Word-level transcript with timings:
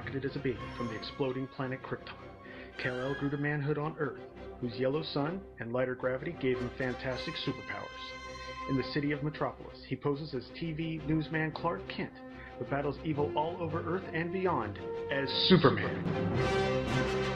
Rocketed 0.00 0.24
as 0.24 0.34
a 0.34 0.38
baby 0.38 0.58
from 0.78 0.86
the 0.86 0.94
exploding 0.94 1.46
planet 1.46 1.82
Krypton, 1.82 2.14
Kal-El 2.78 3.16
grew 3.20 3.28
to 3.28 3.36
manhood 3.36 3.76
on 3.76 3.94
Earth, 3.98 4.22
whose 4.58 4.74
yellow 4.78 5.02
sun 5.02 5.42
and 5.58 5.74
lighter 5.74 5.94
gravity 5.94 6.34
gave 6.40 6.58
him 6.58 6.70
fantastic 6.78 7.34
superpowers. 7.34 8.70
In 8.70 8.78
the 8.78 8.92
city 8.94 9.12
of 9.12 9.22
Metropolis, 9.22 9.76
he 9.86 9.96
poses 9.96 10.32
as 10.32 10.44
TV 10.58 11.06
newsman 11.06 11.52
Clark 11.52 11.86
Kent, 11.88 12.14
but 12.58 12.70
battles 12.70 12.96
evil 13.04 13.30
all 13.36 13.58
over 13.60 13.82
Earth 13.86 14.08
and 14.14 14.32
beyond 14.32 14.78
as 15.12 15.28
Superman. 15.50 17.29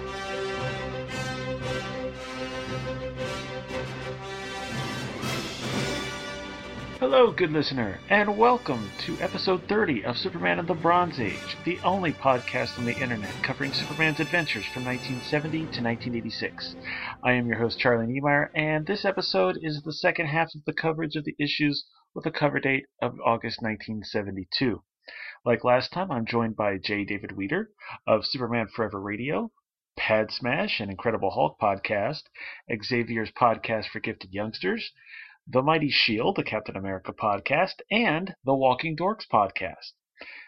Hello, 7.00 7.32
good 7.32 7.50
listener, 7.50 7.98
and 8.08 8.38
welcome 8.38 8.88
to 9.00 9.18
episode 9.18 9.62
30 9.68 10.04
of 10.04 10.16
Superman 10.16 10.60
in 10.60 10.66
the 10.66 10.74
Bronze 10.74 11.18
Age, 11.18 11.56
the 11.64 11.78
only 11.80 12.12
podcast 12.12 12.78
on 12.78 12.84
the 12.84 12.96
internet 12.96 13.34
covering 13.42 13.72
Superman's 13.72 14.20
adventures 14.20 14.64
from 14.72 14.84
1970 14.84 15.58
to 15.58 15.82
1986. 15.82 16.76
I 17.24 17.32
am 17.32 17.48
your 17.48 17.58
host, 17.58 17.80
Charlie 17.80 18.06
Niemeyer, 18.06 18.52
and 18.54 18.86
this 18.86 19.04
episode 19.04 19.58
is 19.60 19.82
the 19.82 19.92
second 19.92 20.26
half 20.26 20.54
of 20.54 20.64
the 20.66 20.72
coverage 20.72 21.16
of 21.16 21.24
the 21.24 21.34
issues 21.38 21.84
with 22.14 22.26
a 22.26 22.30
cover 22.30 22.60
date 22.60 22.84
of 23.02 23.18
August 23.26 23.60
1972. 23.60 24.82
Like 25.44 25.64
last 25.64 25.92
time, 25.92 26.12
I'm 26.12 26.24
joined 26.24 26.54
by 26.54 26.78
J. 26.78 27.04
David 27.04 27.32
Weter 27.32 27.70
of 28.06 28.24
Superman 28.24 28.68
Forever 28.68 29.00
Radio, 29.00 29.50
Pad 29.96 30.30
Smash, 30.30 30.80
an 30.80 30.90
Incredible 30.90 31.30
Hulk 31.30 31.58
podcast, 31.60 32.22
Xavier's 32.82 33.32
podcast 33.32 33.88
for 33.88 34.00
gifted 34.00 34.32
youngsters, 34.32 34.92
The 35.46 35.62
Mighty 35.62 35.90
Shield, 35.90 36.36
the 36.36 36.42
Captain 36.42 36.76
America 36.76 37.12
podcast, 37.12 37.82
and 37.90 38.34
the 38.44 38.54
Walking 38.54 38.96
Dorks 38.96 39.26
podcast. 39.30 39.92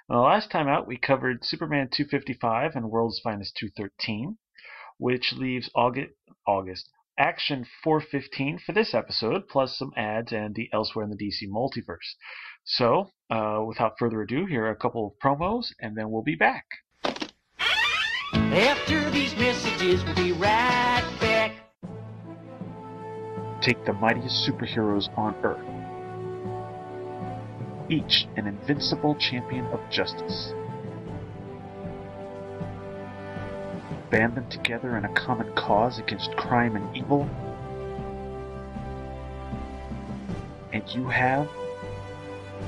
Now, 0.08 0.16
the 0.16 0.22
last 0.22 0.50
time 0.50 0.68
out, 0.68 0.86
we 0.86 0.96
covered 0.96 1.44
Superman 1.44 1.88
255 1.92 2.74
and 2.74 2.90
World's 2.90 3.20
Finest 3.20 3.56
213, 3.56 4.38
which 4.96 5.34
leaves 5.34 5.70
August, 5.74 6.14
August 6.46 6.88
Action 7.18 7.66
415 7.82 8.58
for 8.58 8.72
this 8.72 8.94
episode, 8.94 9.48
plus 9.48 9.76
some 9.76 9.92
ads 9.96 10.32
and 10.32 10.54
the 10.54 10.68
Elsewhere 10.72 11.04
in 11.04 11.10
the 11.10 11.16
DC 11.16 11.48
multiverse. 11.48 12.14
So, 12.64 13.10
uh, 13.30 13.64
without 13.66 13.98
further 13.98 14.22
ado, 14.22 14.46
here 14.46 14.64
are 14.64 14.70
a 14.70 14.76
couple 14.76 15.06
of 15.06 15.18
promos, 15.18 15.72
and 15.80 15.96
then 15.96 16.10
we'll 16.10 16.22
be 16.22 16.36
back. 16.36 16.66
After 18.32 19.10
these 19.10 19.36
messages, 19.36 20.04
we'll 20.04 20.14
be 20.14 20.32
right. 20.32 20.95
Take 23.66 23.84
the 23.84 23.92
mightiest 23.94 24.48
superheroes 24.48 25.08
on 25.18 25.34
Earth. 25.42 25.58
Each 27.90 28.28
an 28.36 28.46
invincible 28.46 29.16
champion 29.16 29.64
of 29.66 29.80
justice. 29.90 30.52
Band 34.08 34.36
them 34.36 34.48
together 34.50 34.96
in 34.96 35.04
a 35.04 35.12
common 35.14 35.52
cause 35.54 35.98
against 35.98 36.30
crime 36.36 36.76
and 36.76 36.96
evil. 36.96 37.28
And 40.72 40.88
you 40.94 41.08
have 41.08 41.48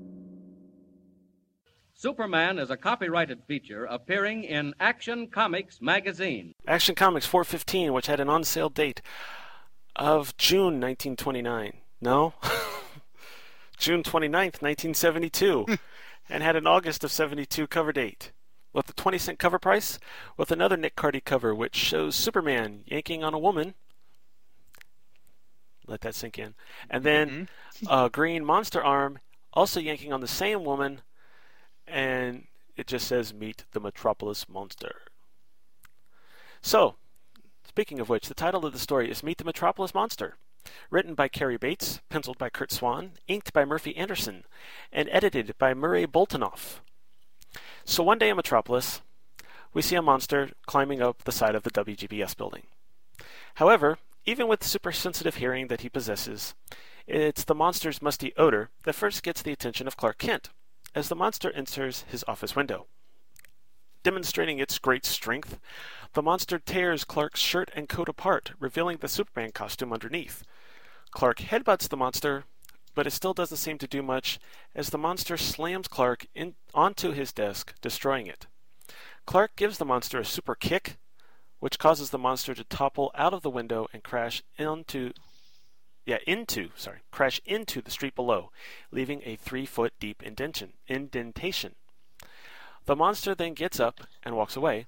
Superman 1.94 2.60
is 2.60 2.72
a 2.72 2.76
copyrighted 2.76 3.40
feature 3.48 3.86
appearing 3.86 4.44
in 4.44 4.74
Action 4.82 5.28
Comics 5.28 5.80
magazine. 5.80 6.54
Action 6.68 6.94
Comics 6.94 7.26
415, 7.26 7.94
which 7.94 8.08
had 8.08 8.20
an 8.20 8.28
on 8.28 8.44
sale 8.44 8.68
date 8.68 9.02
of 9.96 10.36
June 10.36 10.82
1929. 10.82 11.72
No? 12.02 12.34
June 13.78 14.04
29th, 14.04 14.62
1972, 14.62 15.66
and 16.30 16.44
had 16.44 16.58
an 16.58 16.68
August 16.68 17.06
of 17.06 17.14
72 17.14 17.66
cover 17.68 17.94
date. 17.94 18.33
With 18.74 18.90
a 18.90 18.94
20 18.94 19.18
cent 19.18 19.40
cover 19.40 19.60
price, 19.60 20.00
with 20.36 20.52
another 20.52 20.76
Nick 20.76 20.96
Cardy 20.96 21.24
cover 21.24 21.54
which 21.54 21.76
shows 21.76 22.16
Superman 22.16 22.84
yanking 22.86 23.24
on 23.24 23.34
a 23.34 23.40
woman. 23.40 23.76
Let 25.86 26.02
that 26.02 26.16
sink 26.16 26.40
in. 26.40 26.56
And 26.90 27.04
then 27.04 27.48
mm-hmm. 27.84 27.86
a 27.88 28.10
green 28.10 28.44
monster 28.44 28.84
arm 28.84 29.20
also 29.54 29.80
yanking 29.80 30.12
on 30.12 30.22
the 30.22 30.28
same 30.28 30.64
woman 30.64 31.02
and 31.88 32.48
it 32.76 32.88
just 32.88 33.08
says 33.08 33.34
Meet 33.34 33.66
the 33.72 33.80
Metropolis 33.80 34.50
Monster. 34.50 35.02
So, 36.62 36.96
speaking 37.68 38.00
of 38.00 38.10
which, 38.10 38.28
the 38.28 38.34
title 38.34 38.66
of 38.66 38.74
the 38.74 38.80
story 38.80 39.12
is 39.12 39.24
Meet 39.24 39.38
the 39.38 39.44
Metropolis 39.44 39.94
Monster. 39.94 40.38
Written 40.90 41.14
by 41.14 41.28
Cary 41.28 41.58
Bates, 41.58 42.00
penciled 42.10 42.38
by 42.38 42.50
Curt 42.50 42.72
Swan, 42.72 43.12
inked 43.28 43.52
by 43.52 43.66
Murphy 43.66 43.96
Anderson, 43.98 44.46
and 44.92 45.10
edited 45.12 45.54
by 45.58 45.74
Murray 45.74 46.08
Boltinoff. 46.08 46.80
So 47.86 48.02
one 48.02 48.18
day 48.18 48.30
in 48.30 48.38
Metropolis, 48.38 49.02
we 49.74 49.82
see 49.82 49.96
a 49.96 50.02
monster 50.02 50.52
climbing 50.66 51.02
up 51.02 51.24
the 51.24 51.32
side 51.32 51.56
of 51.56 51.64
the 51.64 51.72
WGBS 51.72 52.36
building. 52.38 52.64
However, 53.56 53.98
even 54.26 54.48
with 54.48 54.62
the 54.62 54.68
super 54.68 54.92
sensitive 54.92 55.36
hearing 55.36 55.68
that 55.68 55.82
he 55.82 55.90
possesses, 55.90 56.54
it's 57.08 57.44
the 57.44 57.56
monster's 57.56 58.02
musty 58.02 58.34
odor 58.38 58.70
that 58.84 58.96
first 58.96 59.22
gets 59.22 59.42
the 59.42 59.52
attention 59.52 59.86
of 59.86 59.98
Clark 59.98 60.18
Kent, 60.18 60.50
as 60.96 61.10
the 61.10 61.16
monster 61.16 61.52
enters 61.52 62.06
his 62.08 62.24
office 62.28 62.56
window. 62.56 62.88
Demonstrating 64.04 64.60
its 64.60 64.80
great 64.80 65.06
strength, 65.06 65.60
the 66.14 66.22
monster 66.22 66.60
tears 66.60 67.04
Clark's 67.04 67.40
shirt 67.40 67.70
and 67.76 67.90
coat 67.90 68.08
apart, 68.08 68.52
revealing 68.60 68.98
the 68.98 69.08
Superman 69.08 69.52
costume 69.52 69.92
underneath. 69.92 70.44
Clark 71.12 71.40
headbutts 71.40 71.90
the 71.90 71.98
monster, 71.98 72.46
but 72.96 73.08
it 73.08 73.12
still 73.12 73.34
doesn't 73.34 73.58
seem 73.58 73.78
to 73.78 73.88
do 73.88 74.02
much 74.02 74.40
as 74.76 74.90
the 74.90 74.98
monster 74.98 75.38
slams 75.38 75.88
Clark 75.88 76.28
in, 76.36 76.56
onto 76.74 77.12
his 77.12 77.32
desk, 77.32 77.74
destroying 77.82 78.28
it. 78.28 78.48
Clark 79.26 79.56
gives 79.56 79.78
the 79.78 79.86
monster 79.86 80.20
a 80.20 80.26
super 80.26 80.56
kick, 80.56 80.98
which 81.60 81.80
causes 81.80 82.10
the 82.10 82.18
monster 82.18 82.54
to 82.54 82.64
topple 82.64 83.12
out 83.16 83.34
of 83.34 83.42
the 83.42 83.50
window 83.50 83.88
and 83.94 84.04
crash 84.04 84.44
into 84.58 85.14
yeah, 86.06 86.18
into, 86.28 86.70
sorry, 86.76 87.00
crash 87.12 87.40
into 87.46 87.82
the 87.82 87.92
street 87.92 88.14
below, 88.14 88.52
leaving 88.92 89.22
a 89.24 89.38
three 89.38 89.66
foot 89.66 89.94
deep 90.00 90.22
indentation. 90.22 90.74
indentation. 90.88 91.76
The 92.86 92.96
monster 92.96 93.34
then 93.34 93.54
gets 93.54 93.80
up 93.80 94.02
and 94.22 94.36
walks 94.36 94.58
away, 94.58 94.88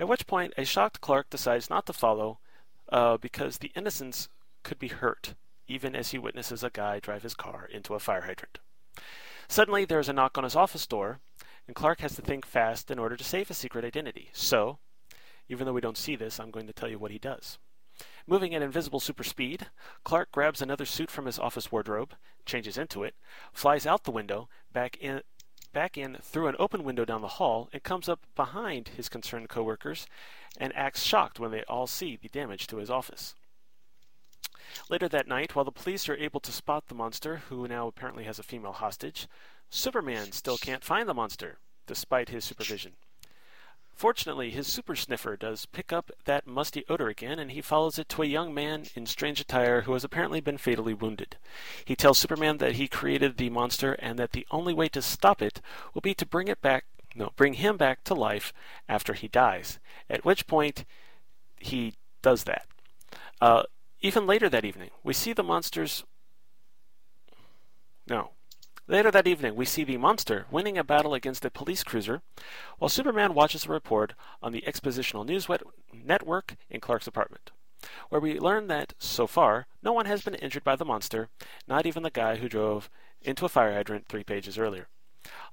at 0.00 0.08
which 0.08 0.26
point 0.26 0.54
a 0.56 0.64
shocked 0.64 1.02
Clark 1.02 1.28
decides 1.28 1.68
not 1.68 1.84
to 1.86 1.92
follow 1.92 2.38
uh, 2.90 3.18
because 3.18 3.58
the 3.58 3.72
innocents 3.76 4.28
could 4.62 4.78
be 4.78 4.88
hurt, 4.88 5.34
even 5.66 5.94
as 5.94 6.10
he 6.10 6.18
witnesses 6.18 6.62
a 6.62 6.70
guy 6.70 7.00
drive 7.00 7.22
his 7.22 7.34
car 7.34 7.68
into 7.72 7.94
a 7.94 7.98
fire 7.98 8.22
hydrant. 8.22 8.58
Suddenly, 9.48 9.84
there 9.84 10.00
is 10.00 10.08
a 10.08 10.12
knock 10.12 10.38
on 10.38 10.44
his 10.44 10.56
office 10.56 10.86
door, 10.86 11.20
and 11.66 11.76
Clark 11.76 12.00
has 12.00 12.14
to 12.16 12.22
think 12.22 12.46
fast 12.46 12.90
in 12.90 12.98
order 12.98 13.16
to 13.16 13.24
save 13.24 13.48
his 13.48 13.58
secret 13.58 13.84
identity. 13.84 14.30
So, 14.32 14.78
even 15.48 15.66
though 15.66 15.72
we 15.72 15.80
don't 15.80 15.98
see 15.98 16.16
this, 16.16 16.40
I'm 16.40 16.50
going 16.50 16.66
to 16.66 16.72
tell 16.72 16.88
you 16.88 16.98
what 16.98 17.10
he 17.10 17.18
does. 17.18 17.58
Moving 18.26 18.54
at 18.54 18.62
invisible 18.62 19.00
super 19.00 19.22
speed, 19.22 19.66
Clark 20.02 20.32
grabs 20.32 20.62
another 20.62 20.86
suit 20.86 21.10
from 21.10 21.26
his 21.26 21.38
office 21.38 21.70
wardrobe, 21.70 22.14
changes 22.46 22.78
into 22.78 23.04
it, 23.04 23.14
flies 23.52 23.86
out 23.86 24.04
the 24.04 24.10
window, 24.10 24.48
back 24.72 24.96
in 24.96 25.22
back 25.72 25.98
in 25.98 26.16
through 26.22 26.46
an 26.46 26.54
open 26.58 26.84
window 26.84 27.04
down 27.04 27.20
the 27.20 27.28
hall, 27.28 27.68
and 27.72 27.82
comes 27.82 28.08
up 28.08 28.20
behind 28.36 28.88
his 28.96 29.08
concerned 29.08 29.48
coworkers 29.48 30.06
and 30.56 30.74
acts 30.76 31.02
shocked 31.02 31.40
when 31.40 31.50
they 31.50 31.64
all 31.64 31.86
see 31.86 32.16
the 32.16 32.28
damage 32.28 32.66
to 32.68 32.76
his 32.76 32.90
office. 32.90 33.34
Later 34.88 35.08
that 35.08 35.28
night, 35.28 35.54
while 35.54 35.64
the 35.64 35.72
police 35.72 36.08
are 36.08 36.16
able 36.16 36.40
to 36.40 36.52
spot 36.52 36.88
the 36.88 36.94
monster, 36.94 37.42
who 37.48 37.66
now 37.68 37.86
apparently 37.86 38.24
has 38.24 38.38
a 38.38 38.42
female 38.42 38.72
hostage, 38.72 39.28
Superman 39.70 40.32
still 40.32 40.58
can't 40.58 40.84
find 40.84 41.08
the 41.08 41.14
monster, 41.14 41.58
despite 41.86 42.28
his 42.28 42.44
supervision. 42.44 42.92
Fortunately, 43.94 44.50
his 44.50 44.66
super 44.66 44.96
sniffer 44.96 45.36
does 45.36 45.66
pick 45.66 45.92
up 45.92 46.10
that 46.24 46.46
musty 46.46 46.84
odor 46.88 47.08
again, 47.08 47.38
and 47.38 47.52
he 47.52 47.60
follows 47.60 47.98
it 47.98 48.08
to 48.10 48.22
a 48.22 48.26
young 48.26 48.52
man 48.52 48.86
in 48.94 49.06
strange 49.06 49.40
attire 49.40 49.82
who 49.82 49.92
has 49.92 50.02
apparently 50.02 50.40
been 50.40 50.58
fatally 50.58 50.94
wounded. 50.94 51.36
He 51.84 51.94
tells 51.94 52.18
Superman 52.18 52.58
that 52.58 52.72
he 52.72 52.88
created 52.88 53.36
the 53.36 53.50
monster 53.50 53.92
and 53.94 54.18
that 54.18 54.32
the 54.32 54.46
only 54.50 54.74
way 54.74 54.88
to 54.88 55.00
stop 55.00 55.40
it 55.40 55.60
will 55.92 56.00
be 56.00 56.14
to 56.14 56.26
bring 56.26 56.48
it 56.48 56.60
back 56.60 56.84
no, 57.14 57.32
bring 57.36 57.54
him 57.54 57.76
back 57.76 58.02
to 58.04 58.14
life 58.14 58.52
after 58.88 59.12
he 59.12 59.28
dies. 59.28 59.78
At 60.10 60.24
which 60.24 60.46
point 60.46 60.84
he 61.58 61.94
does 62.22 62.44
that. 62.44 62.66
Uh, 63.40 63.62
even 64.04 64.26
later 64.26 64.48
that 64.48 64.64
evening, 64.64 64.90
we 65.02 65.14
see 65.14 65.32
the 65.32 65.42
monsters 65.42 66.04
no, 68.06 68.32
Later 68.86 69.10
that 69.10 69.26
evening, 69.26 69.54
we 69.54 69.64
see 69.64 69.82
the 69.82 69.96
monster 69.96 70.44
winning 70.50 70.76
a 70.76 70.84
battle 70.84 71.14
against 71.14 71.42
a 71.46 71.50
police 71.50 71.82
cruiser, 71.82 72.20
while 72.78 72.90
Superman 72.90 73.32
watches 73.32 73.64
a 73.64 73.70
report 73.70 74.12
on 74.42 74.52
the 74.52 74.62
Expositional 74.66 75.24
News 75.24 75.48
Network 75.90 76.56
in 76.68 76.80
Clark's 76.80 77.06
apartment, 77.06 77.50
where 78.10 78.20
we 78.20 78.38
learn 78.38 78.66
that, 78.66 78.92
so 78.98 79.26
far, 79.26 79.68
no 79.82 79.94
one 79.94 80.04
has 80.04 80.20
been 80.20 80.34
injured 80.34 80.64
by 80.64 80.76
the 80.76 80.84
monster, 80.84 81.30
not 81.66 81.86
even 81.86 82.02
the 82.02 82.10
guy 82.10 82.36
who 82.36 82.46
drove 82.46 82.90
into 83.22 83.46
a 83.46 83.48
fire 83.48 83.72
hydrant 83.72 84.06
three 84.06 84.22
pages 84.22 84.58
earlier. 84.58 84.88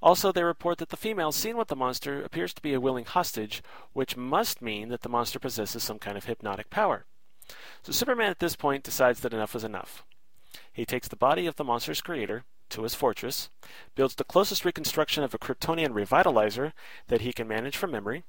Also, 0.02 0.30
they 0.30 0.44
report 0.44 0.76
that 0.76 0.90
the 0.90 0.96
female 0.98 1.32
seen 1.32 1.56
with 1.56 1.68
the 1.68 1.76
monster 1.76 2.22
appears 2.22 2.52
to 2.52 2.60
be 2.60 2.74
a 2.74 2.80
willing 2.80 3.06
hostage, 3.06 3.62
which 3.94 4.14
must 4.14 4.60
mean 4.60 4.90
that 4.90 5.00
the 5.00 5.08
monster 5.08 5.38
possesses 5.38 5.82
some 5.82 5.98
kind 5.98 6.18
of 6.18 6.26
hypnotic 6.26 6.68
power. 6.68 7.06
So 7.82 7.92
Superman 7.92 8.30
at 8.30 8.38
this 8.38 8.56
point 8.56 8.84
decides 8.84 9.20
that 9.20 9.34
enough 9.34 9.54
is 9.54 9.64
enough. 9.64 10.04
He 10.72 10.84
takes 10.84 11.08
the 11.08 11.16
body 11.16 11.46
of 11.46 11.56
the 11.56 11.64
monster's 11.64 12.00
creator, 12.00 12.44
to 12.70 12.82
his 12.82 12.94
fortress, 12.94 13.50
builds 13.94 14.14
the 14.14 14.24
closest 14.24 14.64
reconstruction 14.64 15.22
of 15.22 15.34
a 15.34 15.38
Kryptonian 15.38 15.90
revitalizer 15.90 16.72
that 17.08 17.20
he 17.20 17.32
can 17.32 17.46
manage 17.46 17.76
from 17.76 17.90
memory, 17.90 18.24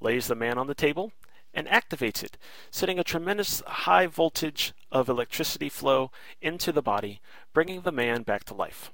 lays 0.00 0.28
the 0.28 0.34
man 0.34 0.56
on 0.56 0.68
the 0.68 0.74
table, 0.74 1.12
and 1.52 1.66
activates 1.66 2.22
it, 2.22 2.38
setting 2.70 2.98
a 2.98 3.04
tremendous 3.04 3.62
high 3.66 4.06
voltage 4.06 4.72
of 4.90 5.08
electricity 5.08 5.68
flow 5.68 6.10
into 6.40 6.72
the 6.72 6.82
body, 6.82 7.20
bringing 7.52 7.82
the 7.82 7.92
man 7.92 8.22
back 8.22 8.44
to 8.44 8.54
life. 8.54 8.90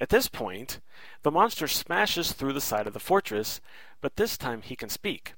At 0.00 0.08
this 0.08 0.28
point, 0.28 0.80
the 1.22 1.30
monster 1.30 1.68
smashes 1.68 2.32
through 2.32 2.52
the 2.52 2.60
side 2.60 2.86
of 2.86 2.92
the 2.92 3.00
fortress, 3.00 3.60
but 4.00 4.16
this 4.16 4.36
time 4.36 4.62
he 4.62 4.76
can 4.76 4.88
speak. 4.88 5.34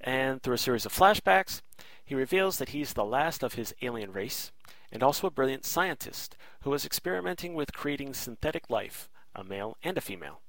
And 0.00 0.42
through 0.42 0.54
a 0.54 0.58
series 0.58 0.86
of 0.86 0.92
flashbacks, 0.92 1.62
he 2.04 2.14
reveals 2.14 2.58
that 2.58 2.70
he's 2.70 2.92
the 2.92 3.04
last 3.04 3.42
of 3.42 3.54
his 3.54 3.74
alien 3.82 4.12
race, 4.12 4.52
and 4.90 5.02
also 5.02 5.26
a 5.26 5.30
brilliant 5.30 5.64
scientist 5.64 6.36
who 6.62 6.70
was 6.70 6.86
experimenting 6.86 7.54
with 7.54 7.72
creating 7.72 8.14
synthetic 8.14 8.70
life, 8.70 9.08
a 9.34 9.44
male 9.44 9.76
and 9.82 9.98
a 9.98 10.00
female. 10.00 10.40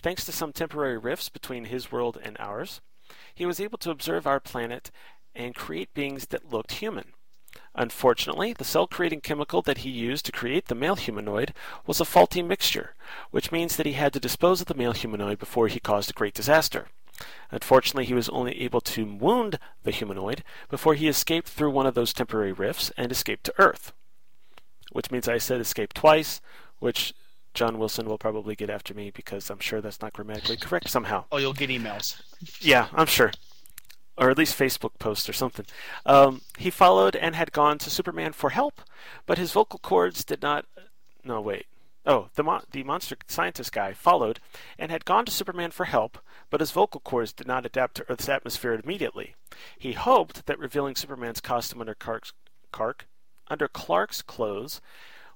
Thanks 0.00 0.24
to 0.24 0.32
some 0.32 0.52
temporary 0.52 0.98
rifts 0.98 1.28
between 1.28 1.66
his 1.66 1.92
world 1.92 2.18
and 2.22 2.36
ours, 2.40 2.80
he 3.34 3.46
was 3.46 3.60
able 3.60 3.78
to 3.78 3.90
observe 3.90 4.26
our 4.26 4.40
planet 4.40 4.90
and 5.34 5.54
create 5.54 5.94
beings 5.94 6.26
that 6.28 6.52
looked 6.52 6.72
human. 6.72 7.12
Unfortunately, 7.74 8.52
the 8.52 8.64
cell 8.64 8.86
creating 8.86 9.20
chemical 9.20 9.62
that 9.62 9.78
he 9.78 9.90
used 9.90 10.26
to 10.26 10.32
create 10.32 10.66
the 10.66 10.74
male 10.74 10.96
humanoid 10.96 11.52
was 11.86 12.00
a 12.00 12.04
faulty 12.04 12.42
mixture, 12.42 12.94
which 13.30 13.52
means 13.52 13.76
that 13.76 13.86
he 13.86 13.92
had 13.92 14.12
to 14.12 14.20
dispose 14.20 14.60
of 14.60 14.66
the 14.66 14.74
male 14.74 14.92
humanoid 14.92 15.38
before 15.38 15.68
he 15.68 15.80
caused 15.80 16.10
a 16.10 16.14
great 16.14 16.34
disaster. 16.34 16.88
Unfortunately, 17.50 18.04
he 18.04 18.14
was 18.14 18.28
only 18.30 18.60
able 18.60 18.80
to 18.80 19.04
wound 19.04 19.58
the 19.82 19.90
humanoid 19.90 20.42
before 20.68 20.94
he 20.94 21.08
escaped 21.08 21.48
through 21.48 21.70
one 21.70 21.86
of 21.86 21.94
those 21.94 22.12
temporary 22.12 22.52
rifts 22.52 22.90
and 22.96 23.12
escaped 23.12 23.44
to 23.44 23.54
Earth. 23.58 23.92
Which 24.92 25.10
means 25.10 25.28
I 25.28 25.38
said 25.38 25.60
escape 25.60 25.92
twice, 25.92 26.40
which 26.78 27.14
John 27.54 27.78
Wilson 27.78 28.06
will 28.06 28.18
probably 28.18 28.56
get 28.56 28.68
after 28.68 28.92
me 28.94 29.10
because 29.10 29.48
I'm 29.48 29.60
sure 29.60 29.80
that's 29.80 30.02
not 30.02 30.12
grammatically 30.12 30.56
correct 30.56 30.90
somehow. 30.90 31.24
Oh, 31.30 31.38
you'll 31.38 31.52
get 31.52 31.70
emails. 31.70 32.20
Yeah, 32.60 32.88
I'm 32.92 33.06
sure. 33.06 33.32
Or 34.18 34.30
at 34.30 34.38
least 34.38 34.58
Facebook 34.58 34.98
posts 34.98 35.28
or 35.28 35.32
something. 35.32 35.66
Um, 36.04 36.42
he 36.58 36.70
followed 36.70 37.16
and 37.16 37.34
had 37.34 37.52
gone 37.52 37.78
to 37.78 37.90
Superman 37.90 38.32
for 38.32 38.50
help, 38.50 38.80
but 39.26 39.38
his 39.38 39.52
vocal 39.52 39.78
cords 39.78 40.24
did 40.24 40.42
not. 40.42 40.66
No, 41.24 41.40
wait. 41.40 41.66
Oh, 42.06 42.28
the, 42.34 42.60
the 42.70 42.84
monster 42.84 43.16
scientist 43.28 43.72
guy 43.72 43.92
followed 43.94 44.38
and 44.78 44.90
had 44.90 45.04
gone 45.06 45.24
to 45.24 45.32
Superman 45.32 45.70
for 45.70 45.86
help, 45.86 46.18
but 46.50 46.60
his 46.60 46.70
vocal 46.70 47.00
cords 47.00 47.32
did 47.32 47.46
not 47.46 47.64
adapt 47.64 47.94
to 47.96 48.04
Earth's 48.10 48.28
atmosphere 48.28 48.74
immediately. 48.74 49.34
He 49.78 49.92
hoped 49.92 50.46
that 50.46 50.58
revealing 50.58 50.96
Superman's 50.96 51.40
costume 51.40 51.80
under 51.80 51.94
Clark's, 51.94 52.32
Clark, 52.72 53.06
under 53.48 53.68
Clark's 53.68 54.20
clothes 54.22 54.80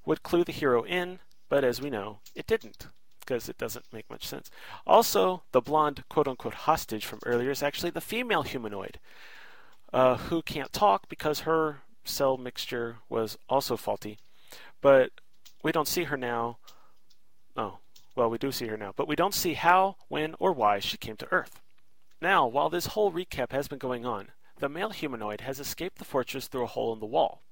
would 0.04 0.22
clue 0.22 0.44
the 0.44 0.52
hero 0.52 0.82
in, 0.84 1.20
but 1.48 1.64
as 1.64 1.80
we 1.80 1.88
know, 1.90 2.18
it 2.34 2.46
didn't. 2.46 2.88
because 3.20 3.48
it 3.48 3.58
doesn't 3.58 3.92
make 3.92 4.08
much 4.08 4.26
sense. 4.26 4.50
Also, 4.86 5.42
the 5.52 5.60
blonde 5.60 6.02
quote 6.08 6.26
unquote 6.26 6.54
hostage 6.54 7.04
from 7.04 7.20
earlier 7.26 7.50
is 7.50 7.62
actually 7.62 7.90
the 7.90 8.00
female 8.00 8.42
humanoid 8.42 8.98
uh, 9.92 10.16
who 10.16 10.40
can't 10.40 10.72
talk 10.72 11.08
because 11.10 11.40
her 11.40 11.82
cell 12.04 12.38
mixture 12.38 12.96
was 13.10 13.36
also 13.48 13.76
faulty. 13.76 14.18
But 14.80 15.10
we 15.62 15.72
don't 15.72 15.88
see 15.88 16.04
her 16.04 16.16
now. 16.16 16.58
Oh, 17.56 17.78
well, 18.14 18.30
we 18.30 18.38
do 18.38 18.52
see 18.52 18.66
her 18.66 18.76
now, 18.76 18.92
but 18.96 19.08
we 19.08 19.16
don't 19.16 19.34
see 19.34 19.54
how, 19.54 19.96
when, 20.08 20.34
or 20.38 20.52
why 20.52 20.78
she 20.78 20.96
came 20.96 21.16
to 21.16 21.32
Earth. 21.32 21.60
Now, 22.20 22.46
while 22.46 22.68
this 22.68 22.86
whole 22.86 23.12
recap 23.12 23.52
has 23.52 23.68
been 23.68 23.78
going 23.78 24.04
on, 24.04 24.28
the 24.58 24.68
male 24.68 24.90
humanoid 24.90 25.42
has 25.42 25.60
escaped 25.60 25.98
the 25.98 26.04
fortress 26.04 26.48
through 26.48 26.64
a 26.64 26.66
hole 26.66 26.92
in 26.92 27.00
the 27.00 27.06
wall, 27.06 27.42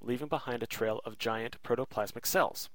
leaving 0.00 0.28
behind 0.28 0.62
a 0.62 0.66
trail 0.66 1.00
of 1.04 1.18
giant 1.18 1.60
protoplasmic 1.64 2.24
cells. 2.24 2.70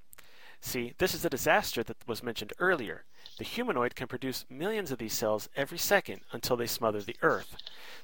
See, 0.59 0.93
this 0.97 1.13
is 1.13 1.23
a 1.23 1.29
disaster 1.29 1.83
that 1.83 2.07
was 2.07 2.23
mentioned 2.23 2.53
earlier. 2.59 3.05
The 3.37 3.43
humanoid 3.43 3.95
can 3.95 4.07
produce 4.07 4.45
millions 4.49 4.91
of 4.91 4.97
these 4.97 5.13
cells 5.13 5.47
every 5.55 5.77
second 5.77 6.21
until 6.31 6.57
they 6.57 6.67
smother 6.67 7.01
the 7.01 7.17
Earth. 7.21 7.55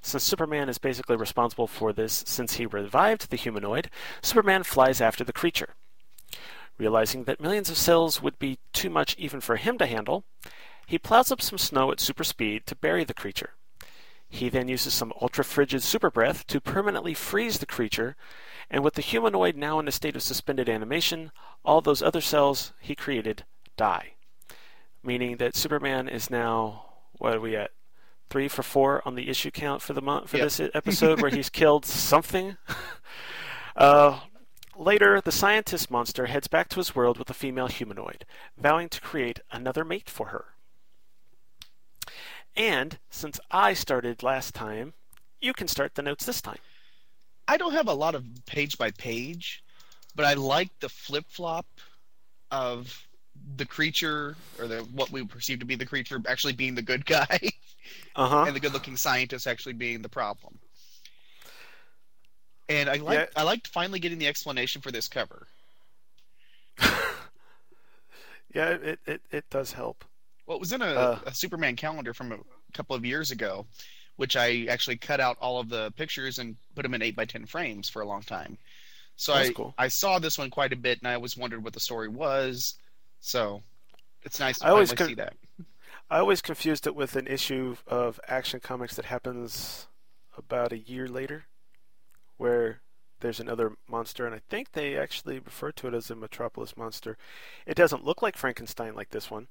Since 0.01 0.23
Superman 0.23 0.69
is 0.69 0.77
basically 0.77 1.15
responsible 1.15 1.67
for 1.67 1.91
this 1.91 2.23
since 2.27 2.53
he 2.53 2.65
revived 2.65 3.29
the 3.29 3.37
humanoid, 3.37 3.89
Superman 4.21 4.63
flies 4.63 5.01
after 5.01 5.23
the 5.23 5.33
creature. 5.33 5.75
Realizing 6.81 7.25
that 7.25 7.39
millions 7.39 7.69
of 7.69 7.77
cells 7.77 8.23
would 8.23 8.39
be 8.39 8.57
too 8.73 8.89
much 8.89 9.15
even 9.19 9.39
for 9.39 9.55
him 9.57 9.77
to 9.77 9.85
handle, 9.85 10.23
he 10.87 10.97
plows 10.97 11.31
up 11.31 11.39
some 11.39 11.59
snow 11.59 11.91
at 11.91 11.99
super 11.99 12.23
speed 12.23 12.65
to 12.65 12.75
bury 12.75 13.03
the 13.03 13.13
creature. 13.13 13.51
He 14.27 14.49
then 14.49 14.67
uses 14.67 14.91
some 14.95 15.13
ultra 15.21 15.43
frigid 15.43 15.83
super 15.83 16.09
breath 16.09 16.47
to 16.47 16.59
permanently 16.59 17.13
freeze 17.13 17.59
the 17.59 17.67
creature, 17.67 18.15
and 18.67 18.83
with 18.83 18.95
the 18.95 19.03
humanoid 19.03 19.55
now 19.55 19.77
in 19.77 19.87
a 19.87 19.91
state 19.91 20.15
of 20.15 20.23
suspended 20.23 20.67
animation, 20.67 21.31
all 21.63 21.81
those 21.81 22.01
other 22.01 22.19
cells 22.19 22.73
he 22.79 22.95
created 22.95 23.45
die. 23.77 24.13
Meaning 25.03 25.37
that 25.37 25.55
Superman 25.55 26.09
is 26.09 26.31
now, 26.31 26.85
what 27.19 27.35
are 27.35 27.39
we 27.41 27.55
at? 27.55 27.69
Three 28.31 28.47
for 28.47 28.63
four 28.63 29.03
on 29.07 29.13
the 29.13 29.29
issue 29.29 29.51
count 29.51 29.83
for 29.83 29.93
the 29.93 30.01
month 30.01 30.31
for 30.31 30.37
Yep. 30.37 30.45
this 30.47 30.61
episode, 30.73 31.21
where 31.21 31.29
he's 31.29 31.49
killed 31.61 31.85
something. 31.85 32.57
uh, 33.75 34.19
later, 34.81 35.21
the 35.21 35.31
scientist 35.31 35.89
monster 35.89 36.25
heads 36.25 36.49
back 36.49 36.67
to 36.69 36.77
his 36.77 36.93
world 36.93 37.17
with 37.17 37.29
a 37.29 37.33
female 37.33 37.67
humanoid, 37.67 38.25
vowing 38.57 38.89
to 38.89 38.99
create 38.99 39.39
another 39.49 39.85
mate 39.85 40.09
for 40.09 40.27
her. 40.27 40.55
And 42.55 42.99
since 43.09 43.39
I 43.49 43.73
started 43.73 44.23
last 44.23 44.53
time, 44.53 44.93
you 45.41 45.53
can 45.53 45.67
start 45.67 45.95
the 45.95 46.01
notes 46.01 46.25
this 46.25 46.41
time. 46.41 46.59
I 47.47 47.57
don't 47.57 47.73
have 47.73 47.87
a 47.87 47.93
lot 47.93 48.15
of 48.15 48.25
page 48.45 48.77
by 48.77 48.91
page, 48.91 49.63
but 50.15 50.25
I 50.25 50.33
like 50.35 50.71
the 50.79 50.89
flip 50.89 51.25
flop 51.29 51.67
of 52.51 53.07
the 53.57 53.65
creature 53.65 54.37
or 54.59 54.67
the 54.67 54.79
what 54.85 55.11
we 55.11 55.25
perceive 55.25 55.59
to 55.59 55.65
be 55.65 55.75
the 55.75 55.85
creature 55.85 56.21
actually 56.27 56.53
being 56.53 56.75
the 56.75 56.81
good 56.83 57.05
guy, 57.05 57.39
Uh-huh. 58.15 58.43
and 58.45 58.55
the 58.55 58.59
good 58.59 58.73
looking 58.73 58.97
scientist 58.97 59.47
actually 59.47 59.73
being 59.73 60.01
the 60.01 60.09
problem. 60.09 60.59
And 62.71 62.89
I 62.89 62.95
like 62.97 63.17
Yeah. 63.19 63.25
I 63.35 63.43
liked 63.43 63.67
finally 63.67 63.99
getting 63.99 64.17
the 64.19 64.27
explanation 64.27 64.81
for 64.81 64.91
this 64.91 65.07
cover. 65.07 65.47
Yeah, 68.53 68.71
it, 68.71 68.99
it, 69.05 69.21
it 69.31 69.49
does 69.49 69.71
help. 69.71 70.03
Well, 70.45 70.57
it 70.57 70.59
was 70.59 70.73
in 70.73 70.81
a, 70.81 70.85
Uh. 70.85 71.19
a 71.25 71.33
Superman 71.33 71.77
calendar 71.77 72.13
from 72.13 72.33
a 72.33 72.39
couple 72.73 72.95
of 72.95 73.05
years 73.05 73.31
ago, 73.31 73.65
which 74.17 74.35
I 74.35 74.65
actually 74.69 74.97
cut 74.97 75.21
out 75.21 75.37
all 75.39 75.59
of 75.61 75.69
the 75.69 75.91
pictures 75.95 76.37
and 76.37 76.57
put 76.75 76.81
them 76.83 76.93
in 76.93 77.01
eight 77.01 77.15
by 77.15 77.23
ten 77.23 77.45
frames 77.45 77.87
for 77.87 78.01
a 78.01 78.05
long 78.05 78.23
time. 78.23 78.57
So 79.15 79.33
I 79.33 79.51
cool. 79.53 79.73
I 79.77 79.87
saw 79.87 80.19
this 80.19 80.37
one 80.37 80.49
quite 80.49 80.73
a 80.73 80.75
bit, 80.75 80.99
and 80.99 81.07
I 81.07 81.13
always 81.13 81.37
wondered 81.37 81.63
what 81.63 81.71
the 81.73 81.79
story 81.79 82.09
was. 82.09 82.75
So 83.21 83.61
it's 84.23 84.39
nice 84.39 84.59
to 84.59 84.65
I 84.65 84.69
always 84.71 84.89
finally 84.91 85.15
con- 85.15 85.25
see 85.27 85.33
that. 85.63 85.65
I 86.09 86.19
always 86.19 86.41
confused 86.41 86.87
it 86.87 86.95
with 86.95 87.15
an 87.15 87.27
issue 87.27 87.77
of 87.87 88.19
Action 88.27 88.59
Comics 88.59 88.95
that 88.97 89.05
happens 89.05 89.87
about 90.37 90.73
a 90.73 90.77
year 90.77 91.07
later, 91.07 91.45
where 92.41 92.81
there's 93.19 93.39
another 93.39 93.73
monster, 93.87 94.25
and 94.25 94.33
I 94.33 94.41
think 94.49 94.71
they 94.71 94.97
actually 94.97 95.37
refer 95.37 95.71
to 95.73 95.87
it 95.87 95.93
as 95.93 96.09
a 96.09 96.15
Metropolis 96.15 96.75
monster. 96.75 97.17
It 97.67 97.75
doesn't 97.75 98.03
look 98.03 98.23
like 98.23 98.35
Frankenstein 98.35 98.95
like 98.95 99.11
this 99.11 99.29
one, 99.29 99.47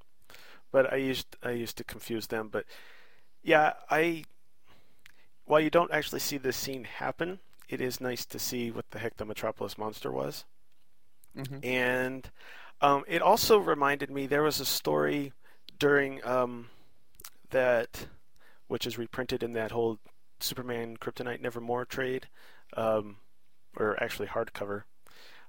but 0.71 0.91
I 0.91 0.97
used 0.97 1.37
I 1.41 1.51
used 1.51 1.77
to 1.77 1.85
confuse 1.85 2.27
them. 2.27 2.49
But 2.51 2.65
yeah, 3.41 3.73
I 3.89 4.25
while 5.45 5.61
you 5.61 5.69
don't 5.69 5.91
actually 5.91 6.19
see 6.19 6.37
this 6.37 6.57
scene 6.57 6.83
happen, 6.83 7.39
it 7.69 7.79
is 7.79 8.01
nice 8.01 8.25
to 8.25 8.39
see 8.39 8.71
what 8.71 8.91
the 8.91 8.99
heck 8.99 9.15
the 9.15 9.25
Metropolis 9.25 9.77
monster 9.77 10.11
was. 10.11 10.43
Mhm. 11.35 11.63
And 11.63 12.29
um, 12.81 13.05
it 13.07 13.21
also 13.21 13.57
reminded 13.57 14.11
me 14.11 14.27
there 14.27 14.43
was 14.43 14.59
a 14.59 14.65
story 14.65 15.31
during 15.79 16.23
um, 16.25 16.69
that, 17.51 18.07
which 18.67 18.85
is 18.85 18.97
reprinted 18.97 19.43
in 19.43 19.53
that 19.53 19.71
whole 19.71 19.99
Superman 20.43 20.97
Kryptonite 20.97 21.41
Nevermore 21.41 21.85
trade, 21.85 22.27
um, 22.75 23.17
or 23.77 24.01
actually 24.01 24.27
hardcover. 24.27 24.83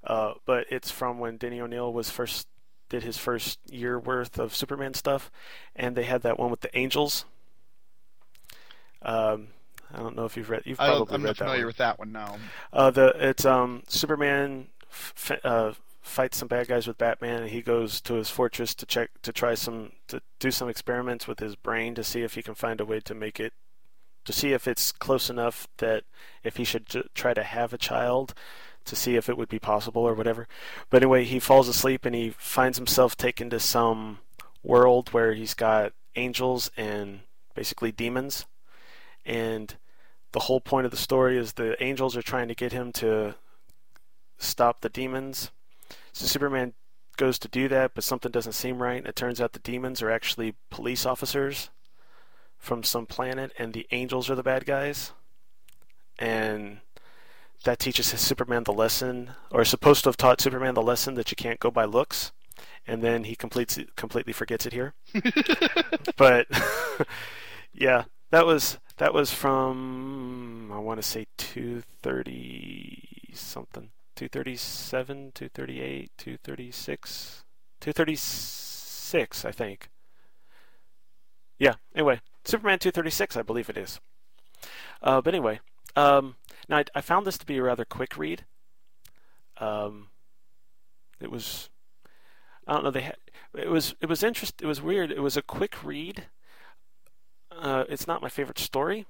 Uh, 0.04 0.34
but 0.46 0.66
it's 0.70 0.90
from 0.90 1.18
when 1.18 1.36
Denny 1.36 1.60
O'Neil 1.60 1.92
was 1.92 2.10
first 2.10 2.48
did 2.88 3.02
his 3.02 3.16
first 3.16 3.58
year 3.70 3.98
worth 3.98 4.38
of 4.38 4.54
Superman 4.54 4.92
stuff, 4.92 5.30
and 5.74 5.96
they 5.96 6.04
had 6.04 6.22
that 6.22 6.38
one 6.38 6.50
with 6.50 6.60
the 6.60 6.76
angels. 6.76 7.24
Um, 9.00 9.48
I 9.92 9.98
don't 9.98 10.14
know 10.14 10.26
if 10.26 10.36
you've 10.36 10.50
read. 10.50 10.62
You've 10.66 10.78
I 10.78 10.88
probably 10.88 11.06
don't, 11.06 11.14
I'm 11.14 11.22
read 11.22 11.28
not 11.30 11.36
familiar 11.38 11.66
with 11.66 11.78
that 11.78 11.98
one 11.98 12.12
now. 12.12 12.36
Uh, 12.72 12.90
the 12.90 13.14
it's 13.18 13.44
um 13.44 13.82
Superman 13.88 14.68
f- 14.90 15.40
uh, 15.42 15.72
fights 16.02 16.36
some 16.36 16.48
bad 16.48 16.68
guys 16.68 16.86
with 16.86 16.98
Batman, 16.98 17.42
and 17.42 17.50
he 17.50 17.62
goes 17.62 18.00
to 18.02 18.14
his 18.14 18.28
fortress 18.28 18.74
to 18.74 18.86
check 18.86 19.10
to 19.22 19.32
try 19.32 19.54
some 19.54 19.92
to 20.08 20.20
do 20.38 20.50
some 20.50 20.68
experiments 20.68 21.26
with 21.26 21.40
his 21.40 21.56
brain 21.56 21.94
to 21.94 22.04
see 22.04 22.22
if 22.22 22.34
he 22.34 22.42
can 22.42 22.54
find 22.54 22.80
a 22.80 22.84
way 22.84 23.00
to 23.00 23.14
make 23.14 23.40
it 23.40 23.54
to 24.24 24.32
see 24.32 24.52
if 24.52 24.68
it's 24.68 24.92
close 24.92 25.28
enough 25.28 25.68
that 25.78 26.04
if 26.44 26.56
he 26.56 26.64
should 26.64 26.86
try 27.14 27.34
to 27.34 27.42
have 27.42 27.72
a 27.72 27.78
child 27.78 28.34
to 28.84 28.96
see 28.96 29.16
if 29.16 29.28
it 29.28 29.36
would 29.36 29.48
be 29.48 29.58
possible 29.58 30.02
or 30.02 30.14
whatever. 30.14 30.48
But 30.90 31.02
anyway, 31.02 31.24
he 31.24 31.38
falls 31.38 31.68
asleep 31.68 32.04
and 32.04 32.14
he 32.14 32.30
finds 32.30 32.78
himself 32.78 33.16
taken 33.16 33.50
to 33.50 33.60
some 33.60 34.18
world 34.62 35.12
where 35.12 35.34
he's 35.34 35.54
got 35.54 35.92
angels 36.16 36.70
and 36.76 37.20
basically 37.54 37.92
demons. 37.92 38.46
And 39.24 39.74
the 40.32 40.40
whole 40.40 40.60
point 40.60 40.84
of 40.84 40.90
the 40.90 40.96
story 40.96 41.38
is 41.38 41.52
the 41.52 41.80
angels 41.82 42.16
are 42.16 42.22
trying 42.22 42.48
to 42.48 42.54
get 42.54 42.72
him 42.72 42.92
to 42.94 43.34
stop 44.38 44.80
the 44.80 44.88
demons. 44.88 45.50
So 46.12 46.26
Superman 46.26 46.74
goes 47.16 47.38
to 47.38 47.48
do 47.48 47.68
that, 47.68 47.92
but 47.94 48.04
something 48.04 48.32
doesn't 48.32 48.54
seem 48.54 48.82
right. 48.82 48.98
And 48.98 49.06
it 49.06 49.16
turns 49.16 49.40
out 49.40 49.52
the 49.52 49.58
demons 49.60 50.02
are 50.02 50.10
actually 50.10 50.54
police 50.70 51.06
officers 51.06 51.70
from 52.62 52.84
some 52.84 53.06
planet, 53.06 53.52
and 53.58 53.74
the 53.74 53.86
angels 53.90 54.30
are 54.30 54.36
the 54.36 54.42
bad 54.42 54.64
guys. 54.64 55.12
And 56.18 56.78
that 57.64 57.80
teaches 57.80 58.06
Superman 58.06 58.62
the 58.62 58.72
lesson, 58.72 59.32
or 59.50 59.62
is 59.62 59.68
supposed 59.68 60.04
to 60.04 60.08
have 60.08 60.16
taught 60.16 60.40
Superman 60.40 60.74
the 60.74 60.82
lesson 60.82 61.14
that 61.14 61.30
you 61.30 61.36
can't 61.36 61.58
go 61.58 61.72
by 61.72 61.84
looks. 61.84 62.30
And 62.86 63.02
then 63.02 63.24
he 63.24 63.34
completes 63.34 63.76
it, 63.78 63.96
completely 63.96 64.32
forgets 64.32 64.64
it 64.64 64.72
here. 64.72 64.94
but 66.16 66.46
yeah, 67.72 68.04
that 68.30 68.46
was 68.46 68.78
that 68.98 69.12
was 69.12 69.32
from 69.32 70.70
I 70.72 70.78
want 70.78 71.02
to 71.02 71.06
say 71.06 71.26
230 71.38 73.30
something. 73.34 73.90
237, 74.14 75.32
238, 75.34 76.10
236, 76.16 77.44
236, 77.80 79.44
I 79.44 79.50
think. 79.50 79.88
Yeah, 81.58 81.74
anyway, 81.94 82.20
Superman 82.44 82.78
236, 82.78 83.36
I 83.36 83.42
believe 83.42 83.68
it 83.70 83.76
is. 83.76 84.00
Uh, 85.02 85.20
but 85.20 85.34
anyway, 85.34 85.60
um, 85.96 86.36
now 86.68 86.78
I, 86.78 86.84
I 86.94 87.00
found 87.00 87.26
this 87.26 87.38
to 87.38 87.46
be 87.46 87.58
a 87.58 87.62
rather 87.62 87.84
quick 87.84 88.16
read. 88.16 88.44
Um, 89.58 90.08
it 91.20 91.30
was, 91.30 91.70
I 92.66 92.74
don't 92.74 92.84
know, 92.84 92.90
they 92.90 93.02
had, 93.02 93.16
it 93.54 93.68
was, 93.68 93.94
it 94.00 94.08
was 94.08 94.22
interest, 94.22 94.60
it 94.62 94.66
was 94.66 94.82
weird. 94.82 95.10
It 95.10 95.20
was 95.20 95.36
a 95.36 95.42
quick 95.42 95.82
read. 95.84 96.24
Uh, 97.50 97.84
it's 97.88 98.06
not 98.06 98.22
my 98.22 98.28
favorite 98.28 98.58
story. 98.58 99.06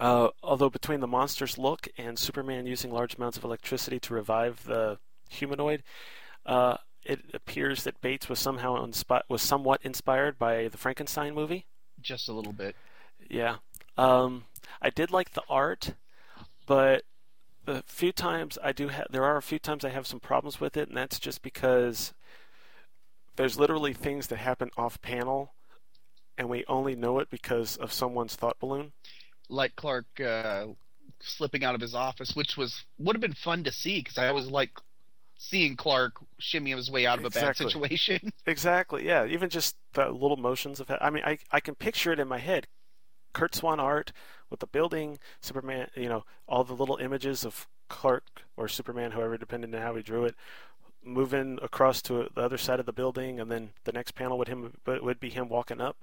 Uh, 0.00 0.28
although 0.42 0.70
between 0.70 1.00
the 1.00 1.06
monster's 1.06 1.58
look 1.58 1.86
and 1.96 2.18
Superman 2.18 2.66
using 2.66 2.90
large 2.90 3.14
amounts 3.14 3.36
of 3.36 3.44
electricity 3.44 4.00
to 4.00 4.14
revive 4.14 4.64
the 4.64 4.98
humanoid, 5.28 5.82
uh, 6.44 6.76
it 7.04 7.20
appears 7.34 7.84
that 7.84 8.00
Bates 8.00 8.28
was 8.28 8.38
somehow 8.38 8.84
inspi- 8.84 9.22
was 9.28 9.42
somewhat 9.42 9.80
inspired 9.82 10.38
by 10.38 10.68
the 10.68 10.78
Frankenstein 10.78 11.34
movie. 11.34 11.66
Just 12.02 12.28
a 12.28 12.32
little 12.32 12.52
bit. 12.52 12.76
Yeah, 13.28 13.56
um, 13.96 14.44
I 14.80 14.90
did 14.90 15.10
like 15.10 15.32
the 15.32 15.42
art, 15.48 15.94
but 16.66 17.04
the 17.64 17.82
few 17.86 18.12
times 18.12 18.58
I 18.62 18.72
do 18.72 18.88
have, 18.88 19.06
there 19.10 19.24
are 19.24 19.36
a 19.36 19.42
few 19.42 19.58
times 19.58 19.84
I 19.84 19.90
have 19.90 20.06
some 20.06 20.20
problems 20.20 20.60
with 20.60 20.76
it, 20.76 20.88
and 20.88 20.96
that's 20.96 21.18
just 21.18 21.42
because 21.42 22.12
there's 23.36 23.58
literally 23.58 23.92
things 23.92 24.26
that 24.28 24.36
happen 24.36 24.70
off 24.76 25.00
panel, 25.00 25.52
and 26.36 26.48
we 26.48 26.64
only 26.66 26.96
know 26.96 27.18
it 27.20 27.30
because 27.30 27.76
of 27.76 27.92
someone's 27.92 28.34
thought 28.34 28.58
balloon. 28.58 28.92
Like 29.48 29.76
Clark 29.76 30.20
uh, 30.20 30.66
slipping 31.20 31.64
out 31.64 31.74
of 31.74 31.80
his 31.80 31.94
office, 31.94 32.34
which 32.34 32.56
was 32.56 32.84
would 32.98 33.16
have 33.16 33.20
been 33.20 33.34
fun 33.34 33.64
to 33.64 33.72
see 33.72 34.00
because 34.00 34.18
I 34.18 34.28
always 34.28 34.46
like 34.46 34.72
seeing 35.42 35.76
Clark 35.76 36.14
shimmy 36.38 36.70
his 36.70 36.90
way 36.90 37.06
out 37.06 37.18
of 37.18 37.24
exactly. 37.24 37.64
a 37.64 37.66
bad 37.66 37.72
situation. 37.72 38.32
exactly. 38.46 39.06
Yeah. 39.06 39.26
Even 39.26 39.50
just 39.50 39.76
the 39.94 40.10
little 40.10 40.36
motions 40.36 40.80
of. 40.80 40.90
I 41.00 41.10
mean, 41.10 41.24
I 41.24 41.38
I 41.50 41.60
can 41.60 41.74
picture 41.74 42.12
it 42.12 42.20
in 42.20 42.28
my 42.28 42.38
head. 42.38 42.66
Curt 43.32 43.54
Swan 43.54 43.80
art 43.80 44.12
with 44.50 44.60
the 44.60 44.66
building, 44.66 45.18
Superman. 45.40 45.88
You 45.96 46.08
know, 46.08 46.24
all 46.46 46.64
the 46.64 46.74
little 46.74 46.96
images 46.96 47.44
of 47.44 47.66
Clark 47.88 48.42
or 48.56 48.68
Superman, 48.68 49.12
whoever, 49.12 49.36
depending 49.36 49.74
on 49.74 49.82
how 49.82 49.94
he 49.94 50.02
drew 50.02 50.24
it, 50.24 50.34
moving 51.04 51.58
across 51.62 52.00
to 52.02 52.28
the 52.34 52.40
other 52.40 52.58
side 52.58 52.80
of 52.80 52.86
the 52.86 52.92
building, 52.92 53.40
and 53.40 53.50
then 53.50 53.70
the 53.84 53.92
next 53.92 54.14
panel 54.14 54.38
would 54.38 54.48
him 54.48 54.74
would 54.86 55.20
be 55.20 55.30
him 55.30 55.48
walking 55.48 55.80
up. 55.80 55.96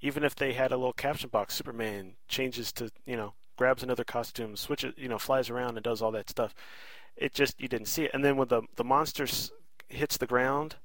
Even 0.00 0.22
if 0.22 0.34
they 0.36 0.52
had 0.52 0.72
a 0.72 0.76
little 0.76 0.92
caption 0.92 1.30
box, 1.30 1.54
Superman 1.54 2.12
changes 2.28 2.72
to 2.72 2.90
you 3.06 3.16
know 3.16 3.34
grabs 3.56 3.82
another 3.82 4.04
costume, 4.04 4.56
switches, 4.56 4.94
you 4.96 5.08
know, 5.08 5.18
flies 5.18 5.50
around 5.50 5.76
and 5.76 5.82
does 5.82 6.02
all 6.02 6.12
that 6.12 6.30
stuff. 6.30 6.54
It 7.16 7.34
just 7.34 7.60
you 7.60 7.68
didn't 7.68 7.88
see 7.88 8.04
it, 8.04 8.10
and 8.12 8.24
then 8.24 8.36
when 8.36 8.48
the 8.48 8.62
the 8.76 8.84
monster 8.84 9.26
hits 9.88 10.16
the 10.16 10.26
ground, 10.26 10.76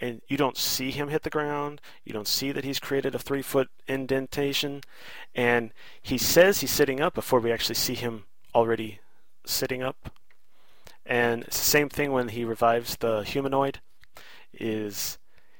and 0.00 0.22
you 0.28 0.36
don't 0.36 0.56
see 0.56 0.90
him 0.90 1.08
hit 1.08 1.22
the 1.22 1.30
ground, 1.30 1.80
you 2.04 2.12
don't 2.12 2.28
see 2.28 2.52
that 2.52 2.64
he's 2.64 2.80
created 2.80 3.14
a 3.14 3.18
three 3.18 3.42
foot 3.42 3.68
indentation, 3.86 4.80
and 5.34 5.72
he 6.02 6.16
says 6.18 6.60
he's 6.60 6.70
sitting 6.70 7.00
up 7.00 7.14
before 7.14 7.40
we 7.40 7.52
actually 7.52 7.74
see 7.74 7.94
him 7.94 8.24
already 8.54 9.00
sitting 9.44 9.82
up. 9.82 10.10
And 11.04 11.42
it's 11.44 11.58
the 11.58 11.64
same 11.64 11.88
thing 11.88 12.12
when 12.12 12.28
he 12.28 12.44
revives 12.44 12.96
the 12.96 13.22
humanoid. 13.22 13.80
Is 14.52 15.18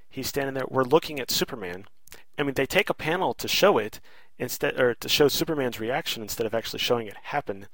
he's 0.09 0.29
standing 0.29 0.55
there? 0.55 0.67
We're 0.69 0.85
looking 0.85 1.21
at 1.21 1.31
Superman. 1.31 1.87
I 2.39 2.43
mean, 2.43 2.55
they 2.55 2.67
take 2.67 2.91
a 2.91 2.95
panel 2.95 3.35
to 3.35 3.49
show 3.49 3.79
it 3.79 4.01
instead, 4.39 4.81
or 4.81 4.95
to 4.95 5.09
show 5.09 5.29
Superman's 5.29 5.79
reaction 5.79 6.23
instead 6.23 6.47
of 6.47 6.55
actually 6.55 6.79
showing 6.79 7.07
it 7.07 7.17
happen. 7.25 7.67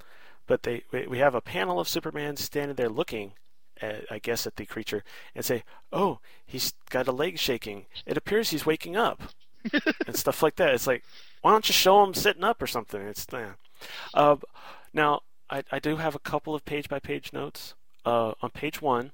But 0.47 0.63
they 0.63 0.83
we 0.91 1.19
have 1.19 1.35
a 1.35 1.41
panel 1.41 1.81
of 1.81 1.89
Superman 1.89 2.37
standing 2.37 2.77
there 2.77 2.89
looking, 2.89 3.33
at, 3.81 4.05
I 4.11 4.19
guess, 4.19 4.47
at 4.47 4.57
the 4.57 4.67
creature 4.67 5.03
and 5.35 5.45
say, 5.45 5.65
"Oh, 5.93 6.21
he's 6.45 6.73
got 6.91 7.09
a 7.09 7.13
leg 7.13 7.39
shaking. 7.39 7.87
It 8.07 8.17
appears 8.17 8.51
he's 8.51 8.67
waking 8.67 8.97
up," 8.97 9.23
and 10.07 10.17
stuff 10.17 10.43
like 10.43 10.57
that. 10.57 10.75
It's 10.75 10.87
like, 10.87 11.05
why 11.43 11.53
don't 11.53 11.69
you 11.69 11.73
show 11.73 12.03
him 12.03 12.15
sitting 12.15 12.45
up 12.45 12.63
or 12.63 12.67
something? 12.67 13.01
It's 13.01 13.27
yeah. 13.33 13.53
Uh, 14.15 14.37
now 14.93 15.23
I, 15.51 15.63
I 15.71 15.79
do 15.79 15.97
have 15.97 16.15
a 16.15 16.21
couple 16.21 16.55
of 16.55 16.65
page 16.65 16.89
by 16.89 16.99
page 16.99 17.33
notes. 17.33 17.75
Uh, 18.05 18.33
on 18.41 18.51
page 18.51 18.81
one, 18.81 19.13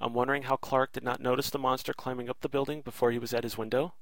I'm 0.00 0.14
wondering 0.14 0.42
how 0.44 0.56
Clark 0.56 0.92
did 0.92 1.04
not 1.04 1.20
notice 1.20 1.50
the 1.50 1.58
monster 1.58 1.92
climbing 1.92 2.28
up 2.28 2.40
the 2.40 2.48
building 2.48 2.82
before 2.82 3.10
he 3.10 3.18
was 3.18 3.32
at 3.32 3.44
his 3.44 3.58
window, 3.58 3.94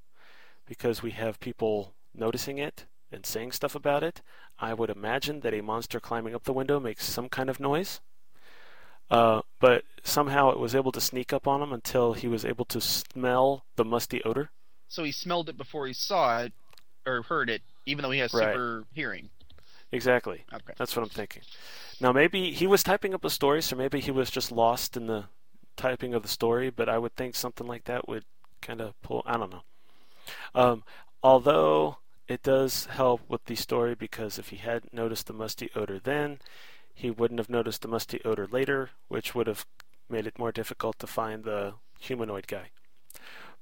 because 0.67 1.03
we 1.03 1.13
have 1.13 1.41
people 1.41 1.95
noticing 2.15 2.59
it 2.59 2.87
and 3.13 3.27
saying 3.27 3.53
stuff 3.53 3.75
about 3.75 4.03
it. 4.03 4.23
I 4.59 4.75
would 4.75 4.91
imagine 4.91 5.41
that 5.41 5.55
a 5.55 5.61
monster 5.61 6.01
climbing 6.01 6.35
up 6.35 6.45
the 6.45 6.53
window 6.53 6.81
makes 6.81 7.05
some 7.07 7.29
kind 7.29 7.51
of 7.51 7.61
noise. 7.61 8.01
Uh, 9.11 9.43
but 9.61 9.85
somehow 10.03 10.51
it 10.51 10.59
was 10.59 10.75
able 10.75 10.93
to 10.93 11.01
sneak 11.01 11.33
up 11.33 11.47
on 11.47 11.61
him 11.63 11.73
until 11.73 12.15
he 12.15 12.27
was 12.27 12.45
able 12.45 12.65
to 12.65 12.81
smell 12.81 13.65
the 13.77 13.85
musty 13.85 14.23
odor. 14.25 14.51
So 14.89 15.05
he 15.05 15.13
smelled 15.13 15.49
it 15.49 15.57
before 15.57 15.87
he 15.87 15.93
saw 15.93 16.41
it 16.43 16.53
or 17.07 17.23
heard 17.23 17.51
it, 17.51 17.63
even 17.87 18.03
though 18.03 18.11
he 18.11 18.21
has 18.21 18.33
Right. 18.33 18.55
super 18.55 18.85
hearing. 18.95 19.29
Exactly. 19.91 20.45
Okay. 20.53 20.73
That's 20.79 20.97
what 20.97 21.03
I'm 21.03 21.09
thinking. 21.11 21.43
Now 22.01 22.13
maybe 22.13 22.53
he 22.53 22.67
was 22.67 22.83
typing 22.83 23.13
up 23.15 23.25
a 23.25 23.31
story, 23.31 23.61
so 23.61 23.77
maybe 23.77 24.01
he 24.01 24.11
was 24.11 24.31
just 24.31 24.51
lost 24.51 24.97
in 24.97 25.07
the 25.07 25.25
typing 25.77 26.15
of 26.15 26.23
the 26.23 26.29
story. 26.29 26.71
But 26.71 26.89
I 26.89 26.99
would 26.99 27.15
think 27.15 27.35
something 27.35 27.67
like 27.67 27.85
that 27.85 28.09
would 28.09 28.25
kind 28.63 28.81
of 28.81 29.01
pull. 29.03 29.23
I 29.27 29.37
don't 29.37 29.51
know. 29.51 29.63
Um, 30.55 30.85
although 31.23 31.99
it 32.33 32.43
does 32.43 32.87
help 32.87 33.21
with 33.29 33.45
the 33.45 33.55
story 33.55 33.95
because 33.95 34.39
if 34.39 34.49
he 34.49 34.57
had 34.57 34.93
noticed 34.93 35.27
the 35.27 35.33
musty 35.33 35.71
odor 35.77 35.99
then, 35.99 36.39
he 36.95 37.11
wouldn't 37.11 37.41
have 37.41 37.51
noticed 37.51 37.83
the 37.83 37.89
musty 37.89 38.21
odor 38.25 38.47
later, 38.51 38.91
which 39.09 39.35
would 39.35 39.47
have 39.47 39.67
made 40.09 40.27
it 40.27 40.39
more 40.39 40.53
difficult 40.53 40.99
to 40.99 41.07
find 41.07 41.45
the 41.45 41.75
humanoid 42.01 42.47
guy. 42.47 42.71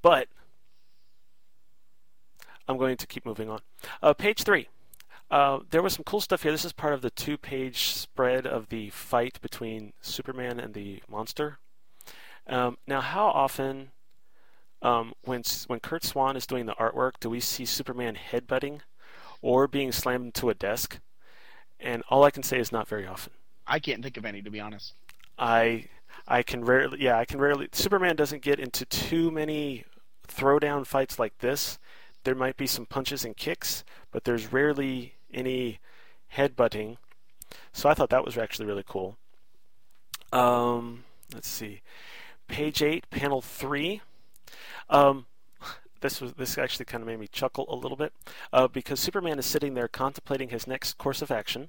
But 0.03 0.29
I'm 2.69 2.79
going 2.79 2.97
to 2.97 3.07
keep 3.07 3.27
moving 3.27 3.51
on. 3.51 3.61
Uh, 4.03 4.15
page 4.15 4.43
three. 4.43 4.69
Uh, 5.31 5.61
there 5.71 5.83
was 5.83 5.95
some 5.95 6.05
cool 6.05 6.21
stuff 6.21 6.43
here. 6.43 6.53
This 6.53 6.65
is 6.65 6.73
part 6.73 6.93
of 6.95 7.03
the 7.03 7.11
two 7.11 7.37
page 7.37 7.89
spread 7.89 8.47
of 8.47 8.69
the 8.69 8.91
fight 8.91 9.41
between 9.41 9.93
Superman 10.01 10.59
and 10.59 10.75
the 10.75 11.03
monster. 11.09 11.59
Um, 12.47 12.79
now, 12.87 13.01
how 13.01 13.27
often, 13.27 13.91
um, 14.83 15.13
when, 15.23 15.43
when 15.67 15.81
Curt 15.81 16.05
Swan 16.05 16.37
is 16.37 16.47
doing 16.47 16.67
the 16.67 16.75
artwork, 16.75 17.13
do 17.21 17.31
we 17.31 17.41
see 17.41 17.65
Superman 17.65 18.17
headbutting 18.31 18.81
or 19.43 19.69
being 19.69 19.93
slammed 19.93 20.27
into 20.27 20.51
a 20.51 20.55
desk? 20.55 20.99
And 21.79 22.03
all 22.09 22.25
I 22.25 22.31
can 22.31 22.43
say 22.43 22.59
is 22.59 22.73
not 22.73 22.89
very 22.89 23.07
often. 23.07 23.33
I 23.67 23.79
can't 23.79 24.03
think 24.03 24.17
of 24.17 24.25
any, 24.25 24.43
to 24.43 24.51
be 24.51 24.61
honest. 24.61 24.95
I 25.39 25.87
I 26.29 26.43
can 26.43 26.65
rarely 26.65 26.99
yeah 27.01 27.19
I 27.19 27.25
can 27.25 27.41
rarely 27.41 27.69
Superman 27.73 28.15
doesn't 28.15 28.43
get 28.43 28.61
into 28.61 28.85
too 28.85 29.31
many 29.31 29.85
throwdown 30.29 30.87
fights 30.87 31.19
like 31.19 31.39
this. 31.39 31.79
There 32.25 32.35
might 32.35 32.59
be 32.59 32.67
some 32.67 32.85
punches 32.85 33.25
and 33.25 33.37
kicks, 33.37 33.85
but 34.13 34.25
there's 34.25 34.53
rarely 34.53 35.15
any 35.33 35.81
headbutting. 36.35 36.99
So 37.73 37.89
I 37.89 37.95
thought 37.95 38.11
that 38.11 38.25
was 38.25 38.37
actually 38.37 38.67
really 38.67 38.85
cool. 38.87 39.17
Um, 40.33 41.05
let's 41.33 41.49
see, 41.49 41.81
page 42.47 42.83
eight, 42.83 43.09
panel 43.11 43.41
three. 43.41 44.03
Um, 44.89 45.27
this 46.01 46.21
was 46.21 46.33
this 46.35 46.57
actually 46.57 46.87
kind 46.87 47.03
of 47.03 47.09
made 47.09 47.21
me 47.21 47.29
chuckle 47.29 47.67
a 47.69 47.77
little 47.77 47.97
bit 47.97 48.13
uh, 48.53 48.69
because 48.69 49.01
Superman 49.01 49.39
is 49.39 49.47
sitting 49.47 49.75
there 49.75 49.89
contemplating 49.89 50.49
his 50.49 50.67
next 50.67 50.99
course 50.99 51.23
of 51.23 51.31
action, 51.31 51.69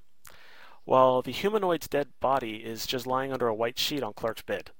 while 0.86 1.22
the 1.22 1.32
humanoid's 1.32 1.88
dead 1.88 2.08
body 2.20 2.58
is 2.58 2.88
just 2.88 3.06
lying 3.08 3.32
under 3.34 3.48
a 3.48 3.56
white 3.56 3.78
sheet 3.78 4.04
on 4.04 4.14
Clark's 4.14 4.42
bed, 4.42 4.72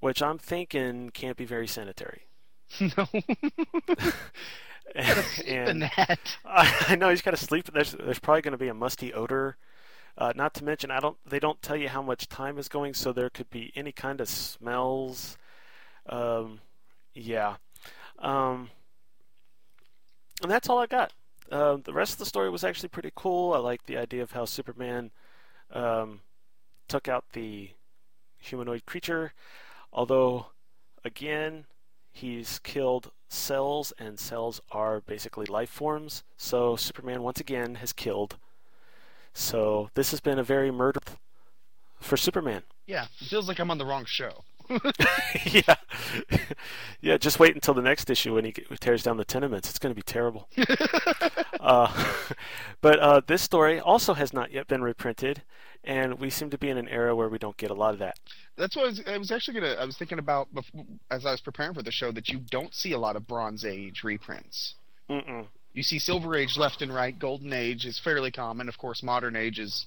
which 0.00 0.22
I'm 0.22 0.38
thinking 0.38 1.10
can't 1.10 1.36
be 1.36 1.44
very 1.44 1.66
sanitary. 1.66 2.22
No. 2.96 3.06
in 5.44 5.78
that. 5.96 6.36
I, 6.44 6.86
I 6.88 6.96
know 6.96 7.10
he's 7.10 7.22
got 7.22 7.32
to 7.32 7.36
sleep. 7.36 7.70
There's 7.72 7.92
there's 7.92 8.18
probably 8.18 8.42
going 8.42 8.52
to 8.52 8.58
be 8.58 8.68
a 8.68 8.74
musty 8.74 9.12
odor. 9.12 9.56
Uh, 10.18 10.32
not 10.36 10.52
to 10.54 10.64
mention, 10.64 10.90
I 10.90 11.00
don't. 11.00 11.16
They 11.26 11.38
don't 11.38 11.62
tell 11.62 11.76
you 11.76 11.88
how 11.88 12.02
much 12.02 12.28
time 12.28 12.58
is 12.58 12.68
going, 12.68 12.94
so 12.94 13.12
there 13.12 13.30
could 13.30 13.50
be 13.50 13.72
any 13.74 13.92
kind 13.92 14.20
of 14.20 14.28
smells. 14.28 15.38
Um, 16.06 16.60
yeah. 17.14 17.56
Um, 18.18 18.70
and 20.42 20.50
that's 20.50 20.68
all 20.68 20.78
I 20.78 20.86
got. 20.86 21.12
Uh, 21.50 21.76
the 21.82 21.92
rest 21.92 22.12
of 22.14 22.18
the 22.18 22.26
story 22.26 22.50
was 22.50 22.64
actually 22.64 22.88
pretty 22.88 23.12
cool. 23.14 23.52
I 23.52 23.58
like 23.58 23.84
the 23.84 23.98
idea 23.98 24.22
of 24.22 24.32
how 24.32 24.44
Superman 24.44 25.10
um, 25.72 26.20
took 26.88 27.08
out 27.08 27.24
the 27.32 27.70
humanoid 28.38 28.86
creature, 28.86 29.32
although, 29.92 30.46
again, 31.04 31.64
he's 32.12 32.58
killed 32.58 33.10
cells, 33.28 33.92
and 33.98 34.18
cells 34.18 34.60
are 34.70 35.00
basically 35.00 35.46
life 35.46 35.70
forms. 35.70 36.22
So 36.36 36.76
Superman 36.76 37.22
once 37.22 37.40
again 37.40 37.76
has 37.76 37.92
killed. 37.92 38.36
So 39.34 39.90
this 39.94 40.10
has 40.10 40.20
been 40.20 40.38
a 40.38 40.44
very 40.44 40.70
murder 40.70 41.00
for 42.00 42.16
Superman. 42.16 42.62
Yeah, 42.86 43.04
it 43.20 43.28
feels 43.28 43.48
like 43.48 43.58
I'm 43.58 43.70
on 43.70 43.78
the 43.78 43.86
wrong 43.86 44.04
show. 44.04 44.44
yeah, 45.46 45.74
yeah. 47.00 47.16
Just 47.16 47.38
wait 47.38 47.54
until 47.54 47.74
the 47.74 47.82
next 47.82 48.10
issue 48.10 48.34
when 48.34 48.44
he 48.44 48.52
tears 48.80 49.02
down 49.02 49.16
the 49.16 49.24
tenements. 49.24 49.68
It's 49.68 49.78
going 49.78 49.94
to 49.94 49.96
be 49.96 50.02
terrible. 50.02 50.48
uh, 51.60 52.14
but 52.80 52.98
uh, 52.98 53.20
this 53.26 53.42
story 53.42 53.80
also 53.80 54.14
has 54.14 54.32
not 54.32 54.52
yet 54.52 54.68
been 54.68 54.82
reprinted, 54.82 55.42
and 55.84 56.18
we 56.18 56.30
seem 56.30 56.50
to 56.50 56.58
be 56.58 56.68
in 56.68 56.78
an 56.78 56.88
era 56.88 57.14
where 57.14 57.28
we 57.28 57.38
don't 57.38 57.56
get 57.56 57.70
a 57.70 57.74
lot 57.74 57.92
of 57.92 58.00
that. 58.00 58.18
That's 58.56 58.76
what 58.76 58.84
I 58.84 58.88
was, 58.88 59.02
I 59.06 59.18
was 59.18 59.30
actually 59.30 59.60
gonna. 59.60 59.74
I 59.74 59.84
was 59.84 59.96
thinking 59.96 60.18
about 60.18 60.52
before, 60.54 60.84
as 61.10 61.26
I 61.26 61.30
was 61.30 61.40
preparing 61.40 61.74
for 61.74 61.82
the 61.82 61.92
show 61.92 62.12
that 62.12 62.28
you 62.28 62.38
don't 62.50 62.74
see 62.74 62.92
a 62.92 62.98
lot 62.98 63.16
of 63.16 63.26
Bronze 63.26 63.64
Age 63.64 64.02
reprints. 64.04 64.74
Mm-mm. 65.08 65.46
You 65.74 65.82
see 65.82 65.98
Silver 65.98 66.36
Age 66.36 66.56
left 66.56 66.82
and 66.82 66.94
right. 66.94 67.18
Golden 67.18 67.52
Age 67.52 67.86
is 67.86 67.98
fairly 67.98 68.30
common. 68.30 68.68
Of 68.68 68.78
course, 68.78 69.02
Modern 69.02 69.36
Age 69.36 69.58
is 69.58 69.86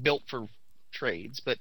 built 0.00 0.22
for 0.28 0.48
trades, 0.92 1.40
but 1.40 1.58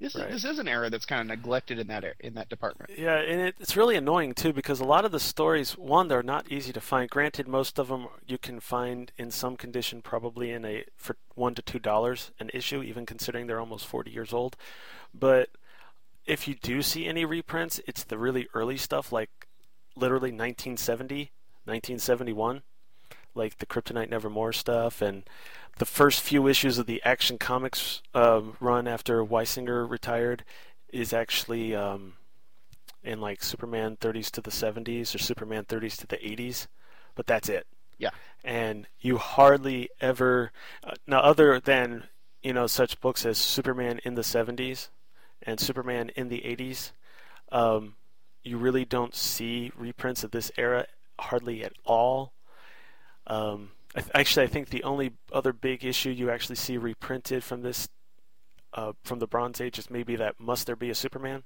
this 0.00 0.14
Right. 0.14 0.30
is, 0.30 0.42
this 0.42 0.52
is 0.52 0.58
an 0.58 0.66
era 0.68 0.90
that's 0.90 1.06
kind 1.06 1.20
of 1.20 1.26
neglected 1.26 1.78
in 1.78 1.86
that 1.88 2.04
in 2.20 2.34
that 2.34 2.48
department. 2.48 2.90
Yeah, 2.96 3.16
and 3.16 3.40
it, 3.40 3.54
it's 3.60 3.76
really 3.76 3.96
annoying 3.96 4.34
too 4.34 4.52
because 4.52 4.80
a 4.80 4.84
lot 4.84 5.04
of 5.04 5.12
the 5.12 5.20
stories, 5.20 5.72
one, 5.76 6.08
they're 6.08 6.22
not 6.22 6.50
easy 6.50 6.72
to 6.72 6.80
find. 6.80 7.10
Granted, 7.10 7.46
most 7.46 7.78
of 7.78 7.88
them 7.88 8.08
you 8.26 8.38
can 8.38 8.60
find 8.60 9.12
in 9.18 9.30
some 9.30 9.56
condition, 9.56 10.02
probably 10.02 10.50
in 10.50 10.64
a 10.64 10.84
for 10.96 11.16
one 11.34 11.54
to 11.54 11.62
two 11.62 11.78
dollars 11.78 12.30
an 12.40 12.50
issue, 12.54 12.82
even 12.82 13.06
considering 13.06 13.46
they're 13.46 13.60
almost 13.60 13.86
forty 13.86 14.10
years 14.10 14.32
old. 14.32 14.56
But 15.14 15.50
if 16.26 16.46
you 16.48 16.54
do 16.54 16.82
see 16.82 17.06
any 17.06 17.24
reprints, 17.24 17.80
it's 17.86 18.04
the 18.04 18.18
really 18.18 18.48
early 18.54 18.76
stuff, 18.76 19.12
like 19.12 19.30
literally 19.96 20.30
1970, 20.30 21.30
1971, 21.64 22.62
like 23.34 23.58
the 23.58 23.66
Kryptonite 23.66 24.10
Nevermore 24.10 24.52
stuff, 24.52 25.02
and 25.02 25.24
the 25.80 25.86
first 25.86 26.20
few 26.20 26.46
issues 26.46 26.76
of 26.76 26.84
the 26.84 27.02
Action 27.06 27.38
Comics 27.38 28.02
um, 28.12 28.54
run 28.60 28.86
after 28.86 29.24
Weisinger 29.24 29.88
retired 29.88 30.44
is 30.92 31.14
actually 31.14 31.74
um, 31.74 32.12
in 33.02 33.18
like 33.18 33.42
Superman 33.42 33.96
30s 33.96 34.30
to 34.32 34.42
the 34.42 34.50
70s 34.50 35.14
or 35.14 35.18
Superman 35.18 35.64
30s 35.64 35.96
to 35.96 36.06
the 36.06 36.18
80s, 36.18 36.66
but 37.14 37.26
that's 37.26 37.48
it. 37.48 37.66
Yeah. 37.96 38.10
And 38.44 38.88
you 39.00 39.16
hardly 39.16 39.88
ever 40.02 40.52
uh, 40.84 40.92
now 41.06 41.20
other 41.20 41.58
than 41.58 42.04
you 42.42 42.52
know 42.52 42.66
such 42.66 43.00
books 43.00 43.24
as 43.24 43.38
Superman 43.38 44.00
in 44.04 44.16
the 44.16 44.22
70s 44.22 44.88
and 45.42 45.58
Superman 45.58 46.10
in 46.14 46.28
the 46.28 46.40
80s, 46.40 46.92
um, 47.52 47.94
you 48.44 48.58
really 48.58 48.84
don't 48.84 49.14
see 49.14 49.72
reprints 49.74 50.24
of 50.24 50.30
this 50.30 50.52
era 50.58 50.84
hardly 51.18 51.64
at 51.64 51.72
all. 51.86 52.34
Um, 53.26 53.70
I 53.94 54.00
th- 54.00 54.10
actually, 54.14 54.44
I 54.44 54.48
think 54.48 54.68
the 54.68 54.84
only 54.84 55.12
other 55.32 55.52
big 55.52 55.84
issue 55.84 56.10
you 56.10 56.30
actually 56.30 56.56
see 56.56 56.76
reprinted 56.76 57.42
from 57.42 57.62
this, 57.62 57.88
uh, 58.72 58.92
from 59.02 59.18
the 59.18 59.26
Bronze 59.26 59.60
Age, 59.60 59.78
is 59.78 59.90
maybe 59.90 60.16
that 60.16 60.38
"Must 60.38 60.66
There 60.66 60.76
Be 60.76 60.90
a 60.90 60.94
Superman." 60.94 61.42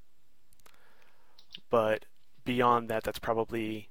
But 1.71 2.05
beyond 2.45 2.89
that, 2.91 3.05
that's 3.05 3.19
probably 3.19 3.89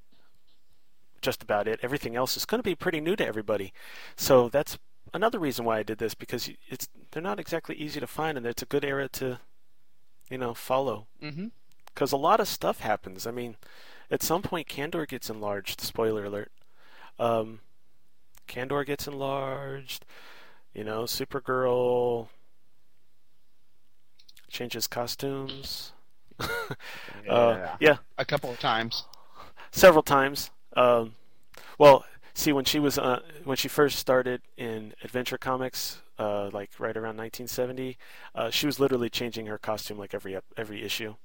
just 1.22 1.42
about 1.42 1.68
it. 1.68 1.80
Everything 1.82 2.16
else 2.16 2.38
is 2.38 2.46
going 2.46 2.60
to 2.60 2.63
be 2.63 2.76
pretty 2.76 3.00
new 3.00 3.16
to 3.16 3.26
everybody, 3.26 3.74
so 4.16 4.50
that's 4.50 4.78
another 5.13 5.39
reason 5.39 5.66
why 5.66 5.80
I 5.80 5.84
did 5.84 6.00
this 6.00 6.16
because 6.16 6.50
it's 6.68 6.88
they're 7.12 7.22
not 7.22 7.39
exactly 7.39 7.76
easy 7.76 8.00
to 8.00 8.08
find, 8.08 8.38
and 8.38 8.46
it's 8.46 8.62
a 8.62 8.68
good 8.68 8.84
era 8.86 9.08
to, 9.10 9.39
you 10.30 10.38
know, 10.38 10.54
follow. 10.54 11.08
Mm-hmm. 11.22 11.48
Because 11.86 12.12
a 12.12 12.18
lot 12.18 12.39
of 12.39 12.48
stuff 12.48 12.80
happens. 12.80 13.28
I 13.28 13.32
mean, 13.32 13.56
at 14.10 14.24
some 14.24 14.42
point, 14.42 14.68
Kandor 14.68 15.08
gets 15.08 15.30
enlarged. 15.30 15.80
Spoiler 15.80 16.26
alert. 16.26 16.52
Um, 17.20 17.60
Kandor 18.54 18.86
gets 18.86 19.08
enlarged. 19.08 20.06
You 20.74 20.84
know, 20.84 21.04
Supergirl 21.04 22.28
changes 24.50 24.88
costumes. 24.88 25.94
yeah. 26.39 27.32
Uh, 27.32 27.76
yeah, 27.80 27.98
a 28.18 28.26
couple 28.26 28.52
of 28.52 28.60
times. 28.60 29.06
Several 29.72 30.04
times. 30.04 30.52
Um, 30.76 31.13
well, 31.78 32.06
see, 32.34 32.54
when 32.54 32.66
she 32.66 32.80
was 32.80 32.98
uh, 32.98 33.22
when 33.44 33.58
she 33.58 33.68
first 33.68 33.98
started 33.98 34.42
in 34.58 34.94
Adventure 35.04 35.38
Comics, 35.38 36.02
uh, 36.20 36.50
like 36.52 36.72
right 36.80 36.96
around 36.96 37.18
1970, 37.18 37.98
uh, 38.36 38.50
she 38.50 38.66
was 38.66 38.80
literally 38.80 39.10
changing 39.10 39.48
her 39.48 39.58
costume 39.58 39.98
like 39.98 40.13
every 40.13 40.38
every 40.58 40.84
issue. 40.84 41.16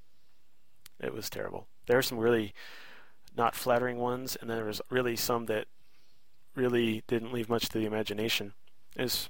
It 0.99 1.13
was 1.13 1.29
terrible. 1.29 1.67
There 1.85 1.97
are 1.97 2.03
some 2.03 2.17
really 2.17 2.53
not 3.37 3.55
flattering 3.55 3.97
ones, 3.97 4.35
and 4.39 4.49
then 4.49 4.57
there 4.57 4.65
was 4.65 4.81
really 4.89 5.15
some 5.15 5.45
that 5.45 5.67
really 6.59 7.03
didn't 7.07 7.31
leave 7.31 7.49
much 7.49 7.69
to 7.69 7.79
the 7.79 7.85
imagination. 7.85 8.53
Is 8.97 9.29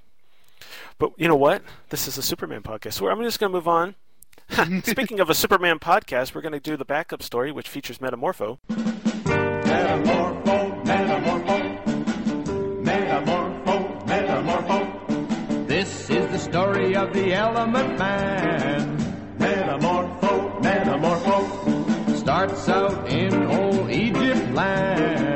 but 0.98 1.12
you 1.16 1.28
know 1.28 1.36
what? 1.36 1.62
This 1.88 2.08
is 2.08 2.18
a 2.18 2.22
Superman 2.22 2.62
podcast, 2.62 2.94
so 2.94 3.08
I'm 3.08 3.22
just 3.22 3.38
going 3.38 3.52
to 3.52 3.56
move 3.56 3.68
on. 3.68 3.94
Speaking 4.84 5.20
of 5.20 5.30
a 5.30 5.34
Superman 5.34 5.78
podcast, 5.78 6.34
we're 6.34 6.40
going 6.40 6.52
to 6.52 6.60
do 6.60 6.76
the 6.76 6.84
backup 6.84 7.22
story, 7.22 7.52
which 7.52 7.68
features 7.68 7.98
Metamorpho. 7.98 8.58
Metamorpho, 8.68 10.84
metamorpho, 10.84 11.84
metamorpho, 12.84 14.06
metamorpho. 14.06 15.66
This 15.68 16.10
is 16.10 16.26
the 16.32 16.38
story 16.38 16.96
of 16.96 17.12
the 17.12 17.32
Element 17.32 17.96
Man. 17.98 18.98
Metamorpho, 19.38 20.60
metamorpho. 20.60 22.16
Starts 22.16 22.68
out 22.68 23.08
in 23.08 23.32
old 23.44 23.88
Egypt 23.90 24.52
land. 24.52 25.29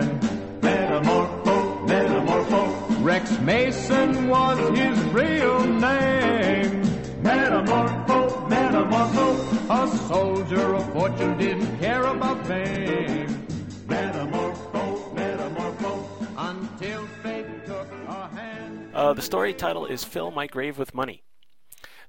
Mason 3.44 4.28
was 4.28 4.58
his 4.78 4.98
real 5.12 5.66
name. 5.66 6.82
Metamorpho, 7.22 8.48
metamorpho. 8.48 9.26
A 9.68 9.98
soldier 10.08 10.74
of 10.74 10.90
fortune 10.94 11.36
didn't 11.36 11.78
care 11.78 12.04
about 12.04 12.46
fame. 12.46 13.46
Metamorpho, 13.86 15.14
metamorpho. 15.14 16.26
Until 16.38 17.06
fate 17.22 17.66
took 17.66 17.86
a 18.08 18.28
hand. 18.28 18.90
Uh, 18.94 19.12
the 19.12 19.20
story 19.20 19.52
title 19.52 19.84
is 19.84 20.04
Fill 20.04 20.30
My 20.30 20.46
Grave 20.46 20.78
with 20.78 20.94
Money. 20.94 21.22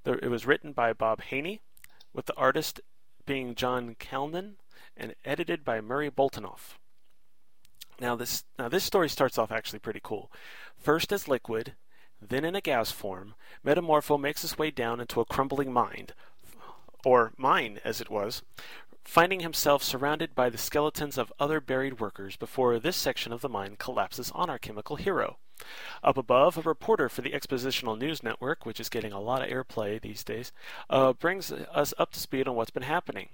It 0.06 0.30
was 0.30 0.46
written 0.46 0.72
by 0.72 0.94
Bob 0.94 1.22
Haney, 1.22 1.60
with 2.14 2.28
the 2.28 2.36
artist 2.36 2.80
being 3.26 3.56
John 3.56 3.96
Calnan, 4.00 4.54
and 4.96 5.16
edited 5.26 5.66
by 5.66 5.82
Murray 5.82 6.10
Boltinoff. 6.10 6.78
Now 8.00 8.16
this 8.16 8.44
now 8.60 8.68
this 8.70 8.84
story 8.84 9.10
starts 9.10 9.38
off 9.38 9.52
actually 9.52 9.80
pretty 9.80 10.02
cool. 10.04 10.32
First 10.78 11.12
as 11.12 11.28
liquid, 11.28 11.74
then 12.22 12.46
in 12.46 12.56
a 12.56 12.62
gas 12.62 12.92
form, 12.92 13.36
Metamorpho 13.66 14.20
makes 14.20 14.42
his 14.42 14.58
way 14.58 14.72
down 14.72 15.00
into 15.00 15.22
a 15.22 15.26
crumbling 15.26 15.72
mine, 15.72 16.08
or 17.06 17.34
mine 17.38 17.80
as 17.84 18.02
it 18.02 18.10
was, 18.10 18.42
finding 19.04 19.42
himself 19.42 19.84
surrounded 19.84 20.36
by 20.36 20.50
the 20.50 20.58
skeletons 20.58 21.18
of 21.18 21.32
other 21.40 21.62
buried 21.62 22.00
workers 22.00 22.36
before 22.36 22.80
this 22.80 22.98
section 22.98 23.32
of 23.32 23.42
the 23.42 23.50
mine 23.50 23.76
collapses 23.78 24.32
on 24.34 24.50
our 24.50 24.60
chemical 24.60 24.96
hero. 24.98 25.38
Up 26.04 26.18
above, 26.18 26.58
a 26.58 26.62
reporter 26.62 27.08
for 27.08 27.22
the 27.22 27.32
Expositional 27.32 27.98
News 27.98 28.22
Network, 28.22 28.66
which 28.66 28.80
is 28.80 28.90
getting 28.90 29.14
a 29.14 29.22
lot 29.22 29.42
of 29.42 29.48
airplay 29.48 30.02
these 30.02 30.24
days, 30.24 30.52
uh, 30.90 31.14
brings 31.14 31.52
us 31.52 31.94
up 31.98 32.12
to 32.12 32.20
speed 32.20 32.48
on 32.48 32.56
what's 32.56 32.72
been 32.72 32.84
happening. 32.84 33.30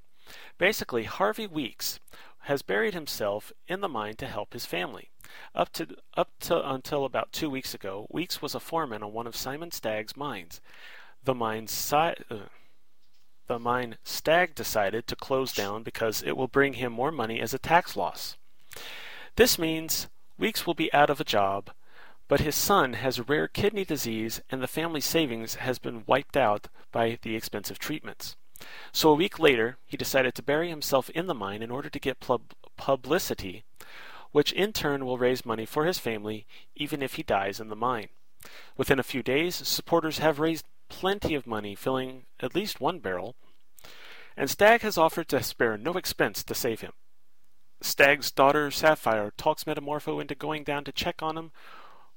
Basically, 0.57 1.03
Harvey 1.05 1.47
Weeks 1.47 1.99
has 2.45 2.61
buried 2.61 2.93
himself 2.93 3.51
in 3.67 3.81
the 3.81 3.87
mine 3.87 4.15
to 4.15 4.27
help 4.27 4.53
his 4.53 4.65
family. 4.65 5.09
Up 5.53 5.71
to 5.73 5.87
up 6.15 6.29
to 6.41 6.69
until 6.69 7.05
about 7.05 7.31
two 7.31 7.49
weeks 7.49 7.73
ago, 7.73 8.07
Weeks 8.09 8.41
was 8.41 8.55
a 8.55 8.59
foreman 8.59 9.03
on 9.03 9.13
one 9.13 9.27
of 9.27 9.35
Simon 9.35 9.71
Stagg's 9.71 10.17
mines. 10.17 10.59
The 11.23 11.35
mine 11.35 11.67
si- 11.67 12.15
uh, 12.29 12.47
the 13.47 13.59
mine 13.59 13.97
Stagg 14.03 14.55
decided 14.55 15.07
to 15.07 15.15
close 15.15 15.53
down 15.53 15.83
because 15.83 16.23
it 16.23 16.37
will 16.37 16.47
bring 16.47 16.73
him 16.73 16.91
more 16.93 17.11
money 17.11 17.39
as 17.39 17.53
a 17.53 17.59
tax 17.59 17.95
loss. 17.95 18.37
This 19.35 19.59
means 19.59 20.07
Weeks 20.37 20.65
will 20.65 20.73
be 20.73 20.91
out 20.93 21.09
of 21.09 21.21
a 21.21 21.25
job, 21.25 21.69
but 22.27 22.39
his 22.39 22.55
son 22.55 22.93
has 22.93 23.29
rare 23.29 23.47
kidney 23.47 23.85
disease 23.85 24.41
and 24.49 24.61
the 24.61 24.67
family 24.67 25.01
savings 25.01 25.55
has 25.55 25.79
been 25.79 26.03
wiped 26.07 26.35
out 26.35 26.67
by 26.91 27.19
the 27.21 27.35
expensive 27.35 27.77
treatments. 27.77 28.35
So 28.91 29.09
a 29.09 29.15
week 29.15 29.39
later, 29.39 29.77
he 29.85 29.97
decided 29.97 30.35
to 30.35 30.43
bury 30.43 30.69
himself 30.69 31.09
in 31.11 31.27
the 31.27 31.33
mine 31.33 31.61
in 31.61 31.71
order 31.71 31.89
to 31.89 31.99
get 31.99 32.19
pub- 32.19 32.53
publicity, 32.77 33.63
which 34.31 34.51
in 34.51 34.73
turn 34.73 35.05
will 35.05 35.17
raise 35.17 35.45
money 35.45 35.65
for 35.65 35.85
his 35.85 35.99
family 35.99 36.45
even 36.75 37.01
if 37.01 37.15
he 37.15 37.23
dies 37.23 37.59
in 37.59 37.69
the 37.69 37.75
mine. 37.75 38.09
Within 38.77 38.99
a 38.99 39.03
few 39.03 39.21
days, 39.21 39.55
supporters 39.55 40.17
have 40.17 40.39
raised 40.39 40.65
plenty 40.89 41.35
of 41.35 41.47
money, 41.47 41.75
filling 41.75 42.25
at 42.39 42.55
least 42.55 42.81
one 42.81 42.99
barrel, 42.99 43.35
and 44.35 44.49
Stagg 44.49 44.81
has 44.81 44.97
offered 44.97 45.27
to 45.29 45.43
spare 45.43 45.77
no 45.77 45.93
expense 45.93 46.43
to 46.43 46.55
save 46.55 46.81
him. 46.81 46.93
Stagg's 47.81 48.31
daughter 48.31 48.69
Sapphire 48.71 49.31
talks 49.37 49.63
Metamorpho 49.63 50.21
into 50.21 50.35
going 50.35 50.63
down 50.63 50.83
to 50.83 50.91
check 50.91 51.21
on 51.21 51.37
him, 51.37 51.51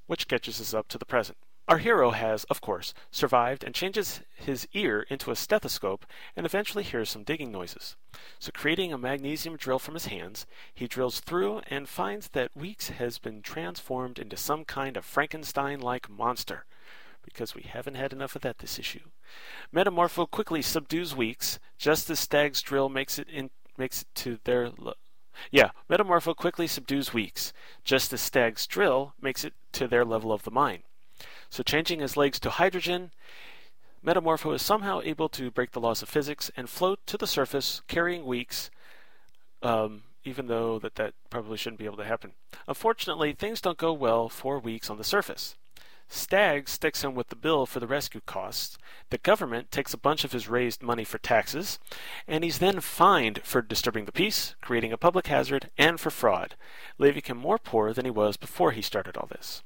which 0.07 0.29
catches 0.29 0.61
us 0.61 0.75
up 0.75 0.89
to 0.89 0.99
the 0.99 1.07
present. 1.07 1.39
Our 1.67 1.79
hero 1.79 2.11
has, 2.11 2.45
of 2.45 2.61
course, 2.61 2.93
survived 3.11 3.65
and 3.65 3.75
changes 3.75 4.21
his 4.37 4.69
ear 4.75 5.07
into 5.09 5.31
a 5.31 5.37
stethoscope 5.37 6.05
and 6.37 6.45
eventually 6.45 6.85
hears 6.85 7.09
some 7.09 7.23
digging 7.23 7.51
noises. 7.51 7.97
So, 8.39 8.51
creating 8.53 8.93
a 8.93 8.99
magnesium 8.99 9.57
drill 9.57 9.79
from 9.79 9.95
his 9.95 10.07
hands, 10.07 10.47
he 10.75 10.87
drills 10.87 11.21
through 11.21 11.63
and 11.69 11.89
finds 11.89 12.29
that 12.29 12.55
Weeks 12.55 12.91
has 12.91 13.17
been 13.19 13.41
transformed 13.41 14.19
into 14.19 14.37
some 14.37 14.67
kind 14.67 14.99
of 14.99 15.07
Frankenstein 15.07 15.81
like 15.81 16.11
monster. 16.11 16.67
Because 17.25 17.55
we 17.55 17.63
haven't 17.63 17.95
had 17.95 18.13
enough 18.13 18.37
of 18.37 18.43
that 18.43 18.59
this 18.59 18.79
issue. 18.79 19.09
Metamorpho 19.75 20.31
quickly 20.31 20.61
subdues 20.61 21.17
Weeks, 21.17 21.59
just 21.79 22.11
as 22.11 22.21
Stagg's 22.21 22.61
drill 22.61 22.91
makes 22.91 23.19
it 23.19 23.29
in, 23.31 23.49
makes 23.79 24.03
it 24.03 24.09
to 24.17 24.39
their 24.45 24.69
lo- 24.77 24.93
yeah, 25.51 25.71
Metamorpho 25.89 26.37
quickly 26.37 26.67
subdues 26.67 27.15
Weeks, 27.15 27.53
just 27.85 28.13
as 28.13 28.21
Stagg's 28.21 28.67
drill 28.67 29.15
makes 29.21 29.45
it 29.45 29.55
to 29.73 29.89
their 29.89 30.05
level 30.05 30.31
of 30.31 30.43
the 30.43 30.51
mine. 30.51 30.83
So, 31.55 31.63
changing 31.63 32.01
his 32.01 32.17
legs 32.17 32.41
to 32.41 32.51
hydrogen, 32.51 33.13
Metamorpho 34.05 34.57
is 34.57 34.61
somehow 34.61 35.01
able 35.05 35.29
to 35.29 35.53
break 35.53 35.71
the 35.71 35.79
laws 35.79 36.03
of 36.03 36.09
physics 36.09 36.51
and 36.57 36.69
float 36.69 37.07
to 37.07 37.17
the 37.17 37.29
surface, 37.29 37.81
carrying 37.87 38.25
Weeks, 38.25 38.73
um, 39.63 40.03
even 40.25 40.49
though 40.49 40.81
that, 40.81 40.97
that 40.97 41.15
probably 41.31 41.57
shouldn't 41.57 41.79
be 41.79 41.85
able 41.85 41.99
to 41.99 42.05
happen. 42.05 42.33
Unfortunately, 42.67 43.33
things 43.35 43.61
don't 43.61 43.79
go 43.79 43.93
well 43.93 44.29
for 44.29 44.59
Weeks 44.59 44.91
on 44.91 44.99
the 44.99 45.05
surface. 45.05 45.55
Stagg 46.09 46.69
sticks 46.69 47.05
him 47.05 47.15
with 47.15 47.29
the 47.29 47.37
bill 47.37 47.67
for 47.67 47.79
the 47.79 47.87
rescue 47.87 48.23
costs. 48.27 48.77
The 49.11 49.19
government 49.19 49.71
takes 49.71 49.95
a 49.95 49.97
bunch 49.97 50.25
of 50.25 50.33
his 50.33 50.49
raised 50.49 50.83
money 50.83 51.05
for 51.05 51.19
taxes, 51.19 51.79
and 52.27 52.43
he's 52.43 52.59
then 52.59 52.81
fined 52.81 53.43
for 53.45 53.63
disturbing 53.63 54.07
the 54.07 54.11
peace, 54.11 54.57
creating 54.61 54.93
a 54.93 54.99
public 54.99 55.29
hazard, 55.29 55.71
and 55.79 56.01
for 56.01 56.11
fraud, 56.11 56.57
leaving 56.99 57.23
him 57.23 57.37
more 57.37 57.59
poor 57.59 57.93
than 57.93 58.05
he 58.05 58.11
was 58.11 58.37
before 58.37 58.73
he 58.73 58.83
started 58.83 59.17
all 59.17 59.29
this 59.29 59.63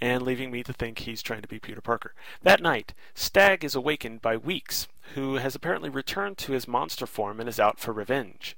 and 0.00 0.22
leaving 0.22 0.50
me 0.50 0.62
to 0.62 0.72
think 0.72 1.00
he's 1.00 1.22
trying 1.22 1.42
to 1.42 1.48
be 1.48 1.58
Peter 1.58 1.80
Parker. 1.80 2.14
That 2.42 2.62
night, 2.62 2.94
Stagg 3.14 3.64
is 3.64 3.74
awakened 3.74 4.22
by 4.22 4.36
Weeks, 4.36 4.88
who 5.14 5.36
has 5.36 5.54
apparently 5.54 5.90
returned 5.90 6.38
to 6.38 6.52
his 6.52 6.68
monster 6.68 7.06
form 7.06 7.40
and 7.40 7.48
is 7.48 7.60
out 7.60 7.78
for 7.78 7.92
revenge. 7.92 8.56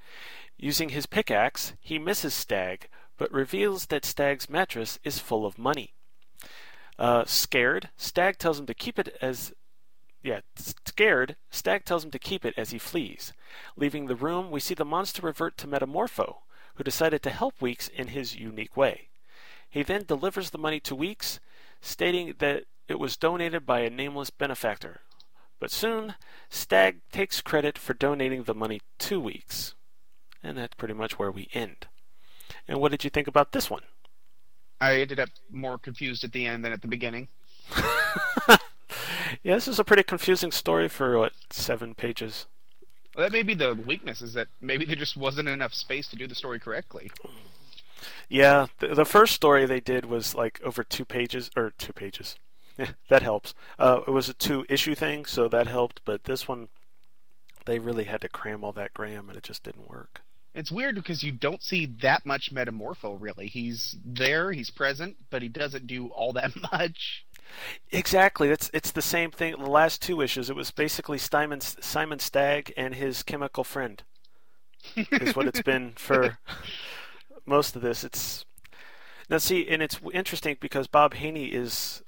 Using 0.57 0.91
his 0.91 1.07
pickaxe, 1.07 1.75
he 1.81 1.99
misses 1.99 2.35
Stagg, 2.35 2.89
but 3.17 3.33
reveals 3.33 3.87
that 3.87 4.05
Stagg's 4.05 4.51
mattress 4.51 4.99
is 5.05 5.19
full 5.19 5.47
of 5.47 5.59
money. 5.59 5.95
Uh, 6.99 7.25
scared, 7.25 7.89
Stagg 7.97 8.37
tells 8.37 8.59
him 8.59 8.67
to 8.67 8.75
keep 8.75 8.99
it 8.99 9.17
as 9.23 9.55
yeah, 10.23 10.41
scared, 10.57 11.37
Stagg 11.51 11.85
tells 11.85 12.05
him 12.05 12.11
to 12.11 12.19
keep 12.19 12.45
it 12.45 12.55
as 12.57 12.71
he 12.71 12.79
flees. 12.79 13.33
Leaving 13.77 14.07
the 14.07 14.17
room, 14.17 14.51
we 14.51 14.61
see 14.61 14.75
the 14.75 14.85
monster 14.85 15.23
revert 15.23 15.57
to 15.59 15.67
Metamorpho, 15.67 16.37
who 16.75 16.85
decided 16.85 17.23
to 17.23 17.31
help 17.31 17.61
Weeks 17.61 17.89
in 17.89 18.09
his 18.09 18.37
unique 18.37 18.77
way. 18.77 19.09
He 19.71 19.83
then 19.83 20.05
delivers 20.05 20.51
the 20.51 20.59
money 20.59 20.81
to 20.81 20.95
Weeks, 20.95 21.41
stating 21.81 22.35
that 22.39 22.65
it 22.89 22.99
was 22.99 23.17
donated 23.17 23.65
by 23.65 23.81
a 23.81 23.91
nameless 23.91 24.31
benefactor. 24.31 25.01
But 25.61 25.71
soon, 25.71 26.15
Stagg 26.49 27.01
takes 27.13 27.41
credit 27.41 27.79
for 27.79 27.95
donating 27.95 28.45
the 28.45 28.55
money 28.55 28.81
to 28.99 29.21
weeks. 29.21 29.75
And 30.43 30.57
that's 30.57 30.75
pretty 30.75 30.95
much 30.95 31.19
where 31.19 31.31
we 31.31 31.49
end. 31.53 31.87
And 32.67 32.81
what 32.81 32.91
did 32.91 33.05
you 33.05 33.11
think 33.11 33.29
about 33.29 33.53
this 33.53 33.71
one? 33.71 33.83
I 34.81 35.01
ended 35.01 35.21
up 35.21 35.29
more 35.51 35.79
confused 35.79 36.25
at 36.25 36.33
the 36.33 36.47
end 36.47 36.65
than 36.65 36.73
at 36.73 36.81
the 36.81 36.89
beginning. 36.89 37.29
yeah, 38.49 38.57
this 39.55 39.69
is 39.69 39.79
a 39.79 39.85
pretty 39.85 40.03
confusing 40.03 40.51
story 40.51 40.89
for 40.89 41.19
what 41.19 41.33
seven 41.51 41.95
pages. 41.95 42.47
Well, 43.15 43.27
that 43.27 43.33
may 43.33 43.43
be 43.43 43.55
the 43.55 43.75
weakness 43.75 44.23
is 44.23 44.33
that 44.33 44.49
maybe 44.63 44.87
there 44.87 44.97
just 44.97 45.17
wasn't 45.17 45.49
enough 45.49 45.75
space 45.75 46.09
to 46.09 46.17
do 46.17 46.27
the 46.27 46.35
story 46.35 46.59
correctly. 46.59 47.11
Yeah, 48.29 48.67
the, 48.79 48.95
the 48.95 49.05
first 49.05 49.35
story 49.35 49.67
they 49.67 49.81
did 49.81 50.05
was 50.07 50.35
like 50.35 50.61
over 50.63 50.83
two 50.85 51.05
pages 51.05 51.51
or 51.57 51.73
two 51.79 51.93
pages. 51.93 52.37
Yeah, 52.79 52.93
that 53.09 53.23
helps. 53.23 53.55
Uh, 53.79 54.01
it 54.07 54.11
was 54.11 54.29
a 54.29 54.35
two 54.35 54.65
issue 54.69 54.95
thing, 54.95 55.25
so 55.25 55.49
that 55.49 55.67
helped. 55.67 56.01
But 56.05 56.25
this 56.25 56.49
one, 56.49 56.69
they 57.67 57.79
really 57.79 58.05
had 58.05 58.21
to 58.23 58.29
cram 58.29 58.65
all 58.65 58.73
that 58.73 58.95
Graham, 58.95 59.29
and 59.29 59.39
it 59.39 59.45
just 59.45 59.63
didn't 59.63 59.89
work. 59.89 60.23
It's 60.55 60.71
weird 60.73 60.97
because 60.97 61.23
you 61.23 61.33
don't 61.33 61.63
see 61.63 61.87
that 62.03 62.27
much 62.27 62.53
Metamorpho 62.53 63.17
really. 63.21 63.47
He's 63.49 63.97
there, 64.05 64.53
he's 64.53 64.71
present, 64.71 65.17
but 65.31 65.43
he 65.43 65.49
doesn't 65.49 65.87
do 65.87 66.09
all 66.09 66.33
that 66.35 66.53
much. 66.73 67.25
Exactly. 67.93 68.49
It's 68.51 68.71
it's 68.73 68.91
the 68.93 69.03
same 69.03 69.31
thing. 69.31 69.55
The 69.59 69.71
last 69.71 70.01
two 70.03 70.21
issues, 70.21 70.51
it 70.51 70.57
was 70.57 70.71
basically 70.71 71.19
Simon 71.19 71.61
Simon 71.61 72.19
Stagg 72.19 72.73
and 72.77 72.95
his 72.95 73.23
chemical 73.23 73.65
friend. 73.65 74.03
is 75.21 75.35
what 75.37 75.47
it's 75.47 75.63
been 75.63 75.93
for 75.97 76.39
most 77.51 77.77
of 77.77 77.83
this. 77.83 78.03
It's 78.05 78.47
now 79.29 79.37
see, 79.37 79.69
and 79.69 79.83
it's 79.83 80.01
interesting 80.15 80.57
because 80.59 80.87
Bob 80.87 81.15
Haney 81.15 81.47
is. 81.47 82.03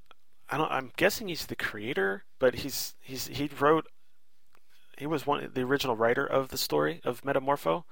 I 0.48 0.56
don't. 0.56 0.70
I'm 0.70 0.92
guessing 0.96 1.28
he's 1.28 1.46
the 1.46 1.56
creator, 1.56 2.24
but 2.38 2.56
he's 2.56 2.94
he's 3.00 3.26
he 3.26 3.50
wrote. 3.60 3.86
He 4.96 5.06
was 5.06 5.26
one 5.26 5.50
the 5.52 5.62
original 5.62 5.96
writer 5.96 6.24
of 6.24 6.48
the 6.48 6.56
story 6.56 7.00
of 7.04 7.22
Metamorpho, 7.22 7.84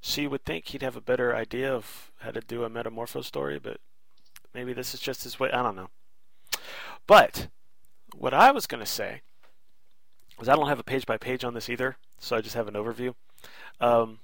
so 0.00 0.20
you 0.20 0.30
would 0.30 0.44
think 0.44 0.68
he'd 0.68 0.82
have 0.82 0.96
a 0.96 1.00
better 1.00 1.34
idea 1.34 1.74
of 1.74 2.12
how 2.20 2.30
to 2.30 2.40
do 2.40 2.64
a 2.64 2.70
Metamorpho 2.70 3.24
story, 3.24 3.58
but 3.58 3.78
maybe 4.54 4.72
this 4.72 4.94
is 4.94 5.00
just 5.00 5.24
his 5.24 5.38
way. 5.38 5.50
I 5.50 5.62
don't 5.62 5.76
know. 5.76 5.90
But 7.06 7.48
what 8.14 8.34
I 8.34 8.52
was 8.52 8.66
going 8.66 8.82
to 8.82 8.90
say 8.90 9.22
was 10.38 10.48
I 10.48 10.56
don't 10.56 10.68
have 10.68 10.78
a 10.78 10.84
page 10.84 11.06
by 11.06 11.16
page 11.16 11.44
on 11.44 11.54
this 11.54 11.68
either, 11.68 11.96
so 12.18 12.36
I 12.36 12.40
just 12.40 12.54
have 12.54 12.68
an 12.68 12.74
overview. 12.74 13.14
Um, 13.80 14.20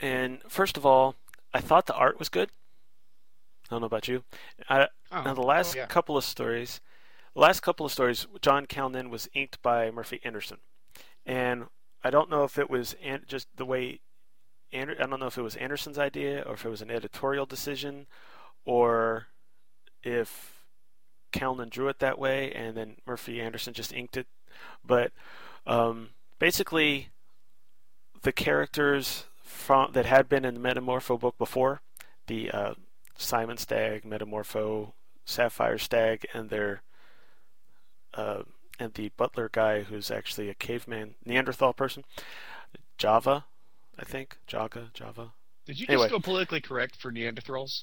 and 0.00 0.40
first 0.48 0.76
of 0.76 0.84
all, 0.84 1.14
I 1.52 1.60
thought 1.60 1.86
the 1.86 1.94
art 1.94 2.18
was 2.18 2.28
good. 2.28 2.50
I 3.64 3.74
don't 3.74 3.80
know 3.80 3.86
about 3.86 4.08
you. 4.08 4.22
I, 4.68 4.88
oh, 5.10 5.22
now 5.22 5.34
the 5.34 5.42
last 5.42 5.74
yeah. 5.74 5.86
couple 5.86 6.16
of 6.16 6.24
stories, 6.24 6.80
last 7.34 7.60
couple 7.60 7.86
of 7.86 7.92
stories, 7.92 8.26
John 8.40 8.66
Calnan 8.66 9.10
was 9.10 9.28
inked 9.34 9.60
by 9.62 9.90
Murphy 9.90 10.20
Anderson, 10.24 10.58
and 11.24 11.66
I 12.04 12.10
don't 12.10 12.30
know 12.30 12.44
if 12.44 12.58
it 12.58 12.70
was 12.70 12.94
an, 13.02 13.22
just 13.26 13.48
the 13.56 13.64
way. 13.64 14.00
I 14.72 14.84
don't 14.84 15.20
know 15.20 15.26
if 15.26 15.38
it 15.38 15.42
was 15.42 15.56
Anderson's 15.56 15.98
idea 15.98 16.42
or 16.42 16.54
if 16.54 16.64
it 16.64 16.68
was 16.68 16.82
an 16.82 16.90
editorial 16.90 17.46
decision, 17.46 18.06
or 18.64 19.28
if 20.02 20.64
Calnan 21.32 21.70
drew 21.70 21.88
it 21.88 22.00
that 22.00 22.18
way 22.18 22.52
and 22.52 22.76
then 22.76 22.96
Murphy 23.06 23.40
Anderson 23.40 23.74
just 23.74 23.92
inked 23.92 24.16
it. 24.16 24.26
But 24.84 25.12
um, 25.66 26.10
basically, 26.38 27.08
the 28.22 28.32
characters 28.32 29.25
from 29.56 29.92
that 29.92 30.06
had 30.06 30.28
been 30.28 30.44
in 30.44 30.54
the 30.54 30.60
Metamorpho 30.60 31.18
book 31.18 31.36
before, 31.38 31.80
the 32.26 32.50
uh, 32.50 32.74
Simon 33.16 33.56
Stagg, 33.56 34.04
Metamorpho, 34.04 34.92
Sapphire 35.24 35.78
Stagg, 35.78 36.26
and 36.32 36.50
their 36.50 36.82
uh, 38.14 38.42
and 38.78 38.94
the 38.94 39.10
butler 39.16 39.48
guy 39.50 39.82
who's 39.82 40.10
actually 40.10 40.48
a 40.48 40.54
caveman 40.54 41.14
Neanderthal 41.24 41.72
person, 41.72 42.04
Java, 42.98 43.44
I 43.98 44.04
think 44.04 44.36
Jaga 44.48 44.92
Java. 44.92 45.32
Did 45.64 45.80
you 45.80 45.86
Anyway. 45.88 46.04
just 46.04 46.12
go 46.12 46.20
politically 46.20 46.60
correct 46.60 46.96
for 46.96 47.10
Neanderthals? 47.10 47.82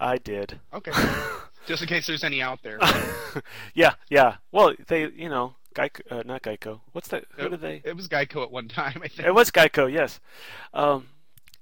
I 0.00 0.16
did. 0.16 0.58
Okay. 0.72 0.90
just 1.66 1.82
in 1.82 1.88
case 1.88 2.06
there's 2.06 2.24
any 2.24 2.42
out 2.42 2.60
there. 2.62 2.78
yeah, 3.74 3.94
yeah. 4.10 4.36
Well, 4.50 4.74
they, 4.88 5.08
you 5.10 5.28
know, 5.28 5.54
Geico, 5.74 6.00
uh, 6.10 6.22
not 6.24 6.42
Geico. 6.42 6.80
What's 6.92 7.08
that? 7.08 7.24
Who 7.36 7.46
it, 7.46 7.50
did 7.50 7.60
they? 7.60 7.82
It 7.84 7.96
was 7.96 8.08
Geico 8.08 8.42
at 8.42 8.50
one 8.50 8.68
time, 8.68 9.00
I 9.02 9.08
think. 9.08 9.26
It 9.26 9.34
was 9.34 9.50
Geico, 9.50 9.90
yes. 9.92 10.20
Um, 10.74 11.08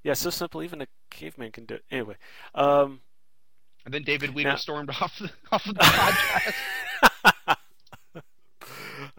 yeah, 0.03 0.15
so 0.15 0.31
simple. 0.31 0.63
Even 0.63 0.83
a 0.83 0.87
caveman 1.11 1.53
can 1.53 1.65
do 1.67 1.75
it. 1.75 1.85
Anyway, 1.91 2.17
um, 2.55 3.01
And 3.85 3.93
then 3.95 4.03
David 4.03 4.35
Weter 4.35 4.51
Now- 4.51 4.57
stormed 4.57 4.91
off 5.01 5.19
the, 5.19 5.31
off 5.53 5.67
of 5.67 5.75
the 5.75 5.81
podcast. 5.81 6.55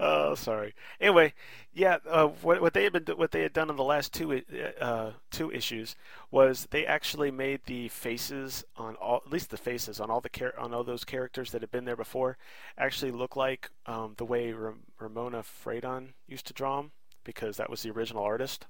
oh, 0.01 0.35
sorry. 0.35 0.73
Anyway, 0.99 1.33
yeah. 1.73 1.97
Uh, 2.09 2.27
what 2.27 2.61
what 2.61 2.73
they 2.73 2.83
had 2.83 2.93
been 2.93 3.05
what 3.15 3.31
they 3.31 3.43
had 3.43 3.53
done 3.53 3.69
in 3.69 3.75
the 3.75 3.83
last 3.83 4.11
two 4.13 4.41
uh, 4.81 5.11
two 5.29 5.51
issues 5.51 5.95
was 6.31 6.67
they 6.71 6.85
actually 6.85 7.31
made 7.31 7.61
the 7.65 7.87
faces 7.89 8.65
on 8.75 8.95
all 8.95 9.21
at 9.25 9.31
least 9.31 9.51
the 9.51 9.57
faces 9.57 9.99
on 9.99 10.09
all 10.09 10.19
the 10.19 10.29
char- 10.29 10.57
on 10.59 10.73
all 10.73 10.83
those 10.83 11.05
characters 11.05 11.51
that 11.51 11.61
had 11.61 11.71
been 11.71 11.85
there 11.85 11.95
before 11.95 12.37
actually 12.77 13.11
look 13.11 13.35
like 13.35 13.69
um, 13.85 14.15
the 14.17 14.25
way 14.25 14.51
Ram- 14.51 14.81
Ramona 14.99 15.43
Fradon 15.43 16.09
used 16.27 16.47
to 16.47 16.53
draw 16.53 16.77
them 16.77 16.91
because 17.23 17.57
that 17.57 17.69
was 17.69 17.83
the 17.83 17.91
original 17.91 18.23
artist 18.23 18.65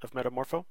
of 0.00 0.12
Metamorpho. 0.12 0.64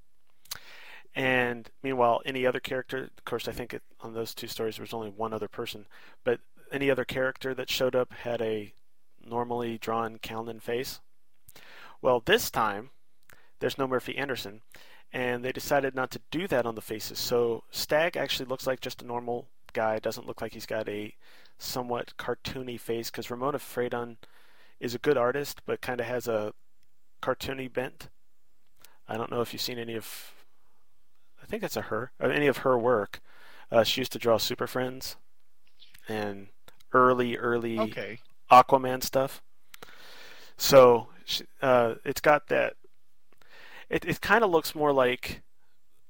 And 1.15 1.69
meanwhile, 1.83 2.21
any 2.25 2.45
other 2.45 2.59
character, 2.59 3.09
of 3.17 3.25
course, 3.25 3.47
I 3.47 3.51
think 3.51 3.73
it, 3.73 3.81
on 4.01 4.13
those 4.13 4.33
two 4.33 4.47
stories 4.47 4.77
there 4.77 4.83
was 4.83 4.93
only 4.93 5.09
one 5.09 5.33
other 5.33 5.47
person, 5.47 5.85
but 6.23 6.39
any 6.71 6.89
other 6.91 7.05
character 7.05 7.53
that 7.55 7.69
showed 7.69 7.95
up 7.95 8.13
had 8.13 8.41
a 8.41 8.73
normally 9.27 9.77
drawn 9.77 10.17
Calnan 10.17 10.61
face. 10.61 10.99
Well, 12.01 12.21
this 12.25 12.49
time 12.51 12.91
there's 13.59 13.77
no 13.77 13.87
Murphy 13.87 14.17
Anderson, 14.17 14.61
and 15.11 15.43
they 15.43 15.51
decided 15.51 15.95
not 15.95 16.11
to 16.11 16.21
do 16.31 16.47
that 16.47 16.65
on 16.65 16.75
the 16.75 16.81
faces. 16.81 17.19
So 17.19 17.63
Stagg 17.71 18.15
actually 18.15 18.45
looks 18.45 18.67
like 18.67 18.79
just 18.79 19.01
a 19.01 19.07
normal 19.07 19.47
guy. 19.73 19.99
Doesn't 19.99 20.27
look 20.27 20.41
like 20.41 20.53
he's 20.53 20.65
got 20.65 20.87
a 20.87 21.15
somewhat 21.57 22.13
cartoony 22.17 22.79
face 22.79 23.09
because 23.09 23.31
Ramona 23.31 23.57
Fradon 23.57 24.17
is 24.79 24.93
a 24.93 24.99
good 24.99 25.17
artist, 25.17 25.61
but 25.65 25.81
kind 25.81 25.99
of 25.99 26.05
has 26.07 26.27
a 26.27 26.53
cartoony 27.21 27.71
bent. 27.71 28.09
I 29.07 29.17
don't 29.17 29.31
know 29.31 29.41
if 29.41 29.53
you've 29.53 29.61
seen 29.61 29.79
any 29.79 29.95
of. 29.95 30.33
I 31.41 31.45
think 31.45 31.61
that's 31.61 31.77
a 31.77 31.83
her. 31.83 32.11
Or 32.19 32.31
any 32.31 32.47
of 32.47 32.57
her 32.57 32.77
work. 32.77 33.21
Uh, 33.71 33.83
she 33.83 34.01
used 34.01 34.11
to 34.13 34.19
draw 34.19 34.37
Super 34.37 34.67
Friends, 34.67 35.17
and 36.07 36.47
early, 36.93 37.37
early 37.37 37.79
Okay. 37.79 38.19
Aquaman 38.51 39.03
stuff. 39.03 39.41
So 40.57 41.07
uh, 41.61 41.95
it's 42.03 42.21
got 42.21 42.47
that. 42.47 42.73
It 43.89 44.05
it 44.05 44.21
kind 44.21 44.43
of 44.43 44.49
looks 44.49 44.75
more 44.75 44.91
like 44.91 45.41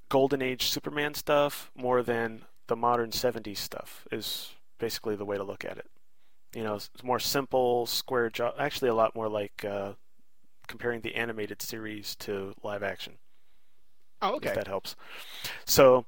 Golden 0.09 0.41
Age 0.41 0.63
Superman 0.69 1.13
stuff 1.13 1.71
more 1.75 2.01
than 2.03 2.45
the 2.67 2.75
modern 2.75 3.11
'70s 3.11 3.57
stuff. 3.57 4.07
Is 4.11 4.51
basically 4.79 5.15
the 5.15 5.25
way 5.25 5.37
to 5.37 5.43
look 5.43 5.65
at 5.65 5.77
it. 5.77 5.87
You 6.55 6.63
know, 6.63 6.75
it's 6.75 6.89
more 7.03 7.19
simple, 7.19 7.85
square 7.85 8.29
jaw. 8.29 8.53
Actually, 8.57 8.89
a 8.89 8.95
lot 8.95 9.15
more 9.15 9.29
like 9.29 9.65
uh, 9.65 9.93
comparing 10.67 11.01
the 11.01 11.15
animated 11.15 11.61
series 11.61 12.15
to 12.17 12.53
live 12.63 12.83
action 12.83 13.17
Oh, 14.21 14.35
okay. 14.35 14.49
if 14.49 14.55
that 14.55 14.67
helps. 14.67 14.95
So 15.65 16.05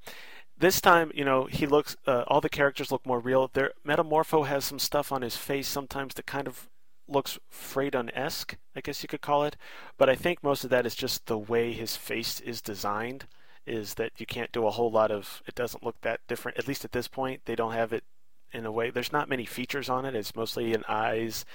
this 0.60 0.82
time, 0.82 1.12
you 1.14 1.26
know, 1.26 1.46
he 1.46 1.66
looks. 1.66 1.96
Uh, 2.06 2.24
all 2.28 2.42
the 2.42 2.50
characters 2.50 2.92
look 2.92 3.06
more 3.06 3.20
real. 3.20 3.50
There, 3.54 3.72
Metamorpho 3.86 4.48
has 4.48 4.66
some 4.66 4.80
stuff 4.80 5.12
on 5.12 5.22
his 5.22 5.36
face 5.36 5.68
sometimes 5.68 6.14
that 6.16 6.26
kind 6.26 6.48
of 6.48 6.68
looks 7.08 7.40
Fradon-esque, 7.52 8.56
I 8.76 8.82
guess 8.82 9.02
you 9.02 9.10
could 9.10 9.22
call 9.22 9.44
it. 9.44 9.56
But 9.98 10.10
I 10.10 10.16
think 10.16 10.44
most 10.44 10.64
of 10.64 10.70
that 10.70 10.86
is 10.86 10.96
just 10.96 11.26
the 11.26 11.38
way 11.38 11.74
his 11.74 11.96
face 11.96 12.40
is 12.40 12.62
designed. 12.62 13.26
Is 13.66 13.96
that 13.96 14.14
you 14.18 14.26
can't 14.26 14.52
do 14.52 14.66
a 14.66 14.72
whole 14.72 14.90
lot 14.90 15.12
of. 15.12 15.44
It 15.48 15.56
doesn't 15.56 15.84
look 15.84 16.02
that 16.02 16.22
different. 16.28 16.58
At 16.58 16.68
least 16.68 16.86
at 16.86 16.92
this 16.92 17.08
point, 17.08 17.42
they 17.46 17.56
don't 17.56 17.74
have 17.74 17.94
it 17.94 18.04
in 18.52 18.66
a 18.66 18.72
way. 18.72 18.90
There's 18.90 19.14
not 19.14 19.30
many 19.30 19.46
features 19.46 19.90
on 19.90 20.06
it. 20.06 20.16
It's 20.16 20.36
mostly 20.36 20.74
an 20.74 20.84
eyes, 20.88 21.46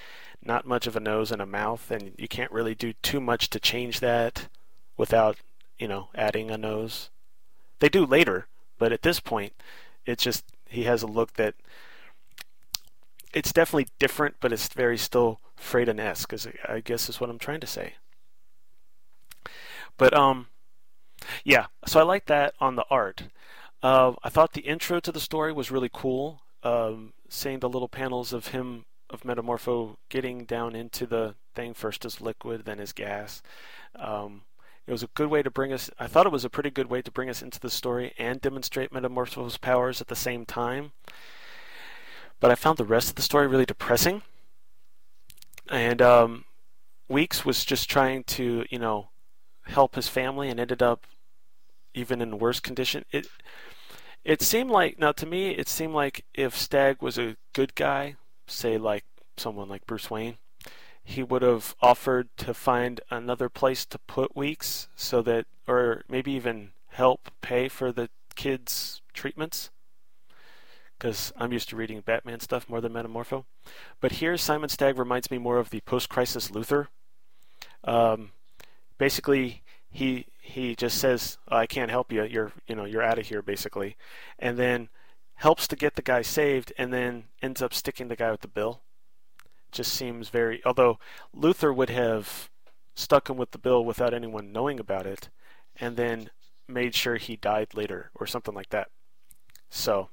not 0.41 0.65
much 0.65 0.87
of 0.87 0.95
a 0.95 1.01
nose 1.01 1.31
and 1.31 1.41
a 1.41 1.45
mouth, 1.45 1.91
and 1.91 2.13
you 2.17 2.29
can't 2.29 2.51
really 2.51 2.73
do 2.73 2.93
too 3.01 3.19
much 3.19 3.49
to 3.49 3.59
change 3.59 3.99
that 3.99 4.47
without 4.95 5.37
you 5.77 5.87
know, 5.87 6.09
adding 6.15 6.49
a 6.49 6.57
nose. 6.57 7.09
They 7.79 7.89
do 7.89 8.05
later, 8.05 8.47
but 8.77 8.91
at 8.91 9.01
this 9.01 9.19
point, 9.19 9.53
it's 10.05 10.23
just 10.23 10.45
he 10.67 10.83
has 10.83 11.01
a 11.01 11.07
look 11.07 11.33
that 11.33 11.55
it's 13.33 13.51
definitely 13.51 13.87
different, 13.99 14.35
but 14.39 14.53
it's 14.53 14.67
very 14.67 14.97
still 14.97 15.39
Fradon-esque, 15.59 16.33
is 16.33 16.47
I 16.67 16.79
guess 16.79 17.09
is 17.09 17.19
what 17.19 17.29
I'm 17.29 17.39
trying 17.39 17.59
to 17.61 17.67
say. 17.67 17.95
But 19.97 20.13
um, 20.13 20.47
yeah. 21.43 21.67
So 21.85 21.99
I 21.99 22.03
like 22.03 22.25
that 22.25 22.55
on 22.59 22.75
the 22.75 22.85
art. 22.89 23.23
Uh, 23.81 24.13
I 24.23 24.29
thought 24.29 24.53
the 24.53 24.61
intro 24.61 24.99
to 24.99 25.11
the 25.11 25.19
story 25.19 25.53
was 25.53 25.71
really 25.71 25.89
cool. 25.91 26.41
Um, 26.63 27.13
seeing 27.29 27.59
the 27.59 27.69
little 27.69 27.87
panels 27.87 28.33
of 28.33 28.47
him 28.47 28.85
of 29.09 29.21
Metamorpho 29.21 29.97
getting 30.09 30.45
down 30.45 30.75
into 30.75 31.05
the 31.05 31.35
thing 31.53 31.73
first 31.73 32.05
as 32.05 32.21
liquid, 32.21 32.65
then 32.65 32.79
as 32.79 32.91
gas. 32.91 33.41
Um, 33.95 34.41
it 34.87 34.91
was 34.91 35.03
a 35.03 35.07
good 35.07 35.29
way 35.29 35.41
to 35.41 35.49
bring 35.49 35.73
us. 35.73 35.89
I 35.99 36.07
thought 36.07 36.25
it 36.25 36.31
was 36.31 36.45
a 36.45 36.49
pretty 36.49 36.69
good 36.69 36.89
way 36.89 37.01
to 37.01 37.11
bring 37.11 37.29
us 37.29 37.41
into 37.41 37.59
the 37.59 37.69
story 37.69 38.13
and 38.17 38.41
demonstrate 38.41 38.91
Metamorpho's 38.91 39.57
powers 39.57 40.01
at 40.01 40.07
the 40.07 40.15
same 40.15 40.45
time. 40.45 40.91
But 42.39 42.51
I 42.51 42.55
found 42.55 42.77
the 42.77 42.85
rest 42.85 43.09
of 43.09 43.15
the 43.15 43.21
story 43.21 43.47
really 43.47 43.65
depressing. 43.65 44.21
and 45.69 46.01
um, 46.01 46.45
Weeks 47.07 47.45
was 47.45 47.65
just 47.65 47.89
trying 47.89 48.23
to, 48.25 48.65
you 48.69 48.79
know, 48.79 49.09
help 49.67 49.95
his 49.95 50.07
family, 50.07 50.49
and 50.49 50.59
ended 50.59 50.83
up 50.83 51.07
even 51.93 52.21
in 52.21 52.39
worse 52.39 52.59
condition. 52.59 53.05
It 53.11 53.27
it 54.23 54.41
seemed 54.41 54.71
like 54.71 54.99
now 54.99 55.11
to 55.13 55.25
me, 55.25 55.51
it 55.51 55.67
seemed 55.69 55.93
like 55.93 56.25
if 56.33 56.57
Stagg 56.57 57.01
was 57.01 57.17
a 57.17 57.37
good 57.53 57.75
guy, 57.75 58.15
say 58.47 58.77
like 58.77 59.05
someone 59.37 59.69
like 59.69 59.85
Bruce 59.85 60.09
Wayne, 60.09 60.37
he 61.07 61.21
would 61.23 61.43
have 61.43 61.75
offered 61.81 62.27
to 62.37 62.53
find 62.53 62.99
another 63.09 63.47
place 63.47 63.85
to 63.85 63.99
put 63.99 64.35
Weeks, 64.35 64.89
so 64.95 65.21
that, 65.21 65.45
or 65.67 66.03
maybe 66.09 66.31
even 66.31 66.71
help 66.89 67.29
pay 67.41 67.69
for 67.69 67.91
the 67.91 68.09
kids' 68.35 69.01
treatments 69.13 69.69
because 70.97 71.31
I'm 71.37 71.53
used 71.53 71.69
to 71.69 71.75
reading 71.75 72.01
Batman 72.01 72.39
stuff 72.39 72.67
more 72.67 72.81
than 72.81 72.93
Metamorpho. 72.93 73.45
But 74.01 74.13
here, 74.13 74.35
Simon 74.37 74.69
Stagg 74.69 74.97
reminds 74.97 75.29
me 75.29 75.37
more 75.37 75.57
of 75.57 75.69
the 75.69 75.81
post-crisis 75.81 76.49
Luthor. 76.49 76.87
Um, 77.83 78.31
basically, 78.97 79.61
he 79.89 80.25
he 80.41 80.75
just 80.75 80.97
says, 80.97 81.37
"I 81.47 81.67
can't 81.67 81.91
help 81.91 82.11
you. 82.11 82.23
You're 82.23 82.51
you 82.67 82.75
know 82.75 82.85
you're 82.85 83.03
out 83.03 83.19
of 83.19 83.27
here," 83.27 83.41
basically, 83.41 83.95
and 84.39 84.57
then 84.57 84.89
helps 85.35 85.67
to 85.67 85.75
get 85.75 85.95
the 85.95 86.01
guy 86.01 86.21
saved, 86.21 86.73
and 86.77 86.91
then 86.91 87.25
ends 87.41 87.61
up 87.61 87.73
sticking 87.73 88.07
the 88.07 88.15
guy 88.15 88.31
with 88.31 88.41
the 88.41 88.47
bill. 88.47 88.81
Just 89.75 89.93
seems 89.93 90.29
very. 90.29 90.61
Although 90.65 90.97
Luthor 91.35 91.75
would 91.75 91.89
have 91.89 92.49
stuck 92.95 93.29
him 93.29 93.37
with 93.37 93.51
the 93.51 93.57
bill 93.57 93.83
without 93.83 94.13
anyone 94.13 94.51
knowing 94.51 94.79
about 94.79 95.05
it, 95.05 95.29
and 95.75 95.97
then 95.97 96.29
made 96.67 96.95
sure 96.95 97.17
he 97.17 97.35
died 97.35 97.73
later 97.73 98.09
or 98.15 98.25
something 98.25 98.55
like 98.55 98.69
that. 98.69 98.87
So 99.69 100.09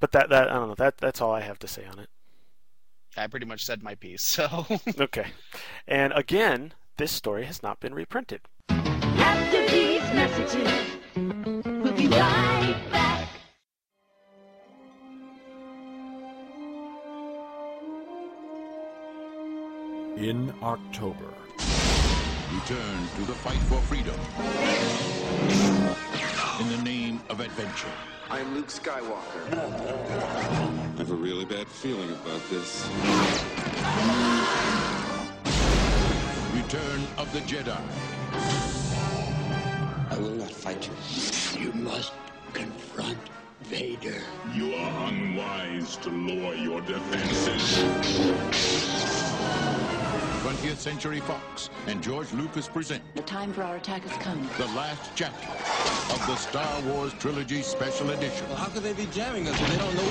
but 0.00 0.12
that 0.12 0.28
that 0.28 0.50
I 0.50 0.54
don't 0.54 0.68
know. 0.68 0.74
That 0.74 0.98
that's 0.98 1.20
all 1.20 1.32
I 1.32 1.40
have 1.40 1.58
to 1.60 1.68
say 1.68 1.84
on 1.84 1.98
it. 1.98 2.08
I 3.16 3.26
pretty 3.26 3.46
much 3.46 3.64
said 3.64 3.82
my 3.82 3.94
piece. 3.94 4.22
So 4.38 4.66
okay, 5.00 5.26
and 5.86 6.12
again, 6.14 6.74
this 6.96 7.10
story 7.10 7.44
has 7.46 7.62
not 7.62 7.80
been 7.80 7.94
reprinted. 7.94 8.42
After 8.68 9.66
these 9.68 10.02
messages, 10.12 10.98
we'll 11.16 11.92
be 11.92 12.06
right 12.06 12.76
back. 12.92 13.17
In 20.18 20.52
October. 20.64 21.32
Return 22.52 23.08
to 23.14 23.22
the 23.22 23.34
fight 23.34 23.60
for 23.68 23.78
freedom. 23.82 24.16
In 26.60 26.68
the 26.76 26.82
name 26.82 27.20
of 27.30 27.38
adventure. 27.38 27.92
I 28.28 28.40
am 28.40 28.52
Luke 28.52 28.66
Skywalker. 28.66 29.46
I 29.52 30.98
have 30.98 31.12
a 31.12 31.14
really 31.14 31.44
bad 31.44 31.68
feeling 31.68 32.10
about 32.10 32.40
this. 32.50 32.84
Return 36.52 37.06
of 37.16 37.32
the 37.32 37.38
Jedi. 37.46 37.80
I 40.10 40.18
will 40.18 40.34
not 40.34 40.50
fight 40.50 40.88
you. 40.88 41.62
You 41.64 41.72
must 41.74 42.12
confront 42.54 43.18
Vader. 43.62 44.20
You 44.52 44.74
are 44.74 45.08
unwise 45.10 45.96
to 45.98 46.10
lower 46.10 46.54
your 46.54 46.80
defenses. 46.80 47.84
20th 50.48 50.78
Century 50.78 51.20
Fox 51.20 51.68
and 51.88 52.02
George 52.02 52.32
Lucas 52.32 52.66
present 52.68 53.02
The 53.14 53.20
time 53.20 53.52
for 53.52 53.62
our 53.62 53.76
attack 53.76 54.00
has 54.04 54.16
come. 54.22 54.48
the 54.56 54.64
last 54.74 55.10
chapter 55.14 55.46
of 56.14 56.26
the 56.26 56.36
Star 56.36 56.80
Wars 56.84 57.12
Trilogy 57.18 57.60
Special 57.60 58.08
Edition. 58.08 58.48
Well, 58.48 58.56
how 58.56 58.68
could 58.68 58.82
they 58.82 58.94
be 58.94 59.04
jamming 59.12 59.46
us 59.46 59.60
if 59.60 59.68
they 59.68 59.76
don't 59.76 59.94
know 59.94 60.08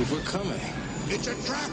if 0.00 0.10
we're 0.10 0.22
coming? 0.22 0.60
It's 1.06 1.28
a 1.28 1.36
trap! 1.46 1.70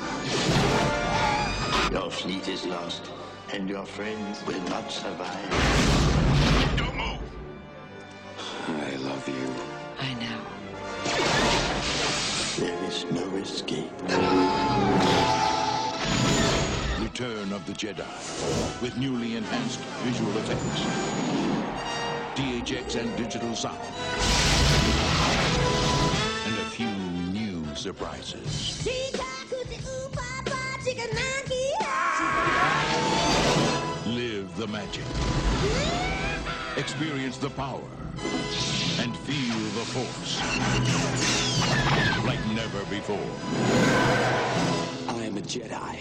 Your 1.92 2.12
fleet 2.12 2.48
is 2.48 2.68
lost, 2.68 3.10
and 3.52 3.68
your 3.68 3.84
friends 3.84 4.46
will 4.46 4.62
not 4.70 4.92
survive. 4.92 5.50
Don't 6.78 6.96
move! 6.96 7.20
I 8.68 8.96
love 8.98 9.28
you. 9.28 9.56
I 10.00 10.14
know. 10.22 10.40
There 12.60 12.84
is 12.84 13.06
no 13.12 13.38
escape. 13.38 13.90
Return 17.14 17.54
of 17.54 17.64
the 17.68 17.74
Jedi 17.74 18.82
with 18.82 18.98
newly 18.98 19.36
enhanced 19.36 19.80
visual 20.02 20.36
effects, 20.36 20.82
THX 22.34 22.96
and 23.00 23.16
digital 23.16 23.54
sound, 23.54 23.78
and 26.48 26.56
a 26.56 26.66
few 26.72 26.88
new 27.32 27.64
surprises. 27.76 28.84
Live 34.08 34.58
the 34.58 34.68
magic. 34.68 35.06
Experience 36.78 37.38
the 37.38 37.52
power. 37.52 37.92
And 38.98 39.16
feel 39.18 39.60
the 39.78 39.86
force. 39.94 40.40
Like 42.26 42.44
never 42.56 42.84
before. 42.86 43.30
I 45.16 45.26
am 45.26 45.38
a 45.38 45.42
Jedi, 45.42 46.00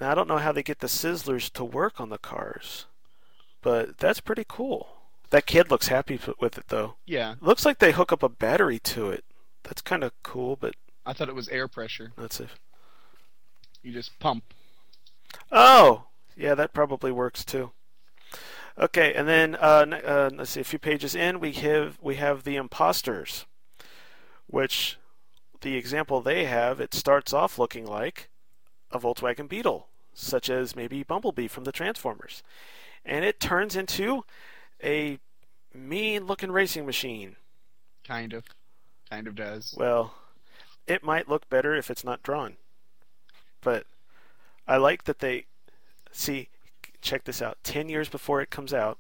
Now, 0.00 0.10
I 0.10 0.14
don't 0.16 0.26
know 0.26 0.38
how 0.38 0.50
they 0.50 0.64
get 0.64 0.80
the 0.80 0.88
Sizzlers 0.88 1.48
to 1.52 1.64
work 1.64 2.00
on 2.00 2.08
the 2.08 2.18
cars, 2.18 2.86
but 3.62 3.98
that's 3.98 4.18
pretty 4.18 4.44
cool. 4.48 4.88
That 5.30 5.46
kid 5.46 5.70
looks 5.70 5.86
happy 5.86 6.18
with 6.40 6.58
it, 6.58 6.64
though. 6.66 6.96
Yeah. 7.06 7.36
Looks 7.40 7.64
like 7.64 7.78
they 7.78 7.92
hook 7.92 8.12
up 8.12 8.24
a 8.24 8.28
battery 8.28 8.80
to 8.80 9.10
it. 9.10 9.24
That's 9.62 9.80
kind 9.80 10.02
of 10.02 10.10
cool, 10.24 10.56
but 10.56 10.74
I 11.06 11.12
thought 11.12 11.28
it 11.28 11.36
was 11.36 11.48
air 11.50 11.68
pressure. 11.68 12.10
that's 12.18 12.40
it. 12.40 12.48
You 13.80 13.92
just 13.92 14.18
pump. 14.18 14.42
Oh, 15.52 16.06
yeah, 16.36 16.56
that 16.56 16.72
probably 16.72 17.12
works 17.12 17.44
too. 17.44 17.70
Okay, 18.78 19.12
and 19.14 19.26
then 19.26 19.56
uh, 19.56 19.84
uh, 20.04 20.30
let's 20.32 20.50
see. 20.50 20.60
A 20.60 20.64
few 20.64 20.78
pages 20.78 21.14
in, 21.14 21.40
we 21.40 21.52
have 21.52 21.98
we 22.00 22.14
have 22.16 22.44
the 22.44 22.56
imposters, 22.56 23.44
which 24.46 24.98
the 25.60 25.76
example 25.76 26.20
they 26.20 26.44
have 26.44 26.80
it 26.80 26.94
starts 26.94 27.32
off 27.32 27.58
looking 27.58 27.84
like 27.84 28.28
a 28.92 28.98
Volkswagen 29.00 29.48
Beetle, 29.48 29.88
such 30.14 30.48
as 30.48 30.76
maybe 30.76 31.02
Bumblebee 31.02 31.48
from 31.48 31.64
the 31.64 31.72
Transformers, 31.72 32.42
and 33.04 33.24
it 33.24 33.40
turns 33.40 33.74
into 33.74 34.24
a 34.82 35.18
mean-looking 35.74 36.52
racing 36.52 36.86
machine. 36.86 37.36
Kind 38.04 38.32
of. 38.32 38.44
Kind 39.10 39.26
of 39.26 39.34
does. 39.34 39.74
Well, 39.76 40.14
it 40.86 41.02
might 41.02 41.28
look 41.28 41.48
better 41.48 41.74
if 41.74 41.90
it's 41.90 42.04
not 42.04 42.22
drawn. 42.22 42.56
But 43.60 43.86
I 44.66 44.76
like 44.76 45.04
that 45.04 45.18
they 45.18 45.46
see 46.12 46.48
check 47.08 47.24
this 47.24 47.40
out. 47.42 47.58
10 47.64 47.88
years 47.88 48.08
before 48.08 48.40
it 48.40 48.50
comes 48.50 48.72
out, 48.74 48.98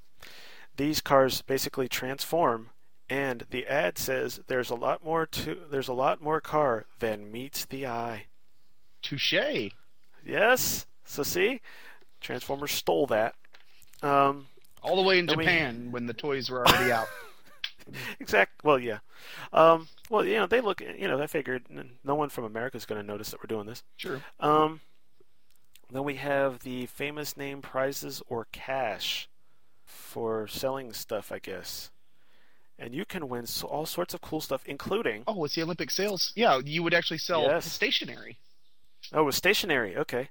these 0.76 1.00
cars 1.00 1.42
basically 1.42 1.88
transform 1.88 2.70
and 3.10 3.44
the 3.50 3.66
ad 3.66 3.96
says 3.98 4.40
there's 4.48 4.70
a 4.70 4.74
lot 4.74 5.02
more 5.04 5.24
to 5.26 5.56
there's 5.70 5.88
a 5.88 5.94
lot 5.94 6.20
more 6.20 6.40
car 6.40 6.84
than 6.98 7.32
meets 7.32 7.64
the 7.64 7.86
eye. 7.86 8.26
Touche. 9.02 9.32
Yes. 10.24 10.86
So 11.04 11.22
see, 11.22 11.60
Transformers 12.20 12.72
stole 12.72 13.06
that. 13.06 13.34
Um, 14.02 14.46
All 14.82 14.96
the 14.96 15.02
way 15.02 15.18
in 15.18 15.26
then 15.26 15.38
we- 15.38 15.44
Japan 15.44 15.88
when 15.90 16.06
the 16.06 16.12
toys 16.14 16.50
were 16.50 16.66
already 16.66 16.92
out. 16.98 17.06
exact. 18.20 18.62
Well, 18.64 18.78
yeah. 18.78 18.98
Um, 19.52 19.88
well, 20.10 20.24
you 20.24 20.34
know, 20.36 20.46
they 20.46 20.60
look. 20.60 20.80
You 20.80 21.08
know, 21.08 21.20
I 21.20 21.26
figured 21.26 21.64
no 22.04 22.14
one 22.14 22.28
from 22.28 22.44
America 22.44 22.76
is 22.76 22.84
going 22.84 23.00
to 23.00 23.06
notice 23.06 23.30
that 23.30 23.40
we're 23.40 23.46
doing 23.54 23.66
this. 23.66 23.82
Sure. 23.96 24.20
Um, 24.40 24.80
then 25.90 26.04
we 26.04 26.16
have 26.16 26.60
the 26.60 26.86
famous 26.86 27.36
name 27.36 27.62
prizes 27.62 28.22
or 28.28 28.46
cash 28.52 29.28
for 29.84 30.46
selling 30.46 30.92
stuff, 30.92 31.32
I 31.32 31.38
guess. 31.38 31.90
And 32.78 32.94
you 32.94 33.04
can 33.04 33.28
win 33.28 33.46
so, 33.46 33.66
all 33.66 33.86
sorts 33.86 34.14
of 34.14 34.20
cool 34.20 34.40
stuff, 34.40 34.62
including. 34.66 35.24
Oh, 35.26 35.44
it's 35.44 35.54
the 35.54 35.62
Olympic 35.62 35.90
sales. 35.90 36.32
Yeah, 36.36 36.60
you 36.64 36.82
would 36.82 36.94
actually 36.94 37.18
sell 37.18 37.42
Yes. 37.42 37.70
stationery. 37.70 38.36
Oh, 39.12 39.22
it 39.22 39.24
was 39.24 39.36
stationary. 39.36 39.96
Okay, 39.96 40.28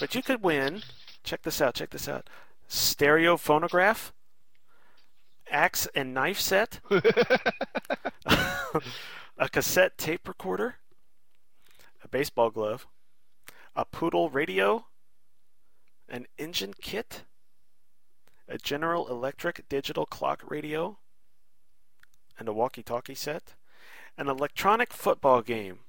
but 0.00 0.14
you 0.14 0.22
could 0.22 0.42
win. 0.42 0.82
Check 1.22 1.42
this 1.42 1.60
out. 1.60 1.74
Check 1.74 1.90
this 1.90 2.08
out. 2.08 2.28
Stereo 2.68 3.36
phonograph, 3.36 4.12
axe 5.50 5.86
and 5.94 6.12
knife 6.14 6.40
set, 6.40 6.80
a 9.38 9.48
cassette 9.50 9.96
tape 9.98 10.26
recorder, 10.26 10.76
a 12.02 12.08
baseball 12.08 12.50
glove, 12.50 12.86
a 13.76 13.84
poodle 13.84 14.30
radio, 14.30 14.86
an 16.08 16.26
engine 16.38 16.74
kit, 16.80 17.22
a 18.48 18.58
General 18.58 19.08
Electric 19.08 19.68
digital 19.68 20.06
clock 20.06 20.42
radio, 20.48 20.98
and 22.38 22.48
a 22.48 22.52
walkie-talkie 22.52 23.14
set, 23.14 23.54
an 24.16 24.28
electronic 24.28 24.92
football 24.92 25.42
game. 25.42 25.80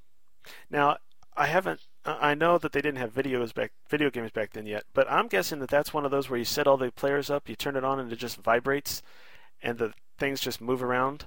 Now, 0.69 0.97
I 1.35 1.47
haven't. 1.47 1.81
I 2.05 2.31
I 2.31 2.33
know 2.33 2.57
that 2.57 2.71
they 2.71 2.81
didn't 2.81 2.99
have 2.99 3.13
videos 3.13 3.53
back, 3.53 3.71
video 3.89 4.09
games 4.09 4.31
back 4.31 4.53
then 4.53 4.65
yet, 4.65 4.83
but 4.93 5.09
I'm 5.09 5.27
guessing 5.27 5.59
that 5.59 5.69
that's 5.69 5.93
one 5.93 6.05
of 6.05 6.11
those 6.11 6.29
where 6.29 6.39
you 6.39 6.45
set 6.45 6.67
all 6.67 6.77
the 6.77 6.91
players 6.91 7.29
up, 7.29 7.47
you 7.47 7.55
turn 7.55 7.75
it 7.75 7.83
on, 7.83 7.99
and 7.99 8.11
it 8.11 8.17
just 8.17 8.37
vibrates, 8.37 9.01
and 9.61 9.77
the 9.77 9.93
things 10.17 10.41
just 10.41 10.61
move 10.61 10.81
around. 10.81 11.25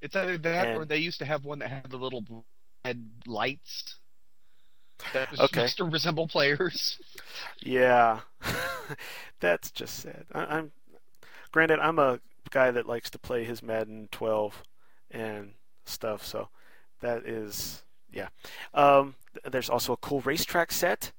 It's 0.00 0.16
either 0.16 0.36
that 0.38 0.76
or 0.76 0.84
they 0.84 0.98
used 0.98 1.18
to 1.20 1.24
have 1.24 1.44
one 1.44 1.60
that 1.60 1.70
had 1.70 1.90
the 1.90 1.96
little 1.96 2.44
red 2.84 3.06
lights. 3.26 3.98
That 5.12 5.32
Okay. 5.38 5.46
supposed 5.46 5.76
to 5.78 5.84
resemble 5.84 6.28
players. 6.28 6.98
Yeah, 7.60 8.20
that's 9.40 9.70
just 9.70 9.96
sad. 10.00 10.26
I, 10.32 10.44
I'm 10.58 10.72
granted 11.52 11.80
I'm 11.80 11.98
a 11.98 12.20
guy 12.50 12.70
that 12.70 12.86
likes 12.86 13.10
to 13.10 13.18
play 13.18 13.44
his 13.44 13.62
Madden 13.62 14.08
12 14.12 14.62
and 15.10 15.54
stuff, 15.84 16.24
so 16.24 16.48
that 17.00 17.26
is 17.26 17.82
yeah. 18.12 18.28
Um, 18.74 19.16
th- 19.34 19.52
there's 19.52 19.70
also 19.70 19.92
a 19.92 19.96
cool 19.98 20.20
racetrack 20.22 20.72
set. 20.72 21.12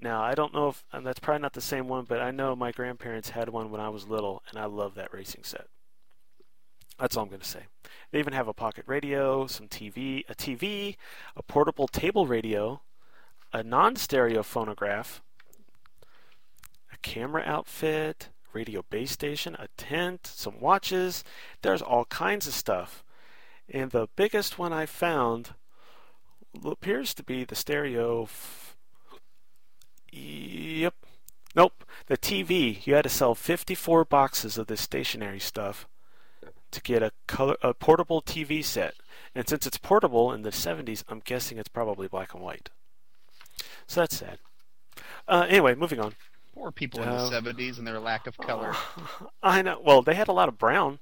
Now 0.00 0.22
I 0.22 0.34
don't 0.34 0.54
know 0.54 0.68
if 0.68 0.84
and 0.92 1.06
that's 1.06 1.18
probably 1.20 1.42
not 1.42 1.52
the 1.54 1.60
same 1.60 1.88
one, 1.88 2.04
but 2.04 2.20
I 2.20 2.30
know 2.30 2.56
my 2.56 2.72
grandparents 2.72 3.30
had 3.30 3.48
one 3.48 3.70
when 3.70 3.80
I 3.80 3.88
was 3.90 4.08
little, 4.08 4.42
and 4.50 4.58
I 4.58 4.66
love 4.66 4.94
that 4.94 5.12
racing 5.12 5.44
set. 5.44 5.68
That's 6.98 7.16
all 7.16 7.22
I'm 7.22 7.28
going 7.28 7.40
to 7.40 7.46
say. 7.46 7.66
They 8.10 8.18
even 8.18 8.32
have 8.32 8.48
a 8.48 8.52
pocket 8.52 8.84
radio, 8.86 9.46
some 9.46 9.68
TV, 9.68 10.24
a 10.28 10.34
TV, 10.34 10.96
a 11.36 11.42
portable 11.42 11.86
table 11.86 12.26
radio, 12.26 12.80
a 13.52 13.62
non-stereo 13.62 14.42
phonograph, 14.42 15.22
a 16.92 16.96
camera 17.02 17.42
outfit, 17.46 18.30
radio 18.52 18.84
base 18.90 19.12
station, 19.12 19.54
a 19.58 19.68
tent, 19.76 20.26
some 20.26 20.58
watches. 20.58 21.22
There's 21.62 21.82
all 21.82 22.06
kinds 22.06 22.46
of 22.46 22.54
stuff. 22.54 23.04
And 23.70 23.90
the 23.90 24.08
biggest 24.16 24.58
one 24.58 24.72
I 24.72 24.86
found 24.86 25.50
appears 26.64 27.14
to 27.14 27.22
be 27.22 27.44
the 27.44 27.54
stereo. 27.54 28.24
F- 28.24 28.76
yep. 30.10 30.94
Nope. 31.54 31.84
The 32.06 32.16
TV. 32.16 32.84
You 32.86 32.94
had 32.94 33.04
to 33.04 33.10
sell 33.10 33.34
54 33.34 34.04
boxes 34.06 34.58
of 34.58 34.66
this 34.66 34.80
stationary 34.80 35.38
stuff 35.38 35.86
to 36.70 36.80
get 36.82 37.02
a 37.02 37.12
color 37.26 37.56
a 37.62 37.72
portable 37.74 38.20
TV 38.22 38.64
set. 38.64 38.94
And 39.34 39.48
since 39.48 39.66
it's 39.66 39.78
portable 39.78 40.32
in 40.32 40.42
the 40.42 40.50
70s, 40.50 41.04
I'm 41.08 41.20
guessing 41.24 41.58
it's 41.58 41.68
probably 41.68 42.08
black 42.08 42.34
and 42.34 42.42
white. 42.42 42.70
So 43.86 44.00
that's 44.00 44.16
sad. 44.16 44.38
Uh, 45.26 45.46
anyway, 45.48 45.74
moving 45.74 46.00
on. 46.00 46.14
Poor 46.54 46.70
people 46.72 47.02
in 47.02 47.08
Um, 47.08 47.30
the 47.30 47.40
'70s 47.40 47.78
and 47.78 47.86
their 47.86 48.00
lack 48.00 48.26
of 48.26 48.36
color. 48.36 48.74
I 49.42 49.62
know. 49.62 49.80
Well, 49.84 50.02
they 50.02 50.14
had 50.14 50.28
a 50.28 50.32
lot 50.32 50.48
of 50.48 50.58
brown. 50.58 50.98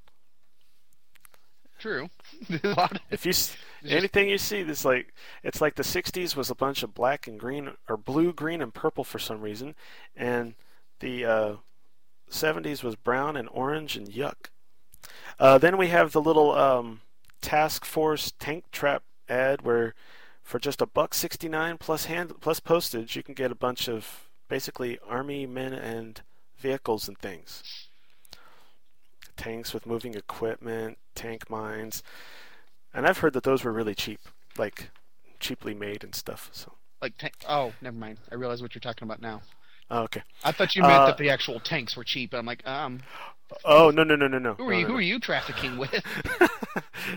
True. 1.79 2.09
A 2.65 2.69
lot 2.69 2.93
of- 2.93 3.01
If 3.11 3.27
you 3.27 3.31
s- 3.31 3.57
It's 3.83 3.91
just- 3.91 3.95
anything 3.99 4.29
you 4.31 4.39
see, 4.39 4.63
this 4.63 4.85
like 4.85 5.13
it's 5.45 5.61
like 5.61 5.75
the 5.77 5.83
'60s 5.83 6.35
was 6.35 6.51
a 6.51 6.55
bunch 6.55 6.83
of 6.83 6.95
black 6.95 7.27
and 7.27 7.39
green 7.39 7.73
or 7.89 7.97
blue, 7.97 8.33
green, 8.33 8.61
and 8.63 8.73
purple 8.75 9.05
for 9.05 9.19
some 9.19 9.41
reason, 9.43 9.75
and 10.17 10.55
the 11.01 11.25
uh, 11.25 11.53
'70s 12.31 12.83
was 12.83 12.97
brown 12.97 13.37
and 13.37 13.49
orange 13.53 13.97
and 13.97 14.09
yuck. 14.09 14.49
Uh, 15.39 15.59
then 15.59 15.77
we 15.77 15.89
have 15.89 16.13
the 16.13 16.21
little 16.21 16.53
um, 16.53 17.01
task 17.41 17.85
force 17.85 18.33
tank 18.39 18.65
trap 18.73 19.03
ad 19.29 19.63
where 19.63 19.95
for 20.43 20.59
just 20.59 20.81
a 20.81 20.87
buck 20.87 21.15
69 21.15 21.79
plus 21.79 22.05
hand 22.05 22.33
plus 22.41 22.61
postage 22.61 23.17
you 23.17 23.23
can 23.23 23.35
get 23.35 23.51
a 23.51 23.57
bunch 23.57 23.89
of 23.89 24.29
basically 24.49 24.99
army 25.09 25.47
men 25.47 25.73
and 25.73 26.23
vehicles 26.57 27.09
and 27.09 27.19
things 27.19 27.89
tanks 29.37 29.75
with 29.75 29.85
moving 29.85 30.15
equipment 30.15 30.97
tank 31.17 31.51
mines 31.51 32.03
and 32.95 33.05
i've 33.07 33.19
heard 33.19 33.33
that 33.33 33.43
those 33.43 33.65
were 33.65 33.73
really 33.73 33.95
cheap 33.95 34.21
like 34.57 34.91
cheaply 35.41 35.75
made 35.75 36.05
and 36.05 36.15
stuff 36.15 36.49
so 36.53 36.73
like 37.03 37.17
tank. 37.19 37.35
Oh, 37.49 37.73
never 37.81 37.97
mind. 37.97 38.19
I 38.31 38.35
realize 38.35 38.63
what 38.63 38.75
you're 38.75 38.81
talking 38.81 39.07
about 39.07 39.21
now. 39.21 39.43
Oh, 39.91 40.03
okay 40.03 40.23
I 40.45 40.53
thought 40.53 40.75
you 40.77 40.83
meant 40.83 40.93
Uh, 40.93 41.07
that 41.07 41.17
the 41.19 41.31
actual 41.31 41.61
tanks 41.61 41.97
were 41.97 42.05
cheap. 42.05 42.35
I'm 42.35 42.47
like, 42.47 42.67
um, 42.67 43.03
oh 43.65 43.91
no 43.91 44.05
no 44.05 44.17
no 44.17 44.29
no 44.29 44.39
no 44.39 44.55
who 44.55 44.69
are 44.69 44.73
No, 44.73 44.79
you? 44.79 44.85
no, 44.85 44.89
Who 44.89 44.93
no. 44.93 44.99
are 44.99 45.01
you 45.03 45.19
trafficking 45.21 45.77
with? 45.79 45.95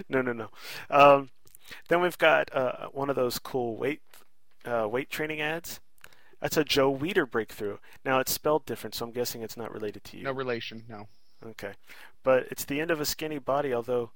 no, 0.09 0.21
no, 0.21 0.33
no. 0.33 0.49
Um, 0.89 1.29
then 1.89 2.01
we've 2.01 2.17
got 2.17 2.53
uh, 2.55 2.87
one 2.91 3.09
of 3.09 3.15
those 3.15 3.39
cool 3.39 3.77
weight 3.77 4.01
uh, 4.65 4.87
weight 4.89 5.09
training 5.09 5.41
ads. 5.41 5.79
That's 6.41 6.57
a 6.57 6.63
Joe 6.63 6.95
Weider 6.95 7.29
breakthrough. 7.29 7.77
Now 8.05 8.19
it's 8.19 8.31
spelled 8.31 8.65
different, 8.65 8.95
so 8.95 9.05
I'm 9.05 9.11
guessing 9.11 9.41
it's 9.41 9.57
not 9.57 9.73
related 9.73 10.03
to 10.05 10.17
you. 10.17 10.23
no 10.23 10.31
relation. 10.31 10.85
No. 10.87 11.07
Okay, 11.45 11.73
but 12.23 12.47
it's 12.51 12.65
the 12.65 12.81
end 12.81 12.91
of 12.91 12.99
a 13.01 13.05
skinny 13.05 13.39
body. 13.39 13.73
Although 13.73 14.11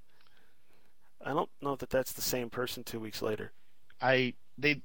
I 1.25 1.33
don't 1.33 1.49
know 1.61 1.75
that 1.75 1.89
that's 1.89 2.13
the 2.13 2.21
same 2.21 2.49
person 2.49 2.83
two 2.83 2.99
weeks 2.99 3.21
later. 3.21 3.51
I 4.01 4.33
they 4.57 4.81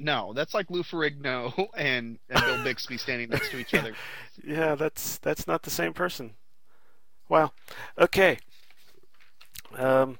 no. 0.00 0.32
That's 0.34 0.54
like 0.54 0.70
Lou 0.70 0.82
Ferrigno 0.82 1.68
and 1.76 2.18
and 2.28 2.44
Bill 2.44 2.62
Bixby 2.64 2.98
standing 2.98 3.30
next 3.30 3.50
to 3.50 3.58
each 3.58 3.74
other. 3.74 3.94
Yeah, 4.44 4.76
that's 4.76 5.18
that's 5.18 5.48
not 5.48 5.64
the 5.64 5.70
same 5.70 5.92
person. 5.92 6.34
Wow. 7.28 7.50
Okay. 7.98 8.38
Um, 9.76 10.18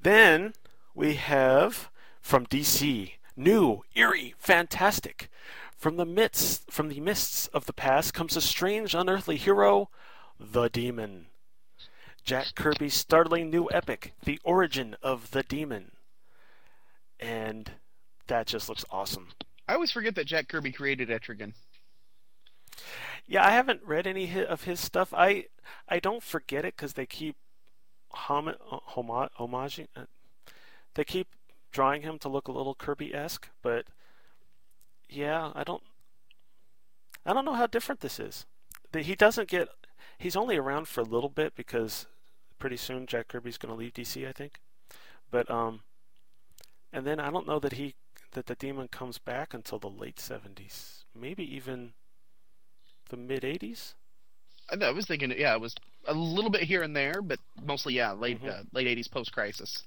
then 0.00 0.54
we 0.94 1.14
have 1.14 1.90
from 2.22 2.46
DC, 2.46 3.12
new, 3.36 3.84
eerie, 3.94 4.34
fantastic. 4.38 5.30
From 5.76 5.96
the 5.96 6.06
midst, 6.06 6.70
from 6.70 6.88
the 6.88 7.00
mists 7.00 7.46
of 7.48 7.66
the 7.66 7.72
past 7.72 8.14
comes 8.14 8.36
a 8.36 8.40
strange, 8.40 8.94
unearthly 8.94 9.36
hero, 9.36 9.90
The 10.40 10.68
Demon. 10.68 11.26
Jack 12.24 12.54
Kirby's 12.56 12.94
startling 12.94 13.48
new 13.48 13.68
epic, 13.70 14.12
The 14.24 14.40
Origin 14.44 14.96
of 15.02 15.30
the 15.30 15.42
Demon. 15.42 15.92
And 17.20 17.72
that 18.28 18.46
just 18.46 18.68
looks 18.68 18.84
awesome. 18.90 19.28
I 19.66 19.74
always 19.74 19.90
forget 19.90 20.14
that 20.14 20.26
Jack 20.26 20.48
Kirby 20.48 20.72
created 20.72 21.08
Etrigan. 21.08 21.52
Yeah, 23.26 23.44
I 23.46 23.50
haven't 23.50 23.82
read 23.84 24.06
any 24.06 24.42
of 24.44 24.64
his 24.64 24.80
stuff. 24.80 25.12
I 25.12 25.46
I 25.88 25.98
don't 25.98 26.22
forget 26.22 26.64
it 26.64 26.76
because 26.76 26.94
they 26.94 27.06
keep 27.06 27.36
hom- 28.12 28.54
homo- 28.60 29.28
homaging. 29.38 29.88
uh, 29.96 30.04
They 30.94 31.04
keep 31.04 31.28
drawing 31.70 32.02
him 32.02 32.18
to 32.20 32.28
look 32.28 32.48
a 32.48 32.52
little 32.52 32.74
Kirby-esque, 32.74 33.48
but 33.62 33.86
yeah, 35.08 35.52
I 35.54 35.64
don't. 35.64 35.82
I 37.26 37.34
don't 37.34 37.44
know 37.44 37.54
how 37.54 37.66
different 37.66 38.00
this 38.00 38.18
is. 38.18 38.46
He 38.96 39.14
doesn't 39.14 39.48
get. 39.48 39.68
He's 40.18 40.36
only 40.36 40.56
around 40.56 40.88
for 40.88 41.00
a 41.02 41.04
little 41.04 41.28
bit 41.28 41.54
because 41.54 42.06
pretty 42.58 42.76
soon 42.78 43.06
Jack 43.06 43.28
Kirby's 43.28 43.58
going 43.58 43.72
to 43.72 43.78
leave 43.78 43.92
DC, 43.92 44.26
I 44.26 44.32
think. 44.32 44.60
But 45.30 45.50
um, 45.50 45.80
and 46.92 47.06
then 47.06 47.20
I 47.20 47.30
don't 47.30 47.46
know 47.46 47.58
that 47.58 47.74
he 47.74 47.94
that 48.32 48.46
the 48.46 48.54
demon 48.54 48.88
comes 48.88 49.18
back 49.18 49.54
until 49.54 49.78
the 49.78 49.88
late 49.90 50.20
seventies, 50.20 51.04
maybe 51.18 51.42
even 51.54 51.92
the 53.10 53.16
mid 53.16 53.42
'80s. 53.42 53.94
I, 54.70 54.84
I 54.84 54.90
was 54.90 55.06
thinking, 55.06 55.32
yeah, 55.36 55.54
it 55.54 55.60
was 55.60 55.74
a 56.06 56.14
little 56.14 56.50
bit 56.50 56.62
here 56.62 56.82
and 56.82 56.94
there, 56.94 57.22
but 57.22 57.38
mostly, 57.62 57.94
yeah, 57.94 58.12
late 58.12 58.42
Mhm. 58.42 58.60
uh, 58.60 58.62
late 58.72 58.86
'80s 58.86 59.10
post 59.10 59.32
crisis. 59.32 59.84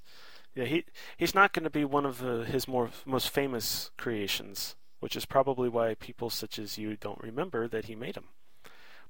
Yeah, 0.54 0.64
he 0.64 0.84
he's 1.16 1.34
not 1.34 1.52
going 1.52 1.64
to 1.64 1.70
be 1.70 1.84
one 1.84 2.04
of 2.04 2.22
uh, 2.22 2.40
his 2.42 2.66
more 2.68 2.90
most 3.06 3.30
famous 3.30 3.90
creations, 3.96 4.74
which 5.00 5.16
is 5.16 5.24
probably 5.24 5.68
why 5.68 5.94
people 5.94 6.28
such 6.30 6.58
as 6.58 6.76
you 6.78 6.96
don't 6.96 7.20
remember 7.22 7.68
that 7.68 7.86
he 7.86 7.94
made 7.94 8.16
him. 8.16 8.28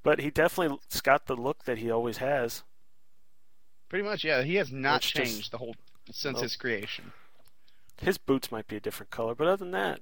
But 0.04 0.20
he 0.20 0.30
definitely's 0.30 1.00
got 1.00 1.26
the 1.26 1.36
look 1.36 1.64
that 1.64 1.78
he 1.78 1.90
always 1.90 2.18
has. 2.18 2.62
Pretty 3.88 4.04
much, 4.04 4.24
yeah. 4.24 4.42
He 4.42 4.54
has 4.56 4.72
not 4.72 5.02
Which 5.02 5.14
just- 5.14 5.32
changed 5.32 5.50
the 5.52 5.58
whole 5.58 5.76
since 6.10 6.34
Nope. 6.34 6.42
his 6.42 6.56
creation. 6.56 7.12
His 8.02 8.18
boots 8.18 8.50
might 8.50 8.66
be 8.66 8.76
a 8.76 8.80
different 8.80 9.10
color, 9.10 9.34
but 9.34 9.46
other 9.46 9.58
than 9.58 9.70
that, 9.70 10.00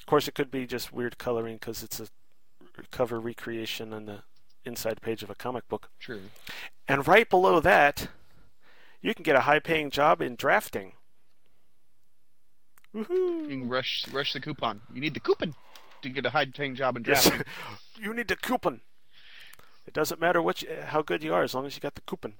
of 0.00 0.06
course, 0.06 0.26
it 0.26 0.34
could 0.34 0.50
be 0.50 0.66
just 0.66 0.92
weird 0.92 1.18
coloring 1.18 1.54
because 1.54 1.84
it's 1.84 2.00
a 2.00 2.08
cover 2.90 3.20
recreation 3.20 3.92
on 3.92 4.06
the 4.06 4.22
inside 4.64 5.00
page 5.00 5.22
of 5.22 5.30
a 5.30 5.36
comic 5.36 5.68
book. 5.68 5.90
True. 6.00 6.22
And 6.88 7.06
right 7.06 7.30
below 7.30 7.60
that, 7.60 8.08
you 9.00 9.14
can 9.14 9.22
get 9.22 9.36
a 9.36 9.42
high-paying 9.42 9.90
job 9.90 10.20
in 10.20 10.34
drafting. 10.34 10.94
You 12.92 13.04
can 13.04 13.68
rush 13.68 14.04
rush 14.12 14.32
the 14.32 14.40
coupon. 14.40 14.80
You 14.92 15.00
need 15.00 15.14
the 15.14 15.20
coupon 15.20 15.54
to 16.02 16.08
get 16.08 16.26
a 16.26 16.30
high 16.30 16.46
paying 16.46 16.74
job 16.74 16.96
in 16.96 17.04
Yes. 17.04 17.24
drafting. 17.28 17.46
you 17.96 18.12
need 18.14 18.28
the 18.28 18.36
coupon. 18.36 18.80
It 19.86 19.94
doesn't 19.94 20.20
matter 20.20 20.42
what 20.42 20.62
you, 20.62 20.68
how 20.86 21.02
good 21.02 21.22
you 21.22 21.34
are 21.34 21.42
as 21.44 21.54
long 21.54 21.66
as 21.66 21.76
you 21.76 21.80
got 21.80 21.94
the 21.94 22.00
coupon. 22.02 22.34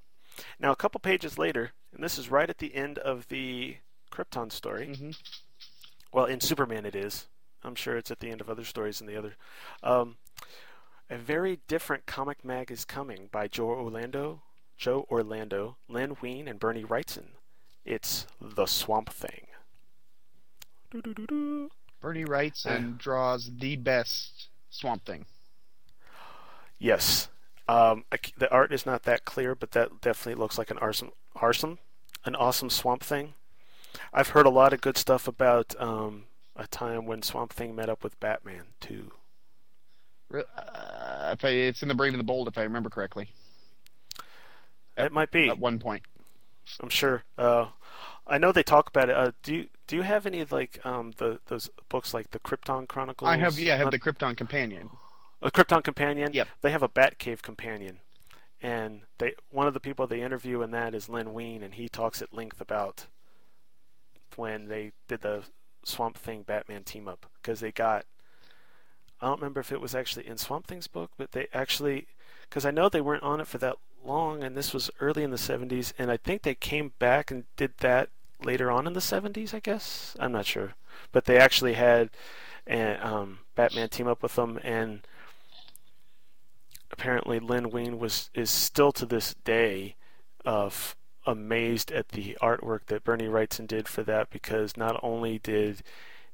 Now, 0.59 0.73
a 0.73 0.77
couple 0.77 0.99
pages 0.99 1.39
later, 1.39 1.73
and 1.93 2.03
this 2.03 2.19
is 2.19 2.31
right 2.31 2.51
at 2.51 2.59
the 2.59 2.75
end 2.75 2.99
of 2.99 3.29
the 3.29 3.77
Krypton 4.15 4.53
story. 4.53 4.89
Mm-hmm. 4.89 5.11
Well, 6.13 6.27
in 6.27 6.41
Superman 6.41 6.87
it 6.87 6.95
is. 6.95 7.27
I'm 7.65 7.75
sure 7.75 7.97
it's 7.97 8.11
at 8.11 8.21
the 8.21 8.31
end 8.31 8.41
of 8.41 8.51
other 8.51 8.65
stories 8.65 9.01
in 9.01 9.07
the 9.07 9.17
other. 9.17 9.37
Um, 9.83 10.17
a 11.11 11.17
very 11.17 11.61
different 11.67 12.07
comic 12.07 12.45
mag 12.45 12.71
is 12.71 12.85
coming 12.85 13.29
by 13.33 13.49
Joe 13.49 13.69
Orlando, 13.69 14.43
Joe 14.77 15.07
Orlando, 15.11 15.77
Len 15.89 16.17
Wein, 16.21 16.47
and 16.47 16.59
Bernie 16.59 16.85
Wrightson. 16.85 17.29
It's 17.85 18.27
The 18.41 18.67
Swamp 18.67 19.11
Thing. 19.11 19.47
Doo-doo-doo-doo. 20.91 21.71
Bernie 22.01 22.25
writes 22.25 22.65
and 22.67 22.99
draws 22.99 23.51
the 23.59 23.77
best 23.77 24.49
Swamp 24.71 25.05
Thing. 25.05 25.27
Yes. 26.79 27.29
Um, 27.67 28.05
I 28.13 28.19
c 28.23 28.33
the 28.37 28.51
art 28.53 28.73
is 28.73 28.85
not 28.85 29.05
that 29.05 29.25
clear, 29.25 29.55
but 29.55 29.71
that 29.73 30.01
definitely 30.03 30.41
looks 30.41 30.59
like 30.59 30.71
an 30.71 30.79
awesome, 30.79 31.13
awesome, 31.35 31.79
an 32.27 32.35
awesome 32.35 32.69
Swamp 32.69 33.03
Thing. 33.03 33.35
I've 34.13 34.29
heard 34.29 34.47
a 34.47 34.51
lot 34.51 34.73
of 34.73 34.81
good 34.81 34.97
stuff 34.97 35.27
about 35.29 35.75
um, 35.81 36.25
a 36.57 36.67
time 36.67 37.07
when 37.07 37.23
Swamp 37.23 37.53
Thing 37.53 37.75
met 37.75 37.89
up 37.89 38.03
with 38.03 38.19
Batman 38.21 38.65
too. 38.81 39.13
Uh, 40.33 40.43
if 41.33 41.45
I, 41.45 41.49
it's 41.51 41.83
in 41.83 41.89
the 41.89 41.95
Brave 41.95 42.13
and 42.13 42.21
the 42.21 42.25
Bold, 42.25 42.49
if 42.49 42.59
I 42.59 42.63
remember 42.63 42.91
correctly. 42.91 43.29
It 44.97 45.13
might 45.13 45.31
be 45.31 45.49
at 45.49 45.59
one 45.59 45.79
point. 45.79 46.03
I'm 46.81 46.89
sure. 46.89 47.25
Uh, 47.37 47.67
I 48.27 48.39
know 48.39 48.53
they 48.53 48.63
talk 48.63 48.89
about 48.89 49.11
it. 49.11 49.17
Uh, 49.17 49.33
do 49.43 49.55
you 49.55 49.67
do 49.87 49.97
you 49.97 50.03
have 50.03 50.25
any 50.25 50.45
like 50.45 50.81
um, 50.85 51.13
the 51.19 51.41
those 51.47 51.69
books 51.89 52.15
like 52.15 52.31
the 52.31 52.39
Krypton 52.39 52.89
Chronicles? 52.89 53.29
I 53.29 53.37
have, 53.37 53.59
yeah, 53.59 53.75
I 53.75 53.77
have 53.77 53.87
Not- 53.87 53.93
the 53.93 53.99
Krypton 53.99 54.37
Companion. 54.37 54.91
a 55.43 55.51
Krypton 55.51 55.85
companion. 55.85 56.33
Yep. 56.33 56.49
They 56.63 56.71
have 56.71 56.83
a 56.83 56.89
Batcave 56.89 57.43
companion, 57.43 57.99
and 58.63 59.03
they 59.19 59.35
one 59.51 59.67
of 59.67 59.75
the 59.75 59.81
people 59.81 60.07
they 60.07 60.23
interview 60.23 60.63
in 60.63 60.71
that 60.71 60.95
is 60.95 61.09
Len 61.09 61.33
Wein, 61.35 61.63
and 61.63 61.75
he 61.75 61.89
talks 61.89 62.23
at 62.23 62.33
length 62.33 62.61
about 62.61 63.07
when 64.37 64.69
they 64.69 64.93
did 65.09 65.21
the 65.21 65.43
Swamp 65.85 66.17
Thing 66.17 66.43
Batman 66.43 66.85
team 66.85 67.09
up 67.09 67.27
because 67.41 67.61
they 67.61 67.73
got. 67.73 68.07
I 69.21 69.27
don't 69.27 69.41
remember 69.41 69.61
if 69.61 69.73
it 69.73 69.81
was 69.81 69.95
actually 69.95 70.27
in 70.27 70.37
Swamp 70.37 70.67
Thing's 70.67 70.87
book, 70.87 71.13
but 71.17 71.33
they 71.33 71.47
actually, 71.55 72.07
because 72.43 72.67
I 72.67 72.71
know 72.71 72.89
they 72.89 73.01
weren't 73.01 73.23
on 73.23 73.41
it 73.41 73.47
for 73.47 73.59
that 73.59 73.77
long, 74.05 74.43
and 74.43 74.57
this 74.57 74.75
was 74.75 74.91
early 75.01 75.23
in 75.23 75.31
the 75.31 75.37
70s, 75.37 75.93
and 75.97 76.11
I 76.11 76.17
think 76.17 76.43
they 76.43 76.55
came 76.55 76.93
back 76.99 77.31
and 77.31 77.45
did 77.57 77.73
that 77.79 78.11
later 78.43 78.71
on 78.71 78.87
in 78.87 78.93
the 78.93 79.01
70s, 79.01 79.55
I 79.55 79.61
guess. 79.61 80.17
I'm 80.19 80.33
not 80.33 80.47
sure. 80.47 80.75
But 81.13 81.25
they 81.25 81.39
actually 81.39 81.75
had 81.75 82.11
an 82.67 82.99
um, 83.01 83.39
Batman 83.55 83.89
team 83.89 84.09
up 84.09 84.23
with 84.23 84.35
them, 84.35 84.59
and 84.63 85.07
apparently 86.91 87.39
Len 87.39 87.71
Wein 87.71 87.99
was 87.99 88.31
is 88.35 88.51
still 88.51 88.93
to 88.93 89.07
this 89.07 89.35
day 89.45 89.97
of 90.45 90.97
amazed 91.27 91.91
at 91.93 92.11
the 92.11 92.37
artwork 92.41 92.87
that 92.87 93.05
Bernie 93.05 93.27
Wrightson 93.27 93.67
did 93.67 93.89
for 93.89 94.03
that 94.05 94.31
because 94.31 94.77
not 94.77 94.99
only 95.03 95.39
did 95.39 95.83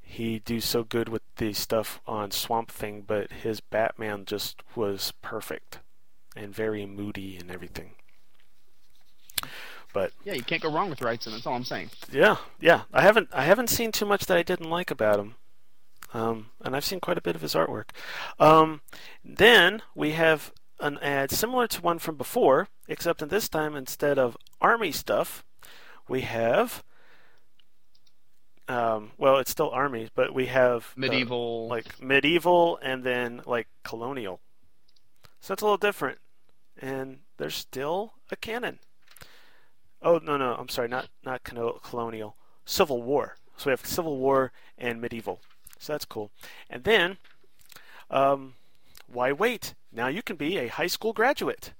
he 0.03 0.41
do 0.41 0.61
so 0.61 0.83
good 0.83 1.09
with 1.09 1.23
the 1.37 1.53
stuff 1.53 2.01
on 2.07 2.31
Swamp 2.33 2.71
Thing, 2.71 3.05
but 3.07 3.31
his 3.31 3.61
Batman 3.61 4.25
just 4.25 4.63
was 4.75 5.13
perfect 5.23 5.79
and 6.35 6.55
very 6.55 6.85
moody 6.87 7.37
and 7.37 7.51
everything. 7.51 7.93
But 9.93 10.13
Yeah, 10.25 10.35
you 10.35 10.43
can't 10.43 10.63
go 10.63 10.71
wrong 10.73 10.91
with 10.91 11.01
Wrightson. 11.01 11.33
That's 11.33 11.47
all 11.47 11.55
I'm 11.55 11.65
saying. 11.65 11.91
yeah, 12.13 12.37
yeah, 12.61 12.83
I 12.93 13.03
haven't 13.03 13.29
I 13.33 13.45
haven't 13.45 13.71
seen 13.71 13.93
too 13.93 14.07
much 14.07 14.27
that 14.27 14.37
I 14.37 14.43
didn't 14.43 14.71
like 14.71 14.91
about 14.91 15.19
him, 15.19 15.35
um, 16.15 16.51
and 16.65 16.77
I've 16.77 16.85
seen 16.85 17.01
quite 17.01 17.19
a 17.19 17.23
bit 17.23 17.35
of 17.35 17.43
his 17.43 17.55
artwork. 17.55 17.91
Um, 18.39 18.83
then 19.25 19.83
we 19.95 20.13
have 20.13 20.53
an 20.81 20.99
ad 20.99 21.31
similar 21.31 21.67
to 21.69 21.81
one 21.83 21.99
from 21.99 22.17
before, 22.17 22.69
except 22.89 23.23
in 23.23 23.29
this 23.29 23.49
time 23.49 23.77
instead 23.77 24.19
of 24.19 24.37
army 24.61 24.93
stuff, 24.93 25.45
we 26.09 26.23
have. 26.23 26.83
Um, 28.69 29.11
well, 29.19 29.39
it's 29.39 29.51
still 29.51 29.71
army, 29.71 30.11
but 30.15 30.33
we 30.33 30.47
have 30.47 30.85
uh, 30.97 31.01
Medieval. 31.01 31.67
like 31.69 32.01
medieval, 32.01 32.79
and 32.83 33.03
then 33.03 33.43
like 33.45 33.67
colonial. 33.83 34.41
So 35.41 35.55
it's 35.55 35.63
a 35.63 35.65
little 35.65 35.77
different, 35.77 36.19
and 36.81 37.21
there's 37.37 37.57
still 37.57 38.13
a 38.31 38.37
canon. 38.37 38.79
Oh 40.03 40.19
no 40.23 40.37
no 40.37 40.55
I'm 40.55 40.69
sorry 40.69 40.89
not 40.89 41.09
not 41.25 41.43
colonial 41.45 42.37
Civil 42.65 43.03
War 43.03 43.37
so 43.57 43.67
we 43.67 43.73
have 43.73 43.85
Civil 43.85 44.17
War 44.17 44.53
and 44.79 45.01
medieval 45.01 45.41
so 45.79 45.93
that's 45.93 46.05
cool 46.07 46.31
and 46.71 46.85
then 46.85 47.19
um, 48.11 48.55
why 49.13 49.33
wait? 49.33 49.75
Now 49.93 50.09
you 50.09 50.23
can 50.23 50.37
be 50.37 50.57
a 50.59 50.69
high 50.69 50.87
school 50.87 51.13
graduate. 51.13 51.73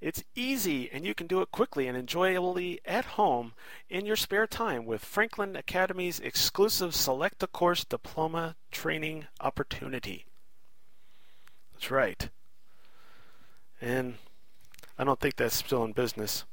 It's 0.00 0.24
easy 0.34 0.90
and 0.90 1.04
you 1.04 1.14
can 1.14 1.26
do 1.26 1.42
it 1.42 1.50
quickly 1.50 1.86
and 1.86 1.96
enjoyably 1.96 2.80
at 2.86 3.04
home 3.04 3.52
in 3.90 4.06
your 4.06 4.16
spare 4.16 4.46
time 4.46 4.86
with 4.86 5.04
Franklin 5.04 5.56
Academy's 5.56 6.20
exclusive 6.20 6.94
select 6.94 7.42
a 7.42 7.46
course 7.46 7.84
diploma 7.84 8.56
training 8.70 9.26
opportunity. 9.40 10.24
That's 11.74 11.90
right. 11.90 12.30
And 13.80 14.14
I 14.98 15.04
don't 15.04 15.20
think 15.20 15.36
that's 15.36 15.54
still 15.54 15.84
in 15.84 15.92
business. 15.92 16.44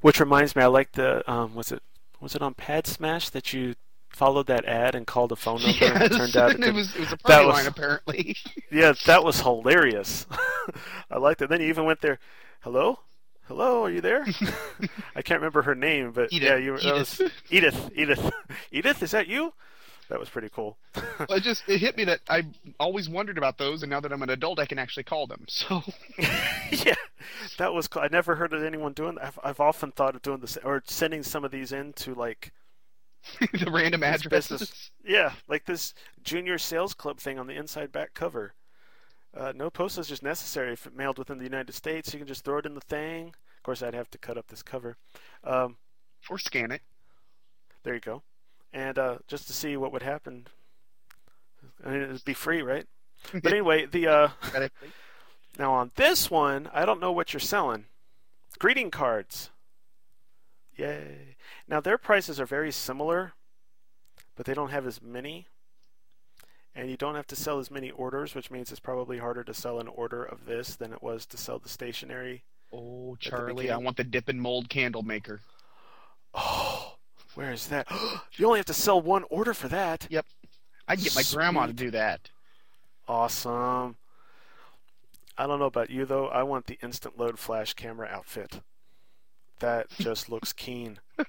Which 0.00 0.20
reminds 0.20 0.54
me, 0.56 0.62
I 0.62 0.66
like 0.66 0.92
the 0.92 1.28
um, 1.30 1.54
was 1.54 1.72
it 1.72 1.82
was 2.20 2.34
it 2.34 2.42
on 2.42 2.54
Pad 2.54 2.86
Smash 2.86 3.28
that 3.30 3.52
you 3.52 3.74
followed 4.14 4.46
that 4.46 4.64
ad 4.64 4.94
and 4.94 5.06
called 5.06 5.32
a 5.32 5.36
phone 5.36 5.60
number 5.62 5.84
and 5.86 6.02
it 6.04 6.12
turned 6.12 6.36
out 6.36 6.54
and 6.54 6.64
it 6.64 6.72
was- 6.74 6.94
it 6.94 7.00
was 7.00 7.12
a 7.12 7.16
party 7.18 7.46
was- 7.46 7.54
line, 7.56 7.66
apparently. 7.66 8.36
yeah, 8.70 8.92
that 9.06 9.24
was 9.24 9.40
hilarious. 9.40 10.26
I 11.10 11.18
liked 11.18 11.42
it. 11.42 11.48
Then 11.48 11.60
you 11.60 11.68
even 11.68 11.84
went 11.84 12.00
there. 12.00 12.18
Hello, 12.60 13.00
hello, 13.48 13.84
are 13.84 13.90
you 13.90 14.00
there? 14.00 14.24
I 15.14 15.22
can't 15.22 15.40
remember 15.40 15.62
her 15.62 15.74
name, 15.74 16.12
but 16.12 16.32
Edith. 16.32 16.48
yeah, 16.48 16.56
you 16.56 16.72
were, 16.72 16.78
Edith. 16.78 17.20
was 17.20 17.30
Edith. 17.50 17.90
Edith. 17.94 18.32
Edith, 18.70 19.02
is 19.02 19.10
that 19.10 19.26
you? 19.26 19.52
That 20.10 20.20
was 20.20 20.28
pretty 20.28 20.50
cool. 20.50 20.76
Well, 21.18 21.38
it 21.38 21.42
just 21.42 21.62
it 21.66 21.78
hit 21.78 21.96
me 21.96 22.04
that 22.04 22.20
I 22.28 22.44
always 22.78 23.08
wondered 23.08 23.38
about 23.38 23.56
those, 23.58 23.82
and 23.82 23.88
now 23.90 24.00
that 24.00 24.12
I'm 24.12 24.22
an 24.22 24.28
adult, 24.30 24.58
I 24.58 24.66
can 24.66 24.78
actually 24.78 25.04
call 25.04 25.26
them. 25.26 25.44
So 25.48 25.82
yeah, 26.70 26.94
that 27.58 27.72
was 27.72 27.88
cool. 27.88 28.02
I 28.02 28.08
never 28.12 28.34
heard 28.36 28.52
of 28.52 28.62
anyone 28.62 28.92
doing 28.92 29.14
that. 29.16 29.24
I've, 29.24 29.38
I've 29.42 29.60
often 29.60 29.92
thought 29.92 30.14
of 30.14 30.22
doing 30.22 30.40
this 30.40 30.58
or 30.62 30.82
sending 30.86 31.22
some 31.22 31.42
of 31.44 31.50
these 31.50 31.72
in 31.72 31.94
to 31.94 32.14
like 32.14 32.52
the 33.52 33.70
random 33.70 34.02
addresses. 34.02 34.60
business- 34.60 34.90
Yeah, 35.04 35.32
like 35.48 35.64
this 35.64 35.94
junior 36.22 36.58
sales 36.58 36.94
club 36.94 37.18
thing 37.18 37.38
on 37.38 37.46
the 37.46 37.54
inside 37.56 37.92
back 37.92 38.14
cover. 38.14 38.54
Uh, 39.36 39.52
no 39.54 39.68
postage 39.70 40.12
is 40.12 40.22
necessary 40.22 40.72
if 40.72 40.86
it 40.86 40.94
mailed 40.96 41.18
within 41.18 41.38
the 41.38 41.44
United 41.44 41.72
States. 41.74 42.12
You 42.12 42.20
can 42.20 42.28
just 42.28 42.44
throw 42.44 42.58
it 42.58 42.66
in 42.66 42.74
the 42.74 42.80
thing. 42.80 43.28
Of 43.28 43.62
course, 43.64 43.82
I'd 43.82 43.94
have 43.94 44.10
to 44.12 44.18
cut 44.18 44.38
up 44.38 44.46
this 44.48 44.62
cover. 44.62 44.96
Um, 45.42 45.76
or 46.30 46.38
scan 46.38 46.70
it. 46.70 46.82
There 47.82 47.94
you 47.94 48.00
go. 48.00 48.22
And 48.72 48.98
uh, 48.98 49.18
just 49.26 49.46
to 49.48 49.52
see 49.52 49.76
what 49.76 49.92
would 49.92 50.02
happen. 50.02 50.46
I 51.84 51.90
mean, 51.90 52.02
it'd 52.02 52.24
be 52.24 52.34
free, 52.34 52.62
right? 52.62 52.86
But 53.32 53.52
anyway, 53.52 53.86
the 53.86 54.06
uh, 54.06 54.28
now 55.58 55.72
on 55.72 55.90
this 55.96 56.30
one, 56.30 56.68
I 56.74 56.84
don't 56.84 57.00
know 57.00 57.12
what 57.12 57.32
you're 57.32 57.40
selling. 57.40 57.86
Greeting 58.58 58.90
cards. 58.90 59.50
Yay! 60.76 61.36
Now 61.68 61.80
their 61.80 61.98
prices 61.98 62.40
are 62.40 62.46
very 62.46 62.72
similar, 62.72 63.32
but 64.36 64.46
they 64.46 64.54
don't 64.54 64.70
have 64.70 64.86
as 64.86 65.00
many. 65.02 65.46
And 66.74 66.90
you 66.90 66.96
don't 66.96 67.14
have 67.14 67.28
to 67.28 67.36
sell 67.36 67.60
as 67.60 67.70
many 67.70 67.92
orders, 67.92 68.34
which 68.34 68.50
means 68.50 68.70
it's 68.70 68.80
probably 68.80 69.18
harder 69.18 69.44
to 69.44 69.54
sell 69.54 69.78
an 69.78 69.86
order 69.86 70.24
of 70.24 70.46
this 70.46 70.74
than 70.74 70.92
it 70.92 71.02
was 71.02 71.24
to 71.26 71.36
sell 71.36 71.60
the 71.60 71.68
stationery. 71.68 72.42
Oh, 72.72 73.16
Charlie, 73.20 73.70
I 73.70 73.76
want 73.76 73.96
the 73.96 74.02
dip 74.02 74.28
and 74.28 74.40
mold 74.40 74.68
candle 74.68 75.04
maker. 75.04 75.40
Oh, 76.34 76.96
where 77.34 77.52
is 77.52 77.68
that? 77.68 77.86
you 78.36 78.46
only 78.46 78.58
have 78.58 78.66
to 78.66 78.74
sell 78.74 79.00
one 79.00 79.24
order 79.30 79.54
for 79.54 79.68
that. 79.68 80.08
Yep. 80.10 80.26
I 80.88 80.96
can 80.96 81.04
get 81.04 81.14
my 81.14 81.22
grandma 81.30 81.66
to 81.66 81.72
do 81.72 81.92
that. 81.92 82.30
Awesome. 83.06 83.96
I 85.36 85.46
don't 85.46 85.58
know 85.58 85.66
about 85.66 85.90
you 85.90 86.04
though. 86.04 86.28
I 86.28 86.42
want 86.42 86.66
the 86.66 86.78
instant 86.82 87.18
load 87.18 87.38
flash 87.38 87.74
camera 87.74 88.08
outfit. 88.08 88.60
That 89.64 89.88
just 89.98 90.28
looks 90.28 90.52
keen. 90.52 90.98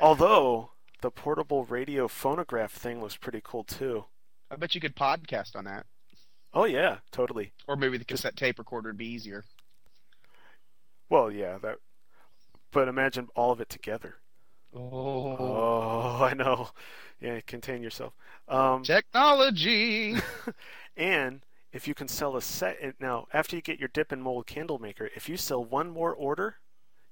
Although 0.00 0.70
the 1.02 1.10
portable 1.10 1.66
radio 1.66 2.08
phonograph 2.08 2.72
thing 2.72 3.02
looks 3.02 3.18
pretty 3.18 3.42
cool 3.44 3.62
too. 3.62 4.06
I 4.50 4.56
bet 4.56 4.74
you 4.74 4.80
could 4.80 4.96
podcast 4.96 5.54
on 5.54 5.64
that. 5.66 5.84
Oh 6.54 6.64
yeah, 6.64 7.00
totally. 7.12 7.52
Or 7.68 7.76
maybe 7.76 7.98
the 7.98 8.06
cassette 8.06 8.34
tape 8.34 8.58
recorder 8.58 8.88
would 8.88 8.96
be 8.96 9.08
easier. 9.12 9.44
Well, 11.10 11.30
yeah, 11.30 11.58
that. 11.58 11.80
But 12.72 12.88
imagine 12.88 13.28
all 13.36 13.52
of 13.52 13.60
it 13.60 13.68
together. 13.68 14.14
Oh, 14.74 15.36
Oh, 15.38 16.18
I 16.24 16.32
know. 16.32 16.70
Yeah, 17.20 17.40
contain 17.46 17.82
yourself. 17.82 18.14
Um, 18.48 18.84
technology. 18.84 20.16
and 20.96 21.42
if 21.76 21.86
you 21.86 21.92
can 21.92 22.08
sell 22.08 22.36
a 22.36 22.42
set 22.42 22.78
now, 22.98 23.26
after 23.34 23.54
you 23.54 23.60
get 23.60 23.78
your 23.78 23.90
dip 23.92 24.10
and 24.10 24.22
mold 24.22 24.46
candle 24.46 24.78
maker, 24.78 25.10
if 25.14 25.28
you 25.28 25.36
sell 25.36 25.62
one 25.62 25.90
more 25.90 26.14
order, 26.14 26.56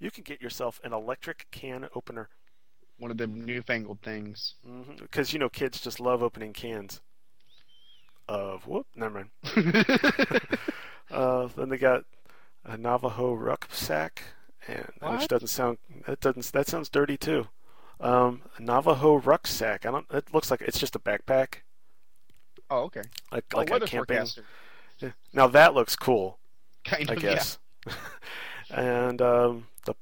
you 0.00 0.10
can 0.10 0.24
get 0.24 0.40
yourself 0.40 0.80
an 0.82 0.94
electric 0.94 1.46
can 1.50 1.86
opener. 1.94 2.30
One 2.98 3.10
of 3.10 3.18
the 3.18 3.26
newfangled 3.26 4.00
things. 4.00 4.54
Because 4.98 5.34
you 5.34 5.38
know, 5.38 5.50
kids 5.50 5.82
just 5.82 6.00
love 6.00 6.22
opening 6.22 6.54
cans. 6.54 7.02
Of 8.26 8.66
whoop, 8.66 8.86
never 8.96 9.26
mind. 9.26 9.30
uh, 11.10 11.48
then 11.54 11.68
they 11.68 11.76
got 11.76 12.04
a 12.64 12.78
Navajo 12.78 13.34
rucksack, 13.34 14.22
and 14.66 14.88
which 15.02 15.28
doesn't 15.28 15.48
sound 15.48 15.76
that 16.06 16.20
doesn't 16.20 16.50
that 16.52 16.68
sounds 16.68 16.88
dirty 16.88 17.18
too. 17.18 17.48
Um, 18.00 18.40
a 18.56 18.62
Navajo 18.62 19.16
rucksack. 19.16 19.84
I 19.84 19.90
don't. 19.90 20.06
It 20.10 20.32
looks 20.32 20.50
like 20.50 20.62
it's 20.62 20.78
just 20.78 20.96
a 20.96 20.98
backpack, 20.98 21.56
Oh, 22.74 22.84
okay. 22.84 23.02
like 23.30 23.44
Oh, 23.54 23.58
like 23.58 23.70
a 23.70 23.72
weather 23.72 23.86
camping. 23.86 24.16
forecaster. 24.16 24.44
Now 25.32 25.46
that 25.48 25.74
looks 25.74 25.96
cool. 25.96 26.38
Kind 26.84 27.10
I 27.10 27.14
of, 27.14 27.20
guess. 27.20 27.58
and 28.70 29.20
um, 29.22 29.66
the 29.86 29.94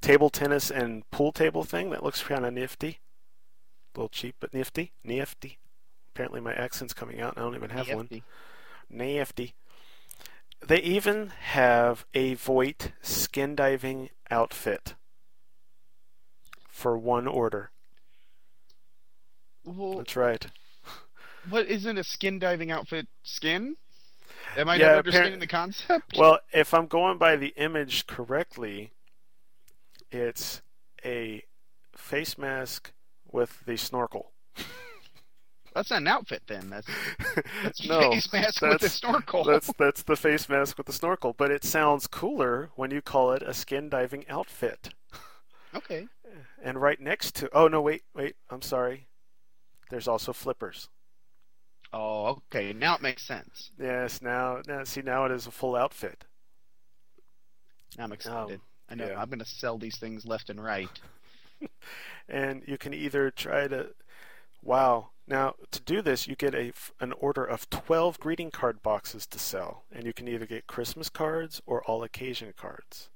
table 0.00 0.30
tennis 0.30 0.70
and 0.70 1.08
pool 1.10 1.32
table 1.32 1.64
thing 1.64 1.90
that 1.90 2.02
looks 2.02 2.22
kind 2.22 2.44
of 2.46 2.52
nifty. 2.54 3.00
A 3.94 3.98
little 3.98 4.08
cheap, 4.08 4.36
but 4.40 4.54
nifty. 4.54 4.92
Nifty. 5.04 5.58
Apparently 6.14 6.40
my 6.40 6.54
accent's 6.54 6.94
coming 6.94 7.20
out. 7.20 7.36
and 7.36 7.42
I 7.42 7.46
don't 7.46 7.56
even 7.56 7.70
have 7.70 7.88
one. 7.88 8.08
Nifty. 8.10 8.22
Nifty. 8.90 9.54
They 10.66 10.78
even 10.80 11.28
have 11.28 12.06
a 12.14 12.34
Voit 12.34 12.92
skin 13.02 13.54
diving 13.54 14.08
outfit 14.30 14.94
for 16.70 16.96
one 16.96 17.26
order. 17.26 17.70
Well, 19.64 19.98
That's 19.98 20.16
right. 20.16 20.46
What 21.50 21.66
isn't 21.66 21.98
a 21.98 22.04
skin 22.04 22.38
diving 22.38 22.70
outfit 22.70 23.06
skin? 23.22 23.76
Am 24.56 24.68
I 24.68 24.76
Yeah, 24.76 24.88
not 24.88 24.98
understanding 24.98 25.40
the 25.40 25.46
concept? 25.46 26.14
Well, 26.18 26.38
if 26.52 26.74
I'm 26.74 26.86
going 26.86 27.18
by 27.18 27.36
the 27.36 27.54
image 27.56 28.06
correctly, 28.06 28.92
it's 30.10 30.62
a 31.04 31.42
face 31.96 32.38
mask 32.38 32.92
with 33.30 33.64
the 33.66 33.76
snorkel. 33.76 34.32
That's 35.74 35.90
not 35.90 36.02
an 36.02 36.08
outfit 36.08 36.42
then. 36.46 36.70
That's 36.70 36.86
that's 37.64 37.88
no, 37.88 38.12
face 38.12 38.32
mask 38.32 38.62
with 38.62 38.82
a 38.82 38.88
snorkel. 38.88 39.42
That's 39.42 39.72
that's 39.76 40.04
the 40.04 40.14
face 40.14 40.48
mask 40.48 40.78
with 40.78 40.86
the 40.86 40.92
snorkel, 40.92 41.32
but 41.36 41.50
it 41.50 41.64
sounds 41.64 42.06
cooler 42.06 42.70
when 42.76 42.92
you 42.92 43.02
call 43.02 43.32
it 43.32 43.42
a 43.42 43.52
skin 43.52 43.88
diving 43.88 44.24
outfit. 44.28 44.90
okay. 45.74 46.06
And 46.62 46.80
right 46.80 47.00
next 47.00 47.34
to 47.36 47.50
oh 47.52 47.66
no 47.66 47.82
wait 47.82 48.04
wait 48.14 48.36
I'm 48.50 48.62
sorry, 48.62 49.08
there's 49.90 50.06
also 50.06 50.32
flippers. 50.32 50.88
Oh, 51.94 52.40
okay. 52.52 52.72
Now 52.72 52.96
it 52.96 53.02
makes 53.02 53.22
sense. 53.22 53.70
Yes, 53.78 54.20
now 54.20 54.60
now 54.66 54.82
see 54.84 55.02
now 55.02 55.26
it 55.26 55.32
is 55.32 55.46
a 55.46 55.50
full 55.52 55.76
outfit. 55.76 56.24
I'm 57.98 58.12
excited. 58.12 58.60
Oh, 58.60 58.90
I 58.90 58.96
know 58.96 59.06
yeah. 59.06 59.20
I'm 59.20 59.28
going 59.28 59.38
to 59.38 59.44
sell 59.44 59.78
these 59.78 59.96
things 59.96 60.26
left 60.26 60.50
and 60.50 60.62
right. 60.62 60.90
and 62.28 62.62
you 62.66 62.78
can 62.78 62.94
either 62.94 63.30
try 63.30 63.68
to 63.68 63.88
wow 64.62 65.10
now 65.26 65.54
to 65.70 65.80
do 65.80 66.02
this 66.02 66.26
you 66.26 66.34
get 66.34 66.54
a 66.54 66.72
an 67.00 67.12
order 67.18 67.44
of 67.44 67.68
12 67.70 68.18
greeting 68.18 68.50
card 68.50 68.82
boxes 68.82 69.26
to 69.26 69.38
sell 69.38 69.84
and 69.92 70.04
you 70.04 70.12
can 70.12 70.28
either 70.28 70.46
get 70.46 70.66
christmas 70.66 71.08
cards 71.08 71.60
or 71.66 71.82
all 71.84 72.02
occasion 72.02 72.52
cards 72.56 73.10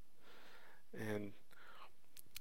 and 0.92 1.32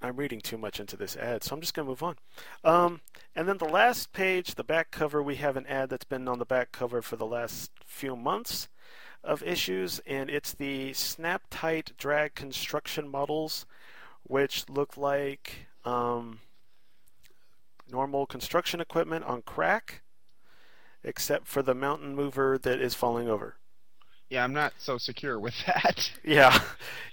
i'm 0.02 0.16
reading 0.16 0.42
too 0.42 0.58
much 0.58 0.80
into 0.80 0.96
this 0.98 1.16
ad 1.16 1.44
so 1.44 1.56
i'm 1.56 1.62
just 1.62 1.74
going 1.74 1.86
to 1.86 1.90
move 1.90 2.04
on 2.04 2.16
um, 2.64 3.02
and 3.36 3.48
then 3.48 3.58
the 3.58 3.66
last 3.66 4.14
page 4.14 4.56
the 4.56 4.64
back 4.64 4.92
cover 4.92 5.22
we 5.22 5.36
have 5.36 5.58
an 5.58 5.66
ad 5.68 5.90
that's 5.90 6.06
been 6.06 6.28
on 6.28 6.40
the 6.40 6.46
back 6.46 6.72
cover 6.72 7.02
for 7.02 7.16
the 7.16 7.26
last 7.26 7.72
few 7.86 8.16
months 8.16 8.68
of 9.24 9.44
issues 9.44 10.00
and 10.06 10.30
it's 10.30 10.54
the 10.54 10.94
snap 10.94 11.44
tight 11.50 11.92
drag 11.98 12.36
construction 12.36 13.08
models 13.08 13.66
which 14.24 14.70
look 14.70 14.98
like 14.98 15.68
um, 15.86 16.40
normal 17.92 18.26
construction 18.26 18.82
equipment 18.82 19.26
on 19.26 19.42
crack, 19.42 20.02
except 21.04 21.48
for 21.48 21.62
the 21.62 21.74
mountain 21.74 22.16
mover 22.16 22.58
that 22.58 22.82
is 22.82 22.94
falling 22.94 23.30
over. 23.30 23.56
Yeah, 24.30 24.44
I'm 24.44 24.54
not 24.54 24.74
so 24.78 24.98
secure 24.98 25.40
with 25.40 25.56
that. 25.66 26.12
Yeah, 26.24 26.60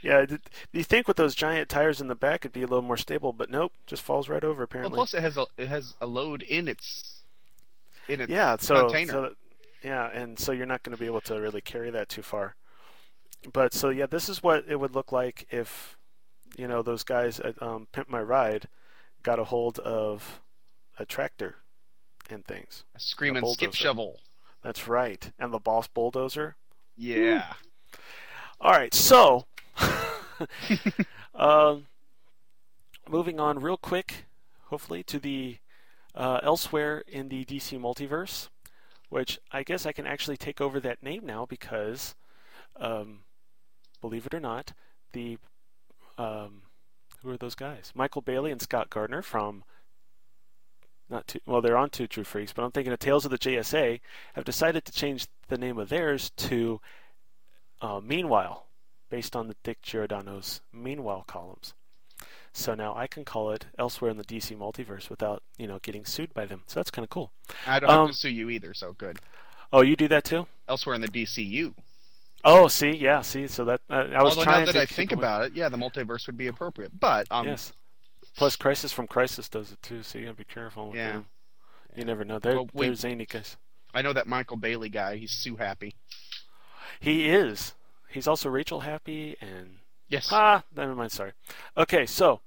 yeah. 0.02 0.26
You 0.72 0.82
think 0.82 1.06
with 1.06 1.16
those 1.16 1.34
giant 1.34 1.68
tires 1.68 2.00
in 2.00 2.08
the 2.08 2.14
back 2.16 2.40
it'd 2.44 2.52
be 2.52 2.62
a 2.62 2.66
little 2.66 2.82
more 2.82 2.96
stable, 2.96 3.32
but 3.32 3.50
nope, 3.50 3.72
just 3.86 4.02
falls 4.02 4.28
right 4.28 4.42
over 4.42 4.58
Well, 4.58 4.64
apparently. 4.64 4.96
plus 4.96 5.14
it 5.14 5.20
has 5.22 5.36
a 5.36 5.46
it 5.56 5.68
has 5.68 5.94
a 6.00 6.06
load 6.06 6.42
in 6.42 6.66
its 6.68 7.22
in 8.08 8.20
its 8.20 8.30
yeah, 8.30 8.56
so, 8.58 8.86
container. 8.86 9.12
so 9.12 9.34
yeah, 9.82 10.08
and 10.10 10.38
so 10.38 10.50
you're 10.52 10.66
not 10.66 10.82
going 10.82 10.96
to 10.96 11.00
be 11.00 11.06
able 11.06 11.20
to 11.22 11.34
really 11.40 11.60
carry 11.60 11.90
that 11.90 12.08
too 12.08 12.22
far. 12.22 12.56
But 13.52 13.72
so 13.74 13.90
yeah, 13.90 14.06
this 14.06 14.28
is 14.28 14.42
what 14.42 14.64
it 14.68 14.76
would 14.80 14.94
look 14.94 15.12
like 15.12 15.46
if 15.50 15.96
you 16.56 16.66
know 16.66 16.82
those 16.82 17.04
guys 17.04 17.38
at 17.40 17.60
um, 17.62 17.86
Pimp 17.92 18.08
My 18.08 18.22
Ride 18.22 18.66
got 19.22 19.38
a 19.38 19.44
hold 19.44 19.78
of 19.80 20.40
a 20.98 21.04
tractor 21.06 21.56
and 22.30 22.44
things. 22.44 22.84
a 22.96 23.00
screaming 23.00 23.44
a 23.44 23.48
skip 23.50 23.74
shovel. 23.74 24.18
That's 24.62 24.88
right, 24.88 25.30
and 25.38 25.52
the 25.52 25.58
boss 25.58 25.86
bulldozer. 25.86 26.56
Yeah. 26.96 27.54
All 28.60 28.70
right, 28.72 28.94
so 28.94 29.44
um, 31.34 31.86
moving 33.08 33.40
on 33.40 33.58
real 33.60 33.76
quick, 33.76 34.26
hopefully 34.66 35.02
to 35.04 35.18
the 35.18 35.58
uh, 36.14 36.40
elsewhere 36.42 37.02
in 37.06 37.28
the 37.28 37.44
DC 37.44 37.78
multiverse, 37.78 38.48
which 39.08 39.38
I 39.50 39.62
guess 39.62 39.86
I 39.86 39.92
can 39.92 40.06
actually 40.06 40.36
take 40.36 40.60
over 40.60 40.80
that 40.80 41.02
name 41.02 41.26
now 41.26 41.46
because, 41.46 42.14
um, 42.76 43.20
believe 44.00 44.26
it 44.26 44.34
or 44.34 44.40
not, 44.40 44.72
the 45.12 45.38
um, 46.16 46.62
who 47.22 47.30
are 47.30 47.36
those 47.36 47.54
guys? 47.54 47.92
Michael 47.94 48.22
Bailey 48.22 48.52
and 48.52 48.62
Scott 48.62 48.90
Gardner 48.90 49.22
from 49.22 49.64
not 51.14 51.26
two, 51.28 51.40
well, 51.46 51.62
they're 51.62 51.76
on 51.76 51.88
Two 51.90 52.06
True 52.06 52.24
Freaks, 52.24 52.52
but 52.52 52.62
I'm 52.64 52.72
thinking 52.72 52.92
of 52.92 52.98
Tales 52.98 53.24
of 53.24 53.30
the 53.30 53.38
JSA 53.38 54.00
have 54.34 54.44
decided 54.44 54.84
to 54.84 54.92
change 54.92 55.28
the 55.48 55.56
name 55.56 55.78
of 55.78 55.88
theirs 55.88 56.30
to 56.36 56.80
uh, 57.80 58.00
Meanwhile, 58.02 58.66
based 59.08 59.36
on 59.36 59.48
the 59.48 59.56
Dick 59.62 59.80
Giordano's 59.80 60.60
Meanwhile 60.72 61.24
columns. 61.26 61.72
So 62.52 62.74
now 62.74 62.94
I 62.94 63.06
can 63.06 63.24
call 63.24 63.50
it 63.50 63.66
elsewhere 63.78 64.10
in 64.10 64.16
the 64.16 64.24
DC 64.24 64.56
multiverse 64.56 65.08
without, 65.08 65.42
you 65.56 65.66
know, 65.66 65.78
getting 65.80 66.04
sued 66.04 66.34
by 66.34 66.46
them. 66.46 66.62
So 66.66 66.78
that's 66.78 66.90
kind 66.90 67.04
of 67.04 67.10
cool. 67.10 67.32
I 67.66 67.80
don't 67.80 67.90
Um, 67.90 68.06
have 68.06 68.10
to 68.10 68.20
sue 68.20 68.28
you 68.30 68.50
either, 68.50 68.74
so 68.74 68.92
good. 68.92 69.18
Oh, 69.72 69.82
you 69.82 69.96
do 69.96 70.08
that 70.08 70.24
too? 70.24 70.46
Elsewhere 70.68 70.94
in 70.94 71.00
the 71.00 71.08
DCU. 71.08 71.74
Oh, 72.44 72.68
see, 72.68 72.90
yeah, 72.90 73.22
see. 73.22 73.46
So 73.48 73.64
that 73.64 73.80
uh, 73.88 74.06
I 74.14 74.22
was 74.22 74.34
Although 74.34 74.44
trying 74.44 74.60
now 74.60 74.66
that 74.66 74.72
to 74.74 74.82
I 74.82 74.86
think 74.86 75.12
about 75.12 75.44
it, 75.46 75.54
yeah, 75.54 75.68
the 75.68 75.78
multiverse 75.78 76.26
would 76.26 76.36
be 76.36 76.46
appropriate. 76.48 76.98
But 76.98 77.26
um, 77.30 77.46
yes. 77.46 77.72
Plus, 78.36 78.56
Crisis 78.56 78.92
from 78.92 79.06
Crisis 79.06 79.48
does 79.48 79.70
it 79.72 79.80
too, 79.82 80.02
so 80.02 80.18
you 80.18 80.24
gotta 80.24 80.36
be 80.36 80.44
careful. 80.44 80.88
With 80.88 80.96
Yeah. 80.96 81.12
them. 81.12 81.26
You 81.94 82.04
never 82.04 82.24
know. 82.24 82.38
They're 82.38 82.56
Well, 82.56 82.68
we- 82.72 82.86
they're 82.86 82.94
zany 82.94 83.26
guys. 83.26 83.56
I 83.92 84.02
know 84.02 84.12
that 84.12 84.26
Michael 84.26 84.56
Bailey 84.56 84.88
guy. 84.88 85.16
He's 85.16 85.30
Sue 85.30 85.56
Happy. 85.56 85.94
He 86.98 87.28
is. 87.28 87.74
He's 88.08 88.26
also 88.26 88.48
Rachel 88.48 88.80
Happy 88.80 89.36
and 89.40 89.78
Yes. 90.08 90.28
Ah, 90.32 90.62
never 90.74 90.94
mind. 90.94 91.12
Sorry. 91.12 91.32
Okay, 91.76 92.04
so 92.06 92.40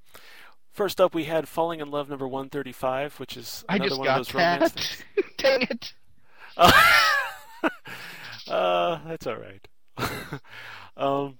first 0.71 0.99
up 1.01 1.13
we 1.15 1.23
had 1.25 1.47
Falling 1.47 1.79
in 1.79 1.89
Love 1.89 2.09
number 2.09 2.27
one 2.27 2.49
thirty 2.49 2.71
five, 2.73 3.19
which 3.19 3.35
is 3.37 3.63
I 3.69 3.75
another 3.77 3.89
just 3.89 3.99
one 3.99 4.05
got 4.05 4.19
of 4.19 4.25
those 4.27 4.33
romance. 4.33 4.73
that. 5.15 5.37
Dang 5.37 5.61
it. 5.63 5.93
uh, 8.47 8.99
that's 9.07 9.27
all 9.27 9.35
right. 9.37 9.67
um, 10.97 11.39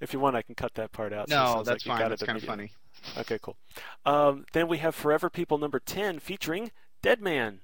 if 0.00 0.12
you 0.12 0.20
want, 0.20 0.36
I 0.36 0.42
can 0.42 0.54
cut 0.54 0.74
that 0.74 0.92
part 0.92 1.12
out. 1.12 1.28
No, 1.28 1.36
sounds 1.36 1.66
that's 1.68 1.86
like 1.86 1.98
fine. 2.00 2.08
That's 2.08 2.22
kind 2.22 2.38
of 2.38 2.44
funny. 2.44 2.70
Okay, 3.16 3.38
cool. 3.40 3.56
Um, 4.04 4.44
then 4.52 4.68
we 4.68 4.78
have 4.78 4.94
Forever 4.94 5.30
People 5.30 5.58
number 5.58 5.78
ten 5.78 6.18
featuring 6.18 6.70
Dead 7.02 7.20
Man. 7.20 7.60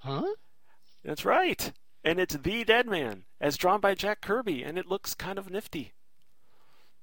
Huh? 0.00 0.34
That's 1.04 1.24
right. 1.24 1.72
And 2.04 2.18
it's 2.18 2.36
The 2.36 2.64
Dead 2.64 2.86
Man, 2.86 3.24
as 3.40 3.56
drawn 3.56 3.80
by 3.80 3.94
Jack 3.94 4.20
Kirby, 4.20 4.62
and 4.62 4.78
it 4.78 4.88
looks 4.88 5.14
kind 5.14 5.38
of 5.38 5.50
nifty. 5.50 5.92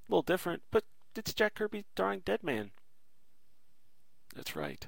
A 0.07 0.11
little 0.11 0.21
different, 0.21 0.63
but 0.71 0.83
it's 1.15 1.33
Jack 1.33 1.55
Kirby 1.55 1.85
drawing 1.95 2.19
Dead 2.19 2.43
Man. 2.43 2.71
That's 4.35 4.55
right. 4.55 4.87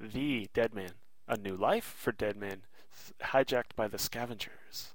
The 0.00 0.48
Dead 0.54 0.74
Man. 0.74 0.92
A 1.28 1.36
new 1.36 1.56
life 1.56 1.96
for 1.98 2.12
Dead 2.12 2.36
Man, 2.36 2.62
hijacked 3.20 3.74
by 3.74 3.88
the 3.88 3.98
scavengers. 3.98 4.92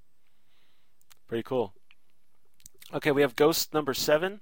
Pretty 1.28 1.44
cool. 1.44 1.74
Okay, 2.94 3.12
we 3.12 3.22
have 3.22 3.36
Ghost 3.36 3.74
number 3.74 3.94
seven, 3.94 4.40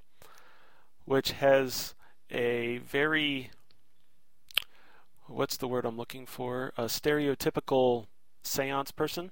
which 1.05 1.31
has 1.31 1.95
a 2.31 2.77
very 2.79 3.51
what's 5.27 5.57
the 5.57 5.67
word 5.67 5.85
I'm 5.85 5.97
looking 5.97 6.25
for? 6.25 6.73
A 6.77 6.83
stereotypical 6.85 8.05
seance 8.43 8.91
person. 8.91 9.31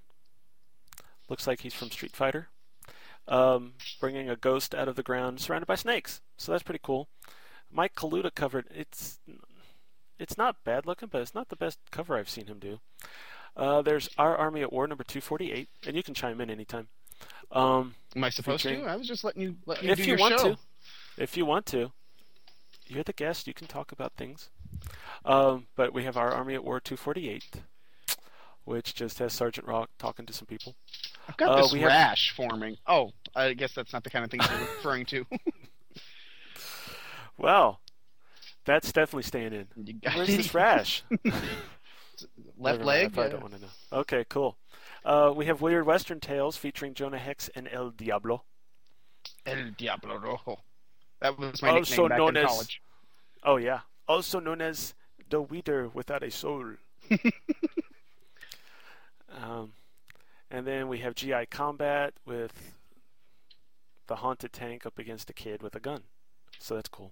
Looks 1.30 1.48
like 1.48 1.62
he's 1.62 1.74
from 1.74 1.92
Street 1.92 2.16
Fighter. 2.16 2.48
Um, 3.28 3.74
bringing 4.00 4.30
a 4.30 4.36
ghost 4.38 4.74
out 4.74 4.88
of 4.88 4.96
the 4.96 5.04
ground 5.04 5.42
surrounded 5.42 5.66
by 5.66 5.76
snakes. 5.76 6.22
So 6.38 6.52
that's 6.52 6.64
pretty 6.64 6.80
cool. 6.82 7.10
Mike 7.72 7.96
Kaluta 7.96 8.34
covered 8.34 8.68
it's 8.74 9.20
it's 10.18 10.38
not 10.38 10.64
bad 10.64 10.86
looking, 10.86 11.10
but 11.12 11.22
it's 11.22 11.36
not 11.36 11.50
the 11.50 11.56
best 11.56 11.80
cover 11.92 12.18
I've 12.18 12.30
seen 12.30 12.48
him 12.48 12.60
do. 12.60 12.80
Uh, 13.56 13.82
there's 13.82 14.10
Our 14.18 14.36
Army 14.38 14.62
at 14.62 14.72
War 14.72 14.88
number 14.88 15.04
248, 15.04 15.68
and 15.86 15.96
you 15.96 16.04
can 16.04 16.14
chime 16.14 16.40
in 16.42 16.50
anytime. 16.50 16.88
Um, 17.52 17.96
Am 18.16 18.24
I 18.24 18.30
supposed 18.30 18.64
to? 18.64 18.84
I 18.84 18.96
was 18.96 19.08
just 19.08 19.24
letting 19.24 19.42
you 19.42 19.56
let 19.66 19.84
you 19.84 19.90
if 19.92 19.98
do 19.98 20.04
you 20.04 20.10
your 20.10 20.18
want 20.20 20.40
show. 20.40 20.54
to. 20.54 20.58
If 21.18 21.36
you 21.36 21.46
want 21.46 21.66
to. 21.68 21.92
You're 22.90 23.04
the 23.04 23.14
guest, 23.14 23.48
you 23.48 23.54
can 23.54 23.68
talk 23.68 23.92
about 23.92 24.14
things. 24.18 24.50
Um, 25.26 25.68
but 25.76 25.94
we 25.94 26.04
have 26.04 26.18
our 26.18 26.32
Army 26.32 26.54
at 26.56 26.64
War 26.64 26.80
248, 26.80 27.62
which 28.66 28.94
just 28.96 29.20
has 29.20 29.34
Sergeant 29.34 29.68
Rock 29.68 29.90
talking 30.00 30.26
to 30.26 30.34
some 30.34 30.46
people. 30.46 30.76
I've 31.28 31.38
got 31.38 31.50
Uh, 31.58 31.62
this 31.64 31.74
we 31.74 31.80
have- 31.82 31.88
rash 31.90 32.32
forming. 32.32 32.78
Oh, 32.88 33.12
I 33.36 33.54
guess 33.54 33.74
that's 33.74 33.92
not 33.94 34.04
the 34.04 34.10
kind 34.10 34.24
of 34.24 34.32
thing 34.32 34.40
you're 34.50 34.60
referring 34.60 35.06
to. 35.08 35.26
Well, 37.38 37.82
that's 38.66 38.92
definitely 38.92 39.24
staying 39.24 39.54
in. 39.54 39.68
Where's 40.16 40.28
this 40.28 40.54
rash? 40.54 41.04
Left 42.58 42.82
leg. 42.84 43.18
I 43.18 43.22
uh, 43.26 43.30
don't 43.30 43.42
want 43.42 43.54
to 43.54 43.62
know. 43.62 43.68
Okay, 43.94 44.26
cool. 44.28 44.58
Uh, 45.06 45.32
we 45.36 45.46
have 45.46 45.62
Weird 45.62 45.86
Western 45.86 46.20
Tales 46.20 46.58
featuring 46.58 46.94
Jonah 46.96 47.20
Hex 47.20 47.50
and 47.50 47.70
El 47.72 47.92
Diablo. 47.92 48.44
El 49.46 49.72
Diablo 49.78 50.18
Rojo. 50.18 50.62
That 51.22 51.38
was 51.38 51.62
my 51.62 51.70
also 51.70 52.08
nickname 52.08 52.10
back 52.10 52.18
known 52.18 52.38
in 52.38 52.38
as 52.38 52.48
college. 52.50 52.82
oh 53.44 53.58
yeah. 53.58 53.80
Also 54.08 54.40
known 54.40 54.62
as 54.62 54.94
the 55.30 55.42
Weter 55.42 55.90
without 55.90 56.24
a 56.24 56.32
soul. 56.32 56.74
Um, 59.30 59.74
and 60.50 60.66
then 60.66 60.88
we 60.88 61.00
have 61.00 61.16
gi 61.16 61.46
combat 61.50 62.14
with 62.26 62.76
the 64.08 64.18
haunted 64.18 64.54
tank 64.54 64.86
up 64.86 64.98
against 64.98 65.30
a 65.30 65.34
kid 65.34 65.62
with 65.62 65.76
a 65.76 65.80
gun. 65.80 66.04
So 66.60 66.76
that's 66.76 66.90
cool. 66.90 67.12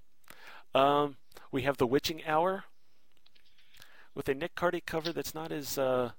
Um, 0.74 1.18
we 1.51 1.64
have 1.64 1.78
the 1.78 1.88
witching 1.88 2.26
hour 2.26 2.64
with 4.14 4.30
a 4.30 4.34
nick 4.34 4.56
cardy 4.56 4.82
cover 4.86 5.12
that's 5.12 5.36
not 5.36 5.51
as 5.51 5.78
uh, 5.78 6.12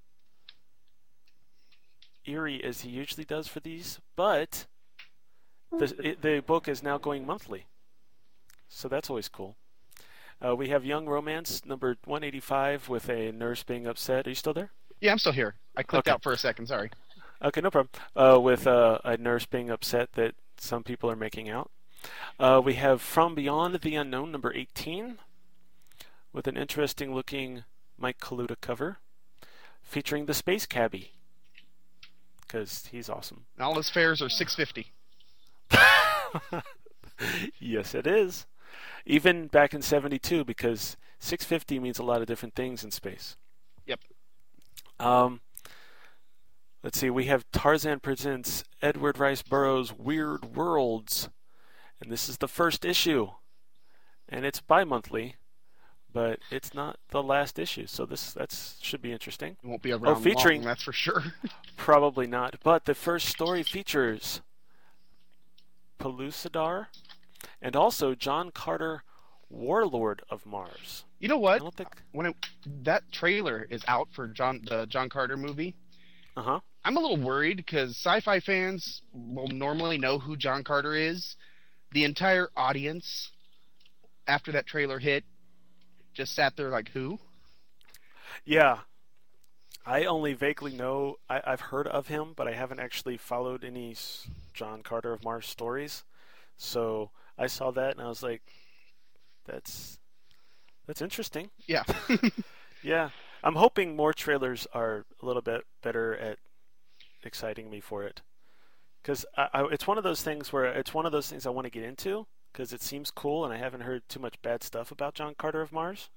eerie 2.26 2.62
as 2.62 2.82
he 2.82 2.90
usually 2.90 3.24
does 3.24 3.46
for 3.48 3.60
these 3.60 4.00
but 4.16 4.66
the, 5.70 5.94
it, 6.02 6.22
the 6.22 6.40
book 6.40 6.68
is 6.68 6.82
now 6.82 6.98
going 6.98 7.24
monthly 7.24 7.66
so 8.68 8.88
that's 8.88 9.08
always 9.10 9.28
cool. 9.28 9.56
Uh, 10.44 10.54
we 10.54 10.68
have 10.68 10.84
Young 10.84 11.06
Romance 11.06 11.64
number 11.64 11.96
185 12.04 12.88
with 12.88 13.08
a 13.08 13.32
nurse 13.32 13.62
being 13.62 13.86
upset. 13.86 14.26
Are 14.26 14.30
you 14.30 14.34
still 14.36 14.52
there? 14.52 14.70
Yeah, 15.00 15.12
I'm 15.12 15.18
still 15.18 15.32
here. 15.32 15.54
I 15.76 15.82
clicked 15.82 16.06
Okay. 16.08 16.14
out 16.14 16.22
for 16.22 16.32
a 16.32 16.38
second. 16.38 16.66
Sorry. 16.66 16.90
Okay, 17.42 17.60
no 17.60 17.70
problem. 17.70 17.90
Uh, 18.14 18.38
with 18.40 18.66
uh, 18.66 18.98
a 19.04 19.16
nurse 19.16 19.46
being 19.46 19.70
upset 19.70 20.12
that 20.12 20.34
some 20.58 20.82
people 20.82 21.10
are 21.10 21.16
making 21.16 21.48
out. 21.48 21.70
Uh, 22.38 22.60
we 22.64 22.74
have 22.74 23.00
From 23.02 23.34
Beyond 23.34 23.74
the 23.80 23.94
Unknown 23.94 24.30
number 24.30 24.52
18 24.54 25.18
with 26.32 26.46
an 26.46 26.56
interesting 26.56 27.14
looking 27.14 27.64
Mike 27.98 28.18
Kaluta 28.20 28.56
cover 28.60 28.98
featuring 29.82 30.26
the 30.26 30.34
Space 30.34 30.66
Cabbie 30.66 31.12
because 32.42 32.86
he's 32.92 33.08
awesome. 33.08 33.46
And 33.56 33.64
all 33.64 33.74
his 33.76 33.88
fares 33.90 34.20
are 34.22 34.28
six 34.28 34.54
fifty. 34.54 34.92
yes, 37.58 37.94
it 37.94 38.06
is. 38.06 38.46
Even 39.04 39.46
back 39.46 39.74
in 39.74 39.82
72 39.82 40.44
because 40.44 40.96
650 41.20 41.78
means 41.78 41.98
a 41.98 42.02
lot 42.02 42.20
of 42.20 42.26
different 42.26 42.54
things 42.54 42.84
in 42.84 42.90
space. 42.90 43.36
Yep. 43.86 44.00
Um, 44.98 45.40
let's 46.82 46.98
see. 46.98 47.10
We 47.10 47.26
have 47.26 47.50
Tarzan 47.52 48.00
presents 48.00 48.64
Edward 48.82 49.18
Rice 49.18 49.42
Burroughs' 49.42 49.92
Weird 49.92 50.56
Worlds, 50.56 51.28
and 52.00 52.10
this 52.10 52.28
is 52.28 52.38
the 52.38 52.48
first 52.48 52.84
issue, 52.84 53.30
and 54.28 54.44
it's 54.44 54.60
bi-monthly, 54.60 55.36
but 56.12 56.40
it's 56.50 56.74
not 56.74 56.98
the 57.10 57.22
last 57.22 57.58
issue. 57.58 57.86
So 57.86 58.06
this 58.06 58.32
that's 58.32 58.78
should 58.82 59.02
be 59.02 59.12
interesting. 59.12 59.56
It 59.62 59.68
won't 59.68 59.82
be 59.82 59.92
around 59.92 60.16
oh, 60.16 60.20
featuring 60.20 60.62
long, 60.62 60.68
that's 60.68 60.82
for 60.82 60.92
sure. 60.92 61.22
probably 61.76 62.26
not. 62.26 62.56
But 62.62 62.84
the 62.84 62.94
first 62.94 63.28
story 63.28 63.62
features 63.62 64.40
Pellucidar 65.98 66.86
and 67.62 67.76
also 67.76 68.14
John 68.14 68.50
Carter, 68.50 69.02
Warlord 69.48 70.22
of 70.30 70.44
Mars. 70.46 71.04
You 71.18 71.28
know 71.28 71.38
what? 71.38 71.56
I 71.56 71.58
don't 71.64 71.74
think. 71.74 72.02
When 72.12 72.26
it, 72.26 72.36
that 72.84 73.10
trailer 73.12 73.66
is 73.70 73.82
out 73.88 74.08
for 74.12 74.28
John 74.28 74.60
the 74.68 74.86
John 74.86 75.08
Carter 75.08 75.36
movie, 75.36 75.74
Uh 76.36 76.42
huh. 76.42 76.60
I'm 76.84 76.96
a 76.96 77.00
little 77.00 77.16
worried 77.16 77.56
because 77.56 77.96
sci-fi 77.96 78.40
fans 78.40 79.02
will 79.12 79.48
normally 79.48 79.98
know 79.98 80.18
who 80.18 80.36
John 80.36 80.62
Carter 80.62 80.94
is. 80.94 81.36
The 81.92 82.04
entire 82.04 82.48
audience, 82.56 83.30
after 84.26 84.52
that 84.52 84.66
trailer 84.66 84.98
hit, 84.98 85.24
just 86.12 86.34
sat 86.34 86.56
there 86.56 86.70
like, 86.70 86.90
"Who?" 86.90 87.18
Yeah. 88.44 88.80
I 89.84 90.04
only 90.04 90.32
vaguely 90.34 90.72
know. 90.74 91.16
I, 91.28 91.40
I've 91.46 91.60
heard 91.60 91.86
of 91.86 92.08
him, 92.08 92.32
but 92.36 92.48
I 92.48 92.52
haven't 92.54 92.80
actually 92.80 93.16
followed 93.16 93.62
any 93.64 93.94
John 94.52 94.82
Carter 94.82 95.12
of 95.12 95.22
Mars 95.22 95.46
stories. 95.46 96.02
So 96.56 97.10
I 97.38 97.46
saw 97.46 97.70
that 97.72 97.92
and 97.92 98.00
I 98.00 98.08
was 98.08 98.22
like, 98.22 98.42
"That's 99.46 99.98
that's 100.86 101.02
interesting." 101.02 101.50
Yeah. 101.66 101.84
yeah. 102.82 103.10
I'm 103.42 103.56
hoping 103.56 103.94
more 103.94 104.12
trailers 104.12 104.66
are 104.72 105.04
a 105.22 105.26
little 105.26 105.42
bit 105.42 105.62
better 105.82 106.16
at 106.16 106.38
exciting 107.22 107.70
me 107.70 107.80
for 107.80 108.04
it, 108.04 108.22
because 109.02 109.24
I, 109.36 109.48
I, 109.52 109.64
it's 109.70 109.86
one 109.86 109.98
of 109.98 110.04
those 110.04 110.22
things 110.22 110.52
where 110.52 110.64
it's 110.64 110.94
one 110.94 111.06
of 111.06 111.12
those 111.12 111.28
things 111.28 111.46
I 111.46 111.50
want 111.50 111.66
to 111.66 111.70
get 111.70 111.84
into 111.84 112.26
because 112.52 112.72
it 112.72 112.82
seems 112.82 113.10
cool, 113.10 113.44
and 113.44 113.52
I 113.52 113.58
haven't 113.58 113.82
heard 113.82 114.08
too 114.08 114.18
much 114.18 114.40
bad 114.40 114.62
stuff 114.62 114.90
about 114.90 115.14
John 115.14 115.34
Carter 115.36 115.60
of 115.60 115.72
Mars. 115.72 116.08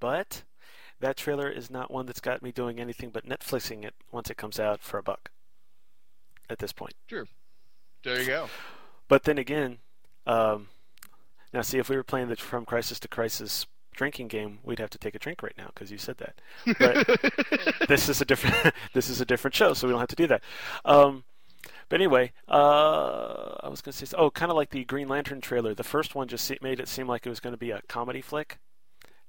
But 0.00 0.42
that 1.00 1.16
trailer 1.16 1.48
is 1.48 1.70
not 1.70 1.90
one 1.90 2.06
that's 2.06 2.20
got 2.20 2.42
me 2.42 2.50
doing 2.50 2.80
anything 2.80 3.10
but 3.10 3.24
Netflixing 3.24 3.84
it 3.84 3.94
once 4.10 4.30
it 4.30 4.36
comes 4.36 4.58
out 4.58 4.82
for 4.82 4.98
a 4.98 5.02
buck. 5.02 5.30
At 6.50 6.58
this 6.58 6.72
point. 6.72 6.94
True. 7.08 7.26
There 8.02 8.20
you 8.20 8.26
go. 8.26 8.48
But 9.08 9.24
then 9.24 9.38
again, 9.38 9.78
um, 10.26 10.68
now 11.52 11.62
see 11.62 11.78
if 11.78 11.88
we 11.88 11.96
were 11.96 12.02
playing 12.02 12.28
the 12.28 12.36
From 12.36 12.64
Crisis 12.64 12.98
to 13.00 13.08
Crisis 13.08 13.66
drinking 13.94 14.28
game, 14.28 14.58
we'd 14.64 14.78
have 14.80 14.90
to 14.90 14.98
take 14.98 15.14
a 15.14 15.18
drink 15.18 15.42
right 15.42 15.54
now 15.56 15.70
because 15.74 15.90
you 15.92 15.98
said 15.98 16.16
that. 16.18 16.40
But 16.78 17.86
this 17.88 18.08
is 18.08 18.20
a 18.20 18.24
different 18.24 18.74
this 18.92 19.08
is 19.08 19.20
a 19.20 19.24
different 19.24 19.54
show, 19.54 19.72
so 19.74 19.86
we 19.86 19.92
don't 19.92 20.00
have 20.00 20.08
to 20.08 20.16
do 20.16 20.26
that. 20.28 20.42
Um, 20.84 21.24
but 21.88 22.00
anyway, 22.00 22.32
uh, 22.48 23.56
I 23.62 23.68
was 23.68 23.80
going 23.82 23.92
to 23.92 24.06
say, 24.06 24.16
oh, 24.18 24.30
kind 24.30 24.50
of 24.50 24.56
like 24.56 24.70
the 24.70 24.84
Green 24.84 25.08
Lantern 25.08 25.40
trailer. 25.40 25.74
The 25.74 25.84
first 25.84 26.14
one 26.14 26.28
just 26.28 26.44
se- 26.44 26.58
made 26.62 26.80
it 26.80 26.88
seem 26.88 27.06
like 27.06 27.24
it 27.26 27.28
was 27.28 27.40
going 27.40 27.52
to 27.52 27.58
be 27.58 27.70
a 27.70 27.82
comedy 27.88 28.20
flick, 28.22 28.58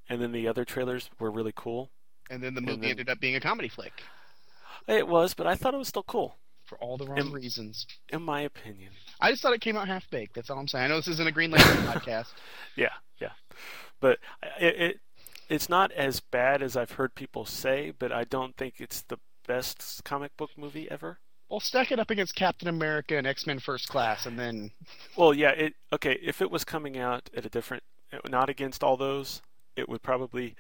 and 0.10 0.22
then 0.22 0.32
the 0.32 0.48
other 0.48 0.66
trailers 0.66 1.10
were 1.20 1.30
really 1.30 1.54
cool. 1.56 1.92
And 2.30 2.42
then 2.42 2.56
the 2.56 2.62
movie 2.62 2.82
then- 2.82 2.90
ended 2.92 3.10
up 3.10 3.20
being 3.20 3.36
a 3.36 3.40
comedy 3.40 3.68
flick 3.70 4.02
It 4.88 5.08
was, 5.08 5.34
but 5.34 5.46
I 5.48 5.56
thought 5.56 5.74
it 5.74 5.78
was 5.78 5.90
still 5.90 6.04
cool, 6.04 6.38
for 6.66 6.78
all 6.80 6.98
the 6.98 7.06
wrong 7.06 7.18
In- 7.18 7.32
reasons. 7.32 7.86
in 8.10 8.22
my 8.22 8.42
opinion. 8.42 8.92
I 9.20 9.32
just 9.32 9.42
thought 9.42 9.54
it 9.54 9.62
came 9.62 9.78
out 9.78 9.88
half 9.88 10.10
baked. 10.10 10.36
That's 10.36 10.50
all 10.50 10.60
I'm 10.60 10.68
saying. 10.68 10.86
I 10.86 10.88
know 10.88 10.98
this 10.98 11.08
isn't 11.08 11.28
a 11.28 11.32
Green 11.32 11.52
Lantern 11.52 11.84
podcast. 11.86 12.28
Yeah, 12.76 12.90
yeah. 13.20 13.32
But 14.02 14.20
it, 14.60 14.76
it 14.82 15.00
it's 15.50 15.70
not 15.70 15.92
as 15.92 16.20
bad 16.20 16.62
as 16.62 16.76
I've 16.76 16.92
heard 16.94 17.14
people 17.16 17.46
say, 17.46 17.92
but 17.98 18.12
I 18.12 18.24
don't 18.24 18.56
think 18.58 18.76
it's 18.80 19.02
the 19.02 19.18
best 19.48 20.04
comic 20.04 20.36
book 20.38 20.50
movie 20.58 20.90
ever. 20.90 21.20
Well, 21.50 21.60
stack 21.60 21.92
it 21.92 22.00
up 22.00 22.10
against 22.10 22.34
Captain 22.36 22.68
America 22.68 23.16
and 23.18 23.28
X 23.28 23.46
Men 23.46 23.60
First 23.60 23.88
Class, 23.88 24.26
and 24.26 24.38
then 24.40 24.72
Well, 25.16 25.34
yeah, 25.34 25.52
it 25.52 25.74
okay. 25.94 26.18
If 26.22 26.42
it 26.42 26.50
was 26.50 26.64
coming 26.66 26.98
out 26.98 27.30
at 27.36 27.46
a 27.46 27.50
different, 27.50 27.84
not 28.30 28.50
against 28.50 28.84
all 28.84 28.98
those, 28.98 29.42
it 29.76 29.88
would 29.88 30.02
probably, 30.02 30.56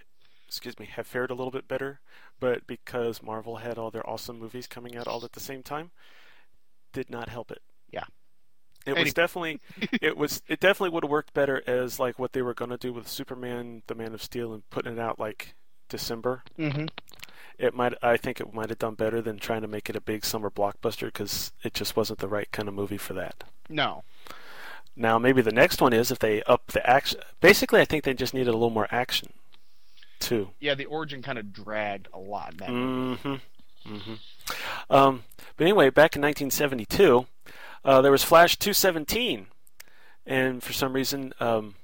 excuse 0.47 0.77
me, 0.79 0.87
have 0.95 1.07
fared 1.07 1.31
a 1.31 1.35
little 1.35 1.51
bit 1.51 1.67
better. 1.67 1.99
But 2.39 2.67
because 2.67 3.23
Marvel 3.23 3.57
had 3.57 3.77
all 3.77 3.91
their 3.91 4.07
awesome 4.09 4.39
movies 4.39 4.67
coming 4.67 4.95
out 4.97 5.07
all 5.07 5.23
at 5.25 5.31
the 5.33 5.39
same 5.39 5.63
time, 5.63 5.91
did 6.93 7.09
not 7.09 7.29
help 7.29 7.51
it. 7.51 7.61
Yeah. 7.91 8.03
It 8.85 8.91
Any- 8.91 9.03
was 9.05 9.13
definitely, 9.13 9.59
it 10.01 10.15
was, 10.17 10.41
it 10.47 10.59
definitely 10.59 10.93
would 10.93 11.03
have 11.03 11.09
worked 11.11 11.33
better 11.33 11.63
as 11.65 11.99
like 11.99 12.19
what 12.19 12.33
they 12.33 12.41
were 12.41 12.53
going 12.53 12.71
to 12.71 12.77
do 12.77 12.93
with 12.93 13.07
Superman, 13.07 13.81
the 13.87 13.95
Man 13.95 14.13
of 14.13 14.21
Steel, 14.21 14.53
and 14.53 14.69
putting 14.69 14.93
it 14.93 14.99
out 14.99 15.19
like 15.19 15.55
December. 15.89 16.43
Mhm. 16.57 16.89
It 17.57 17.73
might, 17.73 17.93
I 18.03 18.17
think 18.17 18.41
it 18.41 18.53
might 18.53 18.69
have 18.69 18.79
done 18.79 18.95
better 18.95 19.21
than 19.21 19.39
trying 19.39 19.61
to 19.61 19.67
make 19.67 19.89
it 19.89 19.95
a 19.95 20.01
big 20.01 20.25
summer 20.25 20.49
blockbuster 20.49 21.05
because 21.07 21.53
it 21.63 21.73
just 21.73 21.95
wasn't 21.95 22.19
the 22.19 22.27
right 22.27 22.51
kind 22.51 22.67
of 22.67 22.73
movie 22.75 22.97
for 22.97 23.13
that. 23.13 23.43
no. 23.69 24.03
Now, 24.97 25.19
maybe 25.19 25.41
the 25.41 25.51
next 25.51 25.81
one 25.81 25.91
is 25.91 26.09
if 26.09 26.19
they 26.19 26.41
up 26.43 26.67
the 26.67 26.89
action. 26.89 27.19
Basically, 27.41 27.81
I 27.81 27.85
think 27.85 28.05
they 28.05 28.13
just 28.13 28.33
needed 28.33 28.47
a 28.47 28.53
little 28.53 28.69
more 28.69 28.87
action, 28.91 29.33
too. 30.20 30.49
Yeah, 30.59 30.76
the 30.76 30.86
origin 30.86 31.22
kind 31.22 31.38
of 31.38 31.53
dragged 31.53 32.07
a 32.13 32.20
lot. 32.20 32.57
That 32.57 32.70
Mm-hmm. 32.70 33.36
Mm-hmm. 33.88 34.13
Um, 34.89 35.24
but 35.57 35.63
anyway, 35.63 35.89
back 35.89 36.16
in 36.16 36.22
1972, 36.22 37.26
uh, 37.84 38.01
there 38.01 38.11
was 38.11 38.24
Flash 38.24 38.57
217, 38.57 39.47
and 40.26 40.63
for 40.63 40.74
some 40.74 40.93
reason, 40.93 41.34
um, 41.39 41.76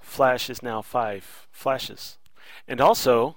Flash 0.00 0.50
is 0.50 0.62
now 0.62 0.82
five 0.82 1.46
flashes. 1.52 2.18
And 2.66 2.80
also, 2.80 3.36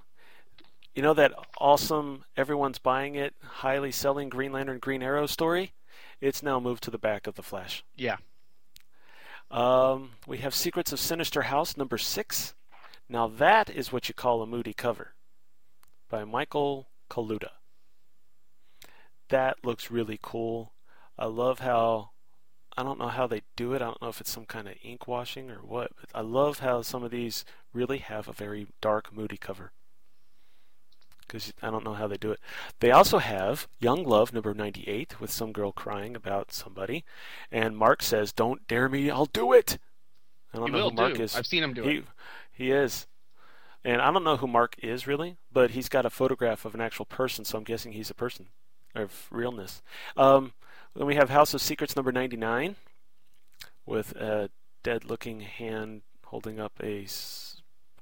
you 0.95 1.01
know 1.01 1.13
that 1.13 1.33
awesome, 1.59 2.23
everyone's 2.35 2.79
buying 2.79 3.15
it, 3.15 3.35
highly 3.43 3.91
selling 3.91 4.29
Green 4.29 4.51
Lantern 4.51 4.79
Green 4.79 5.03
Arrow 5.03 5.25
story? 5.25 5.73
It's 6.19 6.43
now 6.43 6.59
moved 6.59 6.83
to 6.83 6.91
the 6.91 6.97
back 6.97 7.27
of 7.27 7.35
the 7.35 7.43
Flash. 7.43 7.83
Yeah. 7.95 8.17
Um, 9.49 10.11
we 10.25 10.37
have 10.37 10.55
Secrets 10.55 10.91
of 10.93 10.99
Sinister 10.99 11.43
House 11.43 11.75
number 11.75 11.97
six. 11.97 12.53
Now 13.11 13.27
that 13.27 13.69
is 13.69 13.91
what 13.91 14.07
you 14.07 14.15
call 14.15 14.41
a 14.41 14.47
moody 14.47 14.71
cover 14.71 15.15
by 16.09 16.23
Michael 16.23 16.87
Kaluta. 17.09 17.49
That 19.27 19.57
looks 19.65 19.91
really 19.91 20.17
cool. 20.21 20.71
I 21.19 21.25
love 21.25 21.59
how 21.59 22.11
I 22.77 22.83
don't 22.83 22.99
know 22.99 23.09
how 23.09 23.27
they 23.27 23.41
do 23.57 23.73
it. 23.73 23.81
I 23.81 23.85
don't 23.85 24.01
know 24.01 24.07
if 24.07 24.21
it's 24.21 24.31
some 24.31 24.45
kind 24.45 24.69
of 24.69 24.75
ink 24.81 25.09
washing 25.09 25.51
or 25.51 25.57
what, 25.57 25.91
but 25.99 26.09
I 26.15 26.21
love 26.21 26.59
how 26.59 26.83
some 26.83 27.03
of 27.03 27.11
these 27.11 27.43
really 27.73 27.97
have 27.97 28.29
a 28.29 28.33
very 28.33 28.67
dark, 28.79 29.13
moody 29.13 29.35
cover. 29.35 29.73
Because 31.19 31.51
I 31.61 31.69
don't 31.69 31.83
know 31.83 31.95
how 31.95 32.07
they 32.07 32.15
do 32.15 32.31
it. 32.31 32.39
They 32.79 32.91
also 32.91 33.17
have 33.17 33.67
Young 33.81 34.05
Love 34.05 34.31
number 34.31 34.53
98 34.53 35.19
with 35.19 35.31
some 35.31 35.51
girl 35.51 35.73
crying 35.73 36.15
about 36.15 36.53
somebody, 36.53 37.03
and 37.51 37.75
Mark 37.77 38.01
says, 38.03 38.31
"Don't 38.31 38.65
dare 38.67 38.87
me, 38.87 39.09
I'll 39.09 39.25
do 39.25 39.51
it." 39.51 39.79
I 40.53 40.57
don't 40.57 40.67
He 40.67 40.71
know 40.73 40.83
will 40.83 40.89
who 40.91 40.95
Mark 40.95 41.13
do. 41.15 41.23
is. 41.23 41.35
I've 41.35 41.47
seen 41.47 41.63
him 41.63 41.73
do 41.73 41.83
he, 41.83 41.97
it. 41.97 42.05
He 42.61 42.69
is. 42.69 43.07
And 43.83 43.99
I 43.99 44.11
don't 44.11 44.23
know 44.23 44.37
who 44.37 44.45
Mark 44.45 44.75
is 44.83 45.07
really, 45.07 45.37
but 45.51 45.71
he's 45.71 45.89
got 45.89 46.05
a 46.05 46.11
photograph 46.11 46.63
of 46.63 46.75
an 46.75 46.81
actual 46.81 47.05
person, 47.05 47.43
so 47.43 47.57
I'm 47.57 47.63
guessing 47.63 47.93
he's 47.93 48.11
a 48.11 48.13
person 48.13 48.49
of 48.93 49.27
realness. 49.31 49.81
Um, 50.15 50.53
then 50.95 51.07
we 51.07 51.15
have 51.15 51.31
House 51.31 51.55
of 51.55 51.61
Secrets 51.61 51.95
number 51.95 52.11
99 52.11 52.75
with 53.87 54.15
a 54.15 54.51
dead 54.83 55.05
looking 55.05 55.39
hand 55.39 56.03
holding 56.25 56.59
up 56.59 56.73
a 56.83 57.07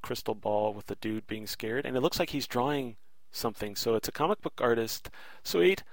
crystal 0.02 0.36
ball 0.36 0.74
with 0.74 0.92
a 0.92 0.96
dude 0.96 1.26
being 1.26 1.48
scared. 1.48 1.86
And 1.86 1.96
it 1.96 2.02
looks 2.02 2.20
like 2.20 2.32
he's 2.32 2.46
drawing 2.46 2.98
something, 3.32 3.78
so 3.78 3.96
it's 3.96 4.10
a 4.10 4.12
comic 4.12 4.42
book 4.42 4.60
artist. 4.60 5.10
Sweet. 5.42 5.84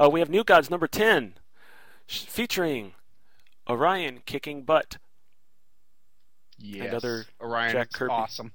Uh, 0.00 0.08
we 0.08 0.20
have 0.20 0.30
New 0.30 0.42
Gods 0.42 0.70
number 0.70 0.86
10 0.86 1.34
sh- 2.06 2.22
featuring 2.22 2.94
Orion 3.68 4.22
kicking 4.24 4.62
butt. 4.62 4.96
Yes. 6.60 6.86
And 6.86 6.94
other 6.94 7.24
Orion 7.40 7.72
Jack 7.72 7.88
is 7.90 7.96
Kirby. 7.96 8.12
awesome. 8.12 8.52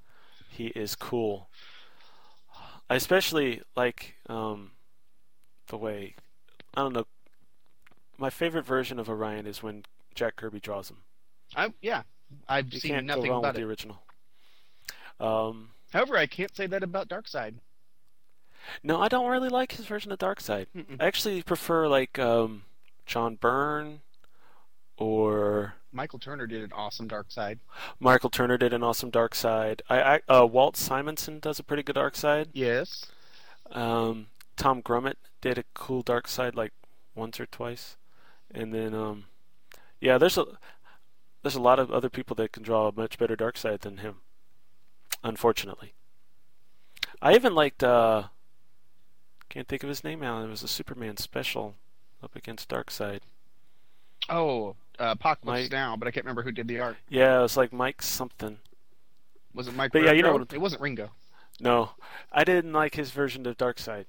He 0.50 0.68
is 0.68 0.96
cool. 0.96 1.50
I 2.90 2.96
especially 2.96 3.62
like 3.76 4.16
um, 4.30 4.72
the 5.68 5.78
way 5.78 6.16
I 6.76 6.82
don't 6.82 6.94
know. 6.94 7.06
My 8.18 8.30
favorite 8.30 8.66
version 8.66 9.00
of 9.00 9.10
Orion 9.10 9.46
is 9.48 9.62
when 9.64 9.84
Jack 10.14 10.36
Kirby 10.38 10.60
draws 10.60 10.90
him. 10.90 10.98
I 11.56 11.74
yeah, 11.82 12.04
I've 12.48 12.72
You 12.74 12.80
seen 12.80 13.06
nothing 13.06 13.28
about 13.28 13.42
with 13.42 13.56
it. 13.56 13.60
the 13.60 13.64
original. 13.68 13.98
Um, 15.20 15.70
However, 15.92 16.18
I 16.18 16.28
can't 16.28 16.56
say 16.56 16.68
that 16.68 16.84
about 16.84 17.08
Darkseid. 17.10 17.56
no, 18.84 19.02
I 19.02 19.08
don't 19.08 19.30
really 19.30 19.50
like 19.50 19.74
his 19.74 19.86
version 19.86 20.12
of 20.12 20.20
Darkseid. 20.20 20.68
Mm-mm. 20.76 20.98
I 21.02 21.06
actually 21.08 21.42
prefer 21.42 21.88
like 21.88 22.20
um, 22.20 22.64
John 23.06 23.36
Byrne 23.36 24.02
or 24.98 25.76
Michael 25.96 26.20
Turner 26.20 26.46
did 26.46 26.62
an 26.62 26.74
awesome 26.74 27.08
Darkseid. 27.08 27.60
Michael 28.00 28.30
Turner 28.30 28.58
did 28.58 28.74
an 28.74 28.84
awesome 28.84 29.12
Darkseid. 29.12 29.80
I, 29.90 30.20
I 30.28 30.34
uh, 30.34 30.46
Walt 30.46 30.76
Simonson 30.76 31.40
does 31.40 31.58
a 31.58 31.64
pretty 31.64 31.84
good 31.84 31.96
Darkseid. 31.96 32.48
Yes. 32.54 33.06
Um, 33.72 34.28
Tom 34.58 34.82
Grummett 34.82 35.16
did 35.40 35.58
a 35.58 35.64
cool 35.74 36.04
Darkseid 36.04 36.54
like 36.54 36.74
once 37.16 37.40
or 37.40 37.46
twice, 37.46 37.96
and 38.54 38.74
then 38.74 38.94
um, 38.94 39.26
yeah, 40.02 40.18
there's 40.18 40.38
a 40.38 40.46
there's 41.42 41.56
a 41.56 41.62
lot 41.62 41.80
of 41.80 41.92
other 41.92 42.10
people 42.10 42.36
that 42.36 42.52
can 42.52 42.64
draw 42.64 42.90
a 42.90 42.92
much 42.92 43.18
better 43.18 43.38
Darkseid 43.38 43.80
than 43.80 43.98
him. 43.98 44.18
Unfortunately, 45.24 45.94
I 47.22 47.36
even 47.36 47.56
liked 47.56 47.84
uh, 47.84 48.24
can't 49.50 49.68
think 49.68 49.84
of 49.84 49.90
his 49.90 50.04
name 50.04 50.20
now. 50.20 50.44
It 50.44 50.50
was 50.50 50.62
a 50.62 50.68
Superman 50.68 51.16
special 51.18 51.76
up 52.22 52.36
against 52.36 52.70
Darkseid. 52.70 53.22
Oh, 54.28 54.76
uh, 55.00 55.12
Apocalypse 55.12 55.64
Mike- 55.64 55.72
Now, 55.72 55.96
but 55.96 56.08
I 56.08 56.12
can't 56.12 56.26
remember 56.26 56.44
who 56.44 56.52
did 56.52 56.68
the 56.68 56.80
art. 56.80 56.98
Yeah, 57.10 57.40
it 57.40 57.42
was 57.42 57.58
like 57.58 57.72
Mike 57.74 58.02
something. 58.02 58.58
Was 59.54 59.68
it 59.68 59.76
Mike? 59.76 59.92
But 59.92 60.04
yeah, 60.04 60.12
you 60.12 60.24
know 60.24 60.34
what 60.34 60.54
it 60.54 60.62
wasn't 60.62 60.82
Ringo. 60.82 61.12
No, 61.60 61.92
I 62.32 62.44
didn't 62.44 62.74
like 62.74 62.96
his 62.96 63.12
version 63.12 63.46
of 63.46 63.58
Darkseid. 63.58 64.06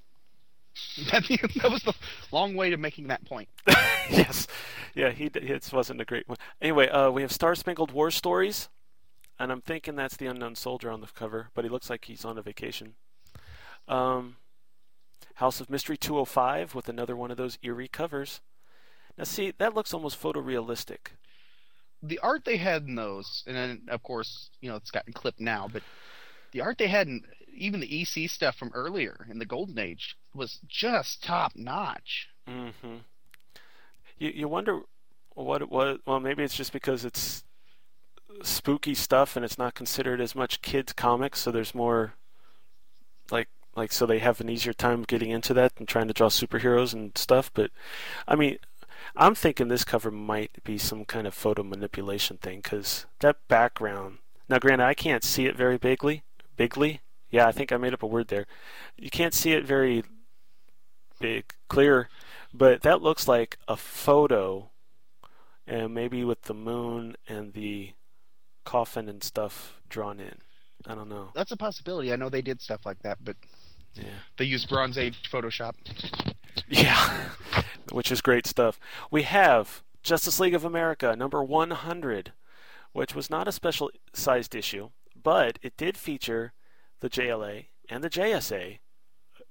that, 1.11 1.23
that 1.61 1.71
was 1.71 1.81
the 1.83 1.93
long 2.31 2.55
way 2.55 2.69
to 2.69 2.77
making 2.77 3.07
that 3.07 3.25
point. 3.25 3.49
yes, 4.09 4.47
yeah, 4.93 5.09
he 5.11 5.25
it 5.25 5.69
wasn't 5.73 6.01
a 6.01 6.05
great 6.05 6.27
one. 6.27 6.37
Anyway, 6.61 6.89
uh, 6.89 7.09
we 7.09 7.21
have 7.21 7.31
Star 7.31 7.55
Spangled 7.55 7.91
War 7.91 8.11
stories, 8.11 8.69
and 9.39 9.51
I'm 9.51 9.61
thinking 9.61 9.95
that's 9.95 10.17
the 10.17 10.27
unknown 10.27 10.55
soldier 10.55 10.91
on 10.91 11.01
the 11.01 11.07
cover, 11.07 11.49
but 11.53 11.63
he 11.63 11.69
looks 11.69 11.89
like 11.89 12.05
he's 12.05 12.25
on 12.25 12.37
a 12.37 12.41
vacation. 12.41 12.93
Um, 13.87 14.35
House 15.35 15.61
of 15.61 15.69
Mystery 15.69 15.97
205 15.97 16.75
with 16.75 16.89
another 16.89 17.15
one 17.15 17.31
of 17.31 17.37
those 17.37 17.57
eerie 17.63 17.87
covers. 17.87 18.41
Now, 19.17 19.23
see, 19.23 19.53
that 19.57 19.73
looks 19.73 19.93
almost 19.93 20.21
photorealistic. 20.21 21.11
The 22.03 22.19
art 22.19 22.45
they 22.45 22.57
had 22.57 22.83
in 22.83 22.95
those, 22.95 23.43
and 23.47 23.55
then 23.55 23.81
of 23.89 24.03
course, 24.03 24.49
you 24.61 24.69
know, 24.69 24.75
it's 24.75 24.91
gotten 24.91 25.13
clipped 25.13 25.39
now, 25.39 25.67
but 25.71 25.81
the 26.51 26.61
art 26.61 26.77
they 26.77 26.87
had 26.87 27.07
in 27.07 27.23
even 27.53 27.79
the 27.79 28.01
EC 28.01 28.29
stuff 28.29 28.55
from 28.55 28.71
earlier 28.73 29.25
in 29.29 29.39
the 29.39 29.45
Golden 29.45 29.79
Age 29.79 30.15
was 30.33 30.59
just 30.67 31.23
top 31.23 31.53
notch. 31.55 32.29
Mm-hmm. 32.47 32.97
You 34.19 34.29
you 34.29 34.47
wonder 34.47 34.81
what 35.33 35.61
it 35.61 35.69
was. 35.69 35.99
Well, 36.05 36.19
maybe 36.19 36.43
it's 36.43 36.55
just 36.55 36.71
because 36.71 37.03
it's 37.03 37.43
spooky 38.43 38.93
stuff 38.93 39.35
and 39.35 39.43
it's 39.43 39.57
not 39.57 39.73
considered 39.73 40.21
as 40.21 40.35
much 40.35 40.61
kids 40.61 40.93
comics, 40.93 41.39
so 41.39 41.51
there's 41.51 41.73
more 41.73 42.13
like 43.31 43.47
like 43.75 43.91
so 43.91 44.05
they 44.05 44.19
have 44.19 44.39
an 44.39 44.49
easier 44.49 44.73
time 44.73 45.03
getting 45.03 45.31
into 45.31 45.53
that 45.53 45.73
and 45.77 45.87
trying 45.87 46.07
to 46.07 46.13
draw 46.13 46.29
superheroes 46.29 46.93
and 46.93 47.17
stuff. 47.17 47.51
But 47.53 47.71
I 48.27 48.35
mean, 48.35 48.57
I'm 49.15 49.35
thinking 49.35 49.67
this 49.67 49.83
cover 49.83 50.11
might 50.11 50.63
be 50.63 50.77
some 50.77 51.05
kind 51.05 51.27
of 51.27 51.33
photo 51.33 51.63
manipulation 51.63 52.37
thing 52.37 52.61
because 52.61 53.05
that 53.19 53.37
background. 53.47 54.19
Now, 54.49 54.59
granted, 54.59 54.85
I 54.85 54.93
can't 54.93 55.23
see 55.23 55.45
it 55.45 55.55
very 55.55 55.77
bigly. 55.77 56.23
Bigly, 56.57 56.99
yeah, 57.29 57.47
I 57.47 57.51
think 57.51 57.71
I 57.71 57.77
made 57.77 57.93
up 57.93 58.03
a 58.03 58.07
word 58.07 58.29
there. 58.29 58.45
You 58.97 59.09
can't 59.09 59.33
see 59.33 59.51
it 59.51 59.65
very 59.65 60.03
big, 61.19 61.53
clear, 61.67 62.09
but 62.53 62.81
that 62.81 63.01
looks 63.01 63.27
like 63.27 63.57
a 63.67 63.75
photo, 63.75 64.69
and 65.67 65.93
maybe 65.93 66.23
with 66.23 66.43
the 66.43 66.53
moon 66.53 67.15
and 67.27 67.53
the 67.53 67.93
coffin 68.65 69.07
and 69.09 69.23
stuff 69.23 69.79
drawn 69.89 70.19
in. 70.19 70.37
I 70.85 70.95
don't 70.95 71.09
know. 71.09 71.29
That's 71.35 71.51
a 71.51 71.57
possibility. 71.57 72.13
I 72.13 72.15
know 72.15 72.29
they 72.29 72.41
did 72.41 72.61
stuff 72.61 72.85
like 72.85 73.01
that, 73.03 73.17
but 73.23 73.35
Yeah. 73.93 74.03
they 74.37 74.45
used 74.45 74.69
Bronze 74.69 74.97
Age 74.97 75.17
Photoshop. 75.29 75.73
Yeah, 76.67 77.29
which 77.91 78.11
is 78.11 78.21
great 78.21 78.45
stuff. 78.45 78.79
We 79.11 79.23
have 79.23 79.83
Justice 80.03 80.39
League 80.39 80.53
of 80.53 80.65
America 80.65 81.15
number 81.15 81.43
100, 81.43 82.33
which 82.93 83.15
was 83.15 83.29
not 83.29 83.47
a 83.47 83.51
special 83.51 83.91
sized 84.13 84.55
issue, 84.55 84.89
but 85.21 85.59
it 85.61 85.77
did 85.77 85.97
feature 85.97 86.53
the 86.99 87.09
JLA 87.09 87.65
and 87.89 88.03
the 88.03 88.09
JSA 88.09 88.79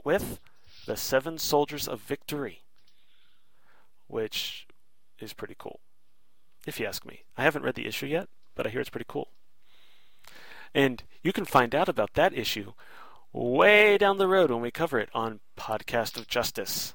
with 0.05 0.41
the 0.87 0.97
Seven 0.97 1.39
Soldiers 1.39 1.89
of 1.89 2.01
Victory, 2.01 2.63
which 4.07 4.67
is 5.19 5.33
pretty 5.33 5.57
cool, 5.59 5.81
if 6.67 6.79
you 6.79 6.87
ask 6.87 7.05
me. 7.05 7.25
I 7.37 7.43
haven't 7.43 7.63
read 7.63 7.75
the 7.75 7.87
issue 7.87 8.07
yet, 8.07 8.29
but 8.55 8.67
I 8.67 8.71
hear 8.71 8.81
it's 8.81 8.91
pretty 8.91 9.07
cool. 9.09 9.29
And 10.75 11.03
you 11.23 11.33
can 11.33 11.45
find 11.45 11.75
out 11.75 11.89
about 11.89 12.15
that 12.15 12.35
issue 12.35 12.73
way 13.37 13.99
down 13.99 14.19
the 14.19 14.27
road 14.29 14.51
when 14.51 14.61
we 14.61 14.71
cover 14.71 14.99
it 14.99 15.09
on 15.15 15.41
Podcast 15.57 16.17
of 16.17 16.27
Justice. 16.27 16.95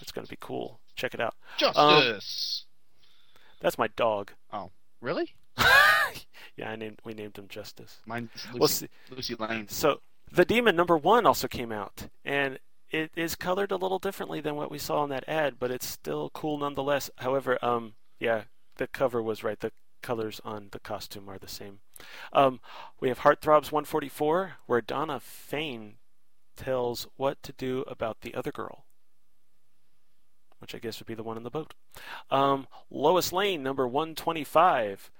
It's 0.00 0.12
going 0.12 0.26
to 0.26 0.30
be 0.30 0.38
cool. 0.40 0.80
Check 0.94 1.14
it 1.14 1.20
out. 1.20 1.34
Um, 1.74 2.02
Justice. 2.02 2.64
that's 3.60 3.78
my 3.78 3.88
dog. 3.88 4.32
oh, 4.52 4.70
really? 5.00 5.34
Yeah, 6.58 6.70
I 6.70 6.76
named 6.76 7.00
we 7.04 7.12
named 7.12 7.36
him 7.36 7.48
Justice. 7.48 7.98
Mine's 8.06 8.30
Lucy, 8.46 8.58
Well, 8.58 8.68
see- 8.68 8.88
Lucy 9.10 9.34
Lane. 9.34 9.68
So 9.68 10.00
the 10.32 10.46
Demon 10.46 10.74
number 10.74 10.96
one 10.96 11.26
also 11.26 11.48
came 11.48 11.70
out, 11.70 12.08
and 12.24 12.58
it 12.90 13.10
is 13.14 13.34
colored 13.34 13.70
a 13.72 13.76
little 13.76 13.98
differently 13.98 14.40
than 14.40 14.56
what 14.56 14.70
we 14.70 14.78
saw 14.78 15.04
in 15.04 15.10
that 15.10 15.28
ad, 15.28 15.56
but 15.58 15.70
it's 15.70 15.86
still 15.86 16.30
cool 16.30 16.56
nonetheless. 16.56 17.10
However, 17.16 17.62
um, 17.62 17.92
yeah, 18.18 18.44
the 18.78 18.86
cover 18.86 19.22
was 19.22 19.44
right. 19.44 19.60
The 19.60 19.70
colors 20.06 20.40
on 20.44 20.68
the 20.70 20.78
costume 20.78 21.28
are 21.28 21.36
the 21.36 21.48
same. 21.48 21.80
Um, 22.32 22.60
we 23.00 23.08
have 23.08 23.20
Heartthrobs 23.20 23.72
144, 23.72 24.52
where 24.66 24.80
Donna 24.80 25.18
Fane 25.18 25.94
tells 26.56 27.08
what 27.16 27.42
to 27.42 27.52
do 27.52 27.82
about 27.88 28.20
the 28.20 28.32
other 28.34 28.52
girl, 28.52 28.84
which 30.60 30.76
I 30.76 30.78
guess 30.78 31.00
would 31.00 31.08
be 31.08 31.14
the 31.14 31.24
one 31.24 31.36
in 31.36 31.42
the 31.42 31.50
boat. 31.50 31.74
Um, 32.30 32.68
Lois 32.88 33.32
Lane 33.32 33.64
number 33.64 33.86
125 33.86 35.10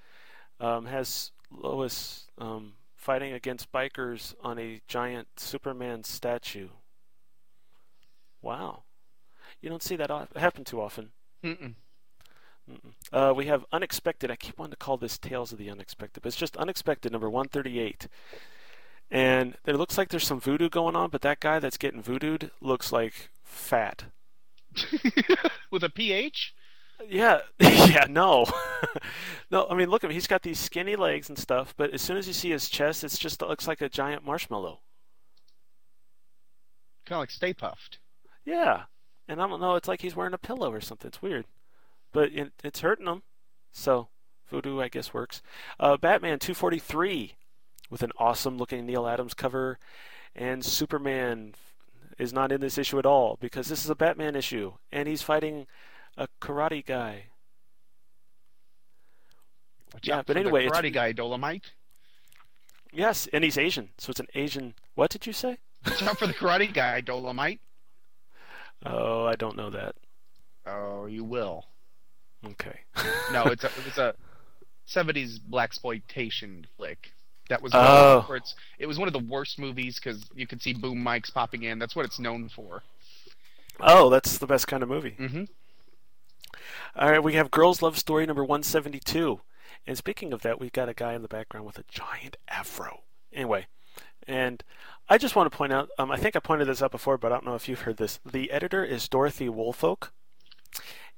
um, 0.60 0.86
has 0.86 1.32
Lois 1.50 2.30
um, 2.38 2.74
fighting 2.94 3.32
against 3.32 3.72
bikers 3.72 4.36
on 4.40 4.56
a 4.56 4.80
giant 4.86 5.26
Superman 5.36 6.04
statue. 6.04 6.68
Wow. 8.40 8.84
You 9.60 9.68
don't 9.68 9.82
see 9.82 9.96
that 9.96 10.28
happen 10.36 10.62
too 10.62 10.80
often. 10.80 11.10
Mm-mm. 11.42 11.74
Uh, 13.12 13.32
we 13.36 13.46
have 13.46 13.64
Unexpected. 13.72 14.30
I 14.30 14.36
keep 14.36 14.58
wanting 14.58 14.72
to 14.72 14.76
call 14.76 14.96
this 14.96 15.18
Tales 15.18 15.52
of 15.52 15.58
the 15.58 15.70
Unexpected, 15.70 16.22
but 16.22 16.28
it's 16.28 16.36
just 16.36 16.56
Unexpected 16.56 17.12
number 17.12 17.30
138. 17.30 18.08
And 19.10 19.56
it 19.64 19.76
looks 19.76 19.96
like 19.96 20.08
there's 20.08 20.26
some 20.26 20.40
voodoo 20.40 20.68
going 20.68 20.96
on, 20.96 21.10
but 21.10 21.22
that 21.22 21.40
guy 21.40 21.58
that's 21.58 21.76
getting 21.76 22.02
voodooed 22.02 22.50
looks 22.60 22.90
like 22.90 23.30
fat. 23.44 24.06
With 25.70 25.84
a 25.84 25.88
PH? 25.88 26.54
Yeah, 27.08 27.40
yeah, 27.58 28.06
no, 28.08 28.46
no. 29.50 29.66
I 29.68 29.74
mean, 29.74 29.90
look 29.90 30.02
at 30.02 30.10
him. 30.10 30.14
He's 30.14 30.26
got 30.26 30.42
these 30.42 30.58
skinny 30.58 30.96
legs 30.96 31.28
and 31.28 31.38
stuff, 31.38 31.74
but 31.76 31.90
as 31.92 32.00
soon 32.00 32.16
as 32.16 32.26
you 32.26 32.32
see 32.32 32.50
his 32.50 32.68
chest, 32.68 33.04
it's 33.04 33.18
just 33.18 33.42
it 33.42 33.48
looks 33.48 33.68
like 33.68 33.80
a 33.80 33.88
giant 33.88 34.24
marshmallow. 34.24 34.80
Kind 37.04 37.16
of 37.16 37.20
like 37.20 37.30
Stay 37.30 37.52
Puft. 37.52 37.98
Yeah, 38.44 38.84
and 39.28 39.40
I 39.42 39.46
don't 39.46 39.60
know. 39.60 39.74
It's 39.74 39.88
like 39.88 40.00
he's 40.00 40.16
wearing 40.16 40.32
a 40.34 40.38
pillow 40.38 40.72
or 40.72 40.80
something. 40.80 41.08
It's 41.08 41.22
weird, 41.22 41.44
but 42.16 42.32
it, 42.32 42.50
it's 42.64 42.80
hurting 42.80 43.04
them. 43.04 43.22
So 43.72 44.08
voodoo, 44.48 44.80
I 44.80 44.88
guess, 44.88 45.12
works. 45.12 45.42
Uh, 45.78 45.98
Batman 45.98 46.38
243 46.38 47.34
with 47.90 48.02
an 48.02 48.10
awesome 48.18 48.56
looking 48.56 48.86
Neal 48.86 49.06
Adams 49.06 49.34
cover, 49.34 49.78
and 50.34 50.64
Superman 50.64 51.54
is 52.18 52.32
not 52.32 52.52
in 52.52 52.62
this 52.62 52.78
issue 52.78 52.98
at 52.98 53.04
all 53.04 53.36
because 53.38 53.68
this 53.68 53.84
is 53.84 53.90
a 53.90 53.94
Batman 53.94 54.34
issue, 54.34 54.72
and 54.90 55.06
he's 55.06 55.20
fighting 55.20 55.66
a 56.16 56.26
karate 56.40 56.84
guy. 56.84 57.24
Watch 59.92 60.08
Yeah, 60.08 60.16
out 60.18 60.26
but 60.26 60.38
anyway, 60.38 60.66
Karate 60.68 60.92
Guy 60.92 61.12
Dolemite. 61.12 61.64
Yes, 62.94 63.28
and 63.30 63.44
he's 63.44 63.58
Asian, 63.58 63.90
so 63.98 64.08
it's 64.10 64.20
an 64.20 64.28
Asian. 64.34 64.72
What 64.94 65.10
did 65.10 65.26
you 65.26 65.34
say? 65.34 65.58
Watch 65.84 66.02
out 66.02 66.18
for 66.18 66.26
the 66.26 66.32
Karate 66.32 66.72
Guy 66.72 67.02
Dolemite. 67.02 67.58
Oh, 68.86 69.26
I 69.26 69.36
don't 69.36 69.56
know 69.56 69.68
that. 69.68 69.96
Oh, 70.66 71.04
you 71.04 71.22
will. 71.22 71.66
Okay. 72.52 72.80
No, 73.32 73.44
it's 73.46 73.64
a 73.64 73.70
it's 73.86 73.98
a 73.98 74.14
'70s 74.88 75.40
black 75.44 75.68
exploitation 75.70 76.66
flick. 76.76 77.12
That 77.48 77.60
was 77.62 77.72
Oh. 77.74 78.24
where 78.26 78.36
it's 78.36 78.54
it 78.78 78.86
was 78.86 78.98
one 78.98 79.08
of 79.08 79.12
the 79.12 79.18
worst 79.20 79.58
movies 79.58 79.96
because 79.98 80.24
you 80.34 80.46
could 80.46 80.62
see 80.62 80.72
boom 80.72 81.04
mics 81.04 81.32
popping 81.32 81.64
in. 81.64 81.78
That's 81.78 81.94
what 81.96 82.04
it's 82.04 82.18
known 82.18 82.48
for. 82.48 82.82
Oh, 83.80 84.08
that's 84.10 84.38
the 84.38 84.46
best 84.46 84.66
kind 84.68 84.82
of 84.82 84.88
movie. 84.88 85.16
Mm-hmm. 85.18 85.44
All 86.96 87.10
right, 87.10 87.22
we 87.22 87.34
have 87.34 87.50
Girls 87.50 87.82
Love 87.82 87.98
Story 87.98 88.24
number 88.26 88.42
172. 88.44 89.40
And 89.86 89.98
speaking 89.98 90.32
of 90.32 90.42
that, 90.42 90.58
we've 90.58 90.72
got 90.72 90.88
a 90.88 90.94
guy 90.94 91.12
in 91.14 91.22
the 91.22 91.28
background 91.28 91.66
with 91.66 91.78
a 91.78 91.84
giant 91.90 92.36
afro. 92.48 93.02
Anyway, 93.32 93.66
and 94.26 94.64
I 95.08 95.18
just 95.18 95.36
want 95.36 95.50
to 95.50 95.56
point 95.56 95.72
out, 95.72 95.90
um, 95.98 96.10
I 96.10 96.16
think 96.16 96.34
I 96.36 96.40
pointed 96.40 96.68
this 96.68 96.82
out 96.82 96.90
before, 96.90 97.18
but 97.18 97.30
I 97.32 97.34
don't 97.36 97.44
know 97.46 97.54
if 97.54 97.68
you've 97.68 97.82
heard 97.82 97.98
this. 97.98 98.18
The 98.24 98.50
editor 98.50 98.82
is 98.84 99.08
Dorothy 99.08 99.48
Woolfolk. 99.48 100.12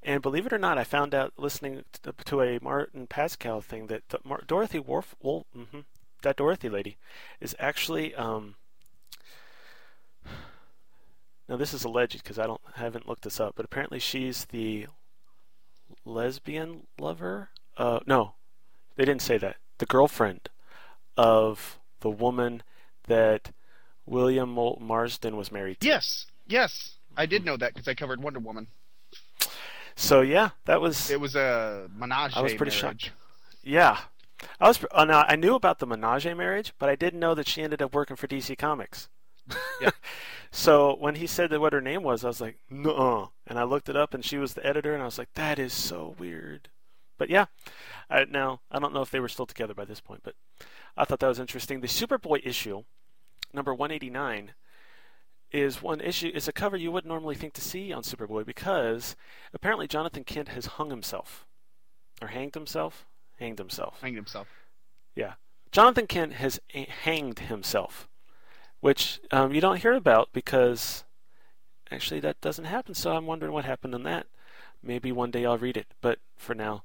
And 0.02 0.22
believe 0.22 0.46
it 0.46 0.52
or 0.52 0.58
not, 0.58 0.78
I 0.78 0.84
found 0.84 1.14
out 1.14 1.32
listening 1.36 1.84
to, 2.24 2.40
a 2.40 2.58
Martin 2.62 3.06
Pascal 3.06 3.60
thing 3.60 3.88
that 3.88 4.02
Dorothy 4.46 4.78
Wolf, 4.78 5.14
Wolf 5.22 5.44
hmm 5.52 5.80
that 6.22 6.36
Dorothy 6.36 6.68
lady, 6.68 6.96
is 7.40 7.54
actually 7.60 8.12
um, 8.14 8.56
now 11.48 11.56
this 11.56 11.72
is 11.72 11.84
alleged 11.84 12.22
because 12.22 12.38
I 12.38 12.46
don't 12.46 12.60
haven't 12.74 13.08
looked 13.08 13.22
this 13.22 13.40
up, 13.40 13.54
but 13.56 13.64
apparently 13.64 13.98
she's 13.98 14.44
the 14.46 14.86
lesbian 16.04 16.86
lover. 16.98 17.48
Uh, 17.76 18.00
no, 18.06 18.34
they 18.96 19.04
didn't 19.04 19.22
say 19.22 19.38
that. 19.38 19.56
The 19.78 19.86
girlfriend 19.86 20.48
of 21.16 21.78
the 22.00 22.10
woman 22.10 22.62
that 23.06 23.52
William 24.06 24.50
Moulton 24.50 24.86
Marston 24.86 25.36
was 25.36 25.50
married 25.50 25.80
to. 25.80 25.86
Yes, 25.86 26.26
yes, 26.46 26.96
I 27.16 27.26
did 27.26 27.44
know 27.44 27.56
that 27.56 27.74
because 27.74 27.88
I 27.88 27.94
covered 27.94 28.22
Wonder 28.22 28.40
Woman. 28.40 28.68
So 29.98 30.20
yeah, 30.20 30.50
that 30.66 30.80
was. 30.80 31.10
It 31.10 31.20
was 31.20 31.34
a 31.34 31.88
menage. 31.92 32.32
Marriage. 32.32 32.36
I 32.36 32.42
was 32.42 32.54
pretty 32.54 32.70
marriage. 32.80 33.02
shocked. 33.02 33.10
Yeah, 33.64 33.98
I 34.60 34.68
was. 34.68 34.78
Uh, 34.92 35.04
now 35.04 35.24
I 35.26 35.34
knew 35.34 35.56
about 35.56 35.80
the 35.80 35.86
menage 35.86 36.24
marriage, 36.24 36.72
but 36.78 36.88
I 36.88 36.94
didn't 36.94 37.18
know 37.18 37.34
that 37.34 37.48
she 37.48 37.62
ended 37.62 37.82
up 37.82 37.92
working 37.92 38.16
for 38.16 38.28
DC 38.28 38.56
Comics. 38.56 39.08
Yeah. 39.82 39.90
So 40.50 40.96
when 40.98 41.16
he 41.16 41.26
said 41.26 41.50
that 41.50 41.60
what 41.60 41.74
her 41.74 41.80
name 41.82 42.02
was, 42.02 42.24
I 42.24 42.28
was 42.28 42.40
like, 42.40 42.56
no. 42.70 43.32
And 43.46 43.58
I 43.58 43.64
looked 43.64 43.90
it 43.90 43.96
up, 43.96 44.14
and 44.14 44.24
she 44.24 44.38
was 44.38 44.54
the 44.54 44.64
editor, 44.64 44.94
and 44.94 45.02
I 45.02 45.04
was 45.04 45.18
like, 45.18 45.34
that 45.34 45.58
is 45.58 45.74
so 45.74 46.14
weird. 46.18 46.70
But 47.18 47.28
yeah, 47.28 47.46
I, 48.08 48.24
now 48.24 48.60
I 48.70 48.78
don't 48.78 48.94
know 48.94 49.02
if 49.02 49.10
they 49.10 49.20
were 49.20 49.28
still 49.28 49.44
together 49.44 49.74
by 49.74 49.84
this 49.84 50.00
point, 50.00 50.22
but 50.22 50.36
I 50.96 51.04
thought 51.04 51.20
that 51.20 51.28
was 51.28 51.38
interesting. 51.38 51.80
The 51.80 51.86
Superboy 51.86 52.40
issue, 52.46 52.84
number 53.52 53.74
189, 53.74 54.52
is 55.52 55.82
one 55.82 56.00
issue. 56.00 56.30
It's 56.34 56.48
a 56.48 56.52
cover 56.52 56.76
you 56.76 56.92
wouldn't 56.92 57.12
normally 57.12 57.34
think 57.34 57.54
to 57.54 57.60
see 57.60 57.92
on 57.92 58.02
Superboy 58.02 58.44
because 58.44 59.16
apparently 59.54 59.86
Jonathan 59.86 60.24
Kent 60.24 60.48
has 60.48 60.66
hung 60.66 60.90
himself, 60.90 61.46
or 62.20 62.28
hanged 62.28 62.54
himself, 62.54 63.06
hanged 63.38 63.58
himself. 63.58 64.00
Hanged 64.00 64.16
himself. 64.16 64.48
Yeah. 65.14 65.34
Jonathan 65.72 66.06
Kent 66.06 66.34
has 66.34 66.60
hanged 66.72 67.40
himself, 67.40 68.08
which 68.80 69.20
um, 69.30 69.52
you 69.52 69.60
don't 69.60 69.80
hear 69.80 69.94
about 69.94 70.30
because 70.32 71.04
actually 71.90 72.20
that 72.20 72.40
doesn't 72.40 72.64
happen. 72.64 72.94
So 72.94 73.12
I'm 73.12 73.26
wondering 73.26 73.52
what 73.52 73.64
happened 73.64 73.94
in 73.94 74.02
that. 74.04 74.26
Maybe 74.82 75.12
one 75.12 75.30
day 75.30 75.44
I'll 75.44 75.58
read 75.58 75.76
it, 75.76 75.88
but 76.00 76.18
for 76.36 76.54
now, 76.54 76.84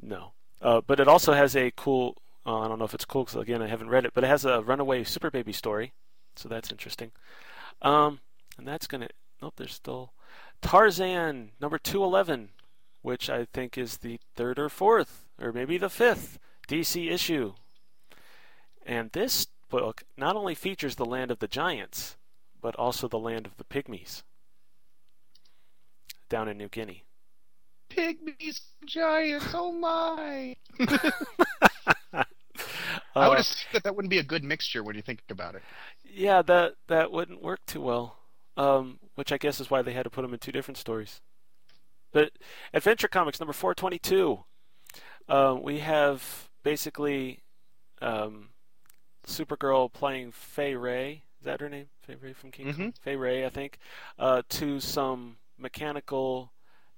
no. 0.00 0.32
Uh, 0.60 0.80
but 0.86 1.00
it 1.00 1.08
also 1.08 1.32
has 1.32 1.56
a 1.56 1.72
cool. 1.76 2.16
Uh, 2.44 2.60
I 2.60 2.68
don't 2.68 2.78
know 2.78 2.84
if 2.84 2.94
it's 2.94 3.04
cool 3.04 3.24
because 3.24 3.40
again 3.40 3.62
I 3.62 3.68
haven't 3.68 3.88
read 3.88 4.04
it, 4.04 4.12
but 4.14 4.24
it 4.24 4.28
has 4.28 4.44
a 4.44 4.62
runaway 4.62 5.04
super 5.04 5.30
baby 5.30 5.52
story, 5.52 5.92
so 6.36 6.48
that's 6.48 6.70
interesting. 6.70 7.12
Um, 7.82 8.20
and 8.56 8.66
that's 8.66 8.86
gonna. 8.86 9.08
Nope, 9.40 9.54
there's 9.56 9.74
still 9.74 10.12
Tarzan 10.62 11.50
number 11.60 11.78
two 11.78 12.02
eleven, 12.02 12.50
which 13.02 13.28
I 13.28 13.46
think 13.52 13.76
is 13.76 13.98
the 13.98 14.18
third 14.34 14.58
or 14.58 14.68
fourth, 14.68 15.26
or 15.40 15.52
maybe 15.52 15.76
the 15.76 15.90
fifth 15.90 16.38
DC 16.68 17.10
issue. 17.10 17.54
And 18.86 19.10
this 19.12 19.46
book 19.68 20.04
not 20.16 20.36
only 20.36 20.54
features 20.54 20.96
the 20.96 21.04
land 21.04 21.30
of 21.30 21.40
the 21.40 21.48
giants, 21.48 22.16
but 22.60 22.76
also 22.76 23.08
the 23.08 23.18
land 23.18 23.46
of 23.46 23.56
the 23.56 23.64
pygmies 23.64 24.22
down 26.28 26.48
in 26.48 26.56
New 26.56 26.68
Guinea. 26.68 27.04
Pygmies, 27.90 28.60
giants, 28.86 29.48
oh 29.52 29.72
my! 29.72 30.56
I 33.14 33.26
Uh, 33.26 33.30
would 33.30 33.38
assume 33.40 33.68
that 33.72 33.82
that 33.84 33.94
wouldn't 33.94 34.10
be 34.10 34.18
a 34.18 34.22
good 34.22 34.44
mixture 34.44 34.82
when 34.82 34.96
you 34.96 35.02
think 35.02 35.22
about 35.28 35.54
it. 35.54 35.62
Yeah, 36.04 36.42
that 36.42 36.74
that 36.88 37.10
wouldn't 37.12 37.42
work 37.42 37.60
too 37.66 37.80
well. 37.80 38.18
Um, 38.56 38.98
which 39.14 39.32
I 39.32 39.38
guess 39.38 39.60
is 39.60 39.70
why 39.70 39.80
they 39.82 39.92
had 39.94 40.02
to 40.04 40.10
put 40.10 40.22
them 40.22 40.32
in 40.34 40.38
two 40.38 40.52
different 40.52 40.76
stories. 40.78 41.20
But 42.12 42.32
Adventure 42.74 43.08
Comics 43.08 43.40
number 43.40 43.54
422, 43.54 44.44
uh, 45.28 45.56
we 45.58 45.78
have 45.78 46.50
basically 46.62 47.40
um, 48.02 48.50
Supergirl 49.26 49.90
playing 49.90 50.32
Fay 50.32 50.74
Wray. 50.74 51.22
Is 51.40 51.46
that 51.46 51.60
her 51.62 51.70
name? 51.70 51.86
Fay 52.06 52.16
Wray 52.16 52.34
from 52.34 52.50
King 52.50 52.74
Kong? 52.74 52.94
Fay 53.02 53.16
Wray, 53.16 53.46
I 53.46 53.48
think. 53.48 53.78
Uh, 54.18 54.42
to 54.50 54.78
some 54.78 55.38
mechanical, 55.58 56.52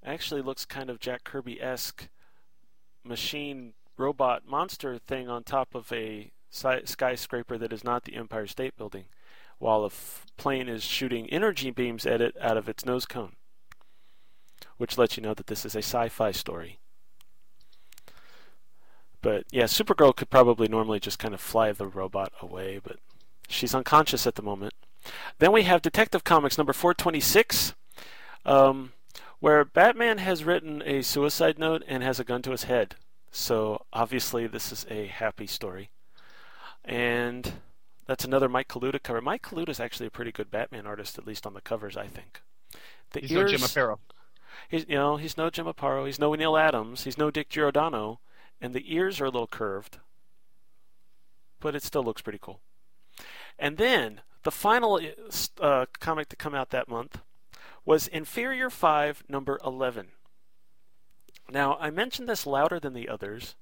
actually 0.04 0.42
looks 0.42 0.64
kind 0.64 0.90
of 0.90 0.98
Jack 0.98 1.22
Kirby 1.22 1.62
esque 1.62 2.08
machine 3.04 3.74
robot 3.96 4.42
monster 4.46 4.98
thing 4.98 5.28
on 5.28 5.42
top 5.44 5.74
of 5.74 5.92
a 5.92 6.30
skyscraper 6.50 7.58
that 7.58 7.72
is 7.72 7.84
not 7.84 8.04
the 8.04 8.16
Empire 8.16 8.46
State 8.46 8.76
Building, 8.76 9.06
while 9.58 9.82
a 9.82 9.86
f- 9.86 10.26
plane 10.36 10.68
is 10.68 10.82
shooting 10.82 11.28
energy 11.30 11.70
beams 11.70 12.06
at 12.06 12.20
it 12.20 12.36
out 12.40 12.56
of 12.56 12.68
its 12.68 12.84
nose 12.84 13.06
cone, 13.06 13.32
which 14.76 14.98
lets 14.98 15.16
you 15.16 15.22
know 15.22 15.34
that 15.34 15.46
this 15.46 15.64
is 15.64 15.74
a 15.74 15.78
sci 15.78 16.08
fi 16.08 16.30
story. 16.30 16.78
But 19.22 19.44
yeah, 19.50 19.64
Supergirl 19.64 20.14
could 20.14 20.28
probably 20.28 20.68
normally 20.68 21.00
just 21.00 21.18
kind 21.18 21.32
of 21.32 21.40
fly 21.40 21.72
the 21.72 21.86
robot 21.86 22.32
away, 22.42 22.78
but 22.82 22.98
she's 23.48 23.74
unconscious 23.74 24.26
at 24.26 24.34
the 24.34 24.42
moment. 24.42 24.74
Then 25.38 25.52
we 25.52 25.62
have 25.62 25.82
Detective 25.82 26.24
Comics 26.24 26.58
number 26.58 26.72
426, 26.72 27.74
um, 28.44 28.92
where 29.40 29.64
Batman 29.64 30.18
has 30.18 30.44
written 30.44 30.82
a 30.84 31.02
suicide 31.02 31.58
note 31.58 31.82
and 31.86 32.02
has 32.02 32.20
a 32.20 32.24
gun 32.24 32.42
to 32.42 32.50
his 32.50 32.64
head. 32.64 32.96
So 33.34 33.84
obviously, 33.92 34.46
this 34.46 34.70
is 34.70 34.86
a 34.88 35.06
happy 35.06 35.48
story. 35.48 35.90
And 36.84 37.54
that's 38.06 38.24
another 38.24 38.48
Mike 38.48 38.68
Kaluta 38.68 39.02
cover. 39.02 39.20
Mike 39.20 39.42
Kaluta 39.42 39.70
is 39.70 39.80
actually 39.80 40.06
a 40.06 40.10
pretty 40.10 40.30
good 40.30 40.52
Batman 40.52 40.86
artist, 40.86 41.18
at 41.18 41.26
least 41.26 41.44
on 41.44 41.52
the 41.52 41.60
covers, 41.60 41.96
I 41.96 42.06
think. 42.06 42.42
The 43.10 43.20
He's 43.20 43.32
no 43.32 43.44
Jim 43.44 43.58
Aparo. 43.58 43.98
He's 44.68 44.86
you 44.88 44.94
know 44.94 45.16
he's 45.16 45.36
no 45.36 45.50
Jim 45.50 45.66
Aparo. 45.66 46.06
He's 46.06 46.20
no 46.20 46.32
Neal 46.34 46.56
Adams. 46.56 47.02
He's 47.02 47.18
no 47.18 47.32
Dick 47.32 47.48
Giordano, 47.48 48.20
and 48.60 48.72
the 48.72 48.94
ears 48.94 49.20
are 49.20 49.24
a 49.24 49.30
little 49.30 49.48
curved, 49.48 49.98
but 51.58 51.74
it 51.74 51.82
still 51.82 52.04
looks 52.04 52.22
pretty 52.22 52.38
cool. 52.40 52.60
And 53.58 53.78
then 53.78 54.20
the 54.44 54.52
final 54.52 55.00
uh, 55.60 55.86
comic 55.98 56.28
to 56.28 56.36
come 56.36 56.54
out 56.54 56.70
that 56.70 56.88
month 56.88 57.20
was 57.84 58.06
Inferior 58.06 58.70
Five, 58.70 59.24
number 59.28 59.58
eleven. 59.64 60.10
Now 61.50 61.76
I 61.80 61.90
mentioned 61.90 62.28
this 62.28 62.46
louder 62.46 62.80
than 62.80 62.94
the 62.94 63.08
others, 63.08 63.54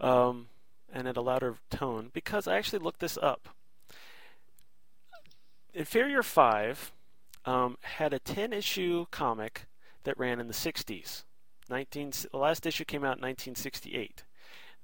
um, 0.00 0.48
and 0.92 1.08
at 1.08 1.16
a 1.16 1.22
louder 1.22 1.56
tone 1.70 2.10
because 2.12 2.46
I 2.46 2.56
actually 2.56 2.80
looked 2.80 3.00
this 3.00 3.18
up. 3.20 3.48
Inferior 5.74 6.22
Five 6.22 6.92
um, 7.44 7.78
had 7.82 8.12
a 8.12 8.18
ten 8.18 8.52
issue 8.52 9.06
comic 9.10 9.66
that 10.04 10.18
ran 10.18 10.40
in 10.40 10.48
the 10.48 10.54
60s. 10.54 11.22
19, 11.70 12.12
the 12.30 12.36
last 12.36 12.66
issue 12.66 12.84
came 12.84 13.02
out 13.02 13.18
in 13.18 13.22
1968. 13.22 14.24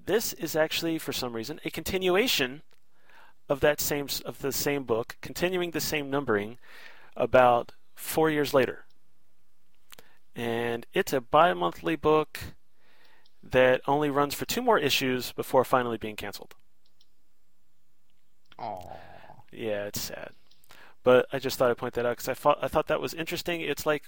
This 0.05 0.33
is 0.35 0.57
actually, 0.57 0.99
for 0.99 1.13
some 1.13 1.35
reason, 1.35 1.61
a 1.65 1.71
continuation 1.71 2.63
of 3.49 3.61
that 3.61 3.81
same 3.81 4.07
of 4.25 4.39
the 4.41 4.53
same 4.53 4.85
book, 4.85 5.17
continuing 5.21 5.73
the 5.73 5.81
same 5.81 6.09
numbering, 6.09 6.59
about 7.17 7.73
four 7.95 8.31
years 8.31 8.55
later. 8.55 8.85
And 10.39 10.87
it's 10.95 11.13
a 11.13 11.21
bi-monthly 11.21 11.97
book 11.97 12.39
that 13.43 13.81
only 13.89 14.09
runs 14.09 14.35
for 14.35 14.45
two 14.45 14.63
more 14.63 14.79
issues 14.79 15.33
before 15.33 15.65
finally 15.65 15.99
being 15.99 16.15
canceled. 16.17 16.55
Aww. 18.59 18.97
Yeah, 19.53 19.85
it's 19.87 20.01
sad. 20.01 20.31
But 21.03 21.27
I 21.33 21.39
just 21.39 21.59
thought 21.59 21.71
I'd 21.71 21.77
point 21.77 21.95
that 21.95 22.07
out 22.07 22.17
because 22.17 22.29
I 22.29 22.35
thought 22.35 22.59
I 22.63 22.69
thought 22.69 22.87
that 22.89 23.01
was 23.01 23.15
interesting. 23.15 23.61
It's 23.63 23.87
like 23.87 24.05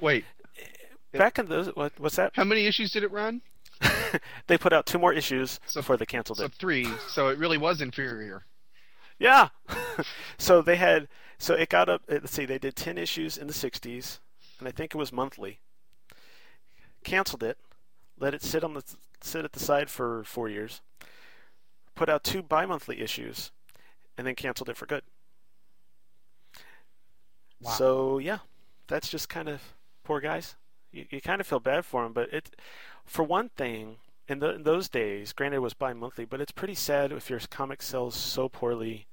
Wait. 0.00 0.24
Eh, 0.60 1.18
back 1.18 1.38
in 1.38 1.46
those, 1.46 1.68
what, 1.74 1.92
what's 1.98 2.16
that? 2.16 2.32
How 2.34 2.44
many 2.44 2.66
issues 2.66 2.92
did 2.92 3.02
it 3.02 3.10
run? 3.10 3.40
they 4.46 4.58
put 4.58 4.72
out 4.72 4.86
two 4.86 4.98
more 4.98 5.12
issues 5.12 5.58
So- 5.66 5.80
before 5.80 5.96
they 5.96 6.06
canceled 6.06 6.38
it. 6.38 6.42
So 6.42 6.46
it. 6.46 6.52
three. 6.54 6.86
So 7.08 7.28
it 7.28 7.38
really 7.38 7.58
was 7.58 7.80
inferior. 7.80 8.44
Yeah. 9.18 9.48
so 10.38 10.60
they 10.62 10.76
had, 10.76 11.08
so 11.38 11.54
it 11.54 11.70
got 11.70 11.88
up. 11.88 12.02
Eh, 12.08 12.18
let's 12.20 12.32
see, 12.32 12.44
they 12.44 12.58
did 12.58 12.76
ten 12.76 12.98
issues 12.98 13.38
in 13.38 13.46
the 13.46 13.52
'60s, 13.54 14.18
and 14.58 14.68
I 14.68 14.70
think 14.70 14.94
it 14.94 14.98
was 14.98 15.12
monthly. 15.12 15.58
Canceled 17.04 17.42
it, 17.42 17.58
let 18.18 18.34
it 18.34 18.42
sit 18.42 18.64
on 18.64 18.74
the 18.74 18.82
sit 19.22 19.44
at 19.44 19.52
the 19.52 19.60
side 19.60 19.90
for 19.90 20.24
four 20.24 20.48
years. 20.48 20.80
Put 21.94 22.08
out 22.08 22.24
two 22.24 22.42
bi-monthly 22.42 23.00
issues, 23.00 23.50
and 24.18 24.26
then 24.26 24.34
canceled 24.34 24.68
it 24.68 24.76
for 24.76 24.86
good. 24.86 25.02
Wow. 27.60 27.70
So 27.72 28.18
yeah, 28.18 28.38
that's 28.86 29.08
just 29.08 29.28
kind 29.28 29.48
of 29.48 29.60
poor 30.04 30.20
guys. 30.20 30.56
You, 30.92 31.06
you 31.10 31.20
kind 31.20 31.40
of 31.40 31.46
feel 31.46 31.60
bad 31.60 31.84
for 31.84 32.02
them, 32.02 32.12
but 32.12 32.32
it, 32.32 32.54
for 33.04 33.22
one 33.22 33.50
thing, 33.50 33.96
in, 34.28 34.40
the, 34.40 34.54
in 34.56 34.62
those 34.64 34.88
days, 34.88 35.32
granted 35.32 35.56
it 35.56 35.60
was 35.60 35.74
bi-monthly, 35.74 36.24
but 36.24 36.40
it's 36.40 36.52
pretty 36.52 36.74
sad 36.74 37.12
if 37.12 37.30
your 37.30 37.40
comic 37.50 37.82
sells 37.82 38.14
so 38.14 38.48
poorly 38.48 39.06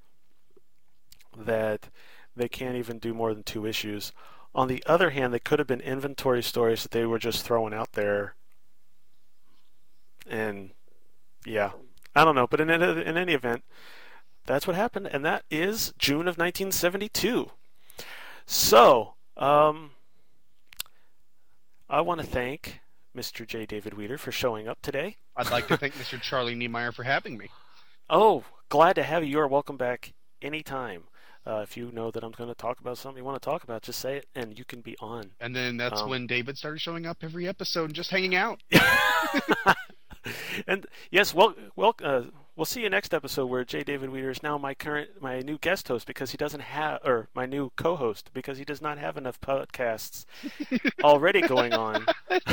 that 1.38 1.89
they 2.36 2.48
can't 2.48 2.76
even 2.76 3.00
do 3.00 3.14
more 3.14 3.34
than 3.34 3.44
two 3.44 3.66
issues. 3.66 4.12
On 4.56 4.68
the 4.68 4.84
other 4.86 5.10
hand, 5.10 5.34
they 5.34 5.39
could 5.39 5.60
have 5.60 5.68
been 5.68 5.82
inventory 5.82 6.43
stories 6.43 6.84
that 6.84 6.91
they 6.91 7.06
were 7.06 7.20
just 7.20 7.43
throwing 7.43 7.74
out 7.74 7.93
there, 7.93 8.36
and 10.28 10.72
yeah, 11.45 11.72
I 12.16 12.24
don't 12.24 12.36
know. 12.36 12.47
But 12.47 12.62
in 12.62 12.70
any, 12.70 13.01
in 13.04 13.18
any 13.18 13.34
event, 13.34 13.64
that's 14.45 14.68
what 14.68 14.76
happened, 14.76 15.08
and 15.08 15.26
that 15.26 15.43
is 15.49 15.93
June 15.97 16.28
of 16.28 16.38
1972. 16.38 17.49
So, 18.45 19.14
um, 19.38 19.91
I 21.89 22.01
want 22.01 22.22
to 22.22 22.28
thank 22.28 22.82
Mr. 23.16 23.47
J. 23.47 23.66
David 23.66 23.95
Weter 23.95 24.18
for 24.18 24.32
showing 24.32 24.68
up 24.68 24.82
today. 24.82 25.18
I'd 25.36 25.51
like 25.51 25.68
to 25.68 25.78
thank 25.78 25.95
Mr. 25.95 26.22
Charlie 26.22 26.56
Niemeyer 26.56 26.91
for 26.91 27.04
having 27.04 27.38
me. 27.38 27.49
Oh, 28.10 28.43
glad 28.70 28.93
to 28.95 29.04
have 29.04 29.24
you. 29.24 29.32
You 29.32 29.39
are 29.39 29.47
welcome 29.47 29.78
back 29.78 30.14
anytime. 30.41 31.04
Uh, 31.46 31.58
if 31.58 31.76
you 31.76 31.91
know 31.91 32.10
that 32.10 32.24
I'm 32.24 32.32
going 32.32 32.50
to 32.50 32.56
talk 32.56 32.80
about 32.80 32.98
something 32.98 33.18
you 33.22 33.26
want 33.26 33.41
to 33.41 33.46
talk 33.46 33.64
about, 33.64 33.82
just 33.82 34.00
say 34.00 34.18
it, 34.18 34.28
and 34.34 34.58
you 34.58 34.64
can 34.64 34.80
be 34.82 34.96
on. 35.02 35.32
And 35.41 35.54
then 35.56 35.76
that's 35.78 36.02
Um, 36.02 36.10
when 36.10 36.28
David 36.28 36.58
started 36.58 36.80
showing 36.80 37.06
up 37.06 37.18
every 37.22 37.48
episode 37.48 37.86
and 37.86 37.94
just 37.94 38.12
hanging 38.12 38.36
out. 38.36 38.62
and 40.68 40.86
yes, 41.12 41.34
well, 41.34 41.54
well, 41.76 41.96
uh, 42.02 42.22
we'll 42.56 42.66
see 42.66 42.82
you 42.82 42.89
next 42.89 43.14
episode 43.14 43.48
where 43.48 43.66
J. 43.66 43.84
David 43.84 44.10
Weter 44.10 44.30
is 44.30 44.41
now 44.41 44.58
my 44.58 44.74
current, 44.74 45.22
my 45.22 45.41
new 45.41 45.58
guest 45.58 45.89
host 45.89 46.08
because 46.08 46.32
he 46.32 46.38
doesn't 46.38 46.62
have, 46.62 47.02
or 47.04 47.28
my 47.36 47.46
new 47.46 47.72
co-host 47.76 48.30
because 48.34 48.58
he 48.58 48.64
does 48.64 48.82
not 48.82 48.98
have 48.98 49.18
enough 49.18 49.39
podcasts 49.41 50.26
already 51.04 51.41
going 51.41 51.74
on 51.74 52.06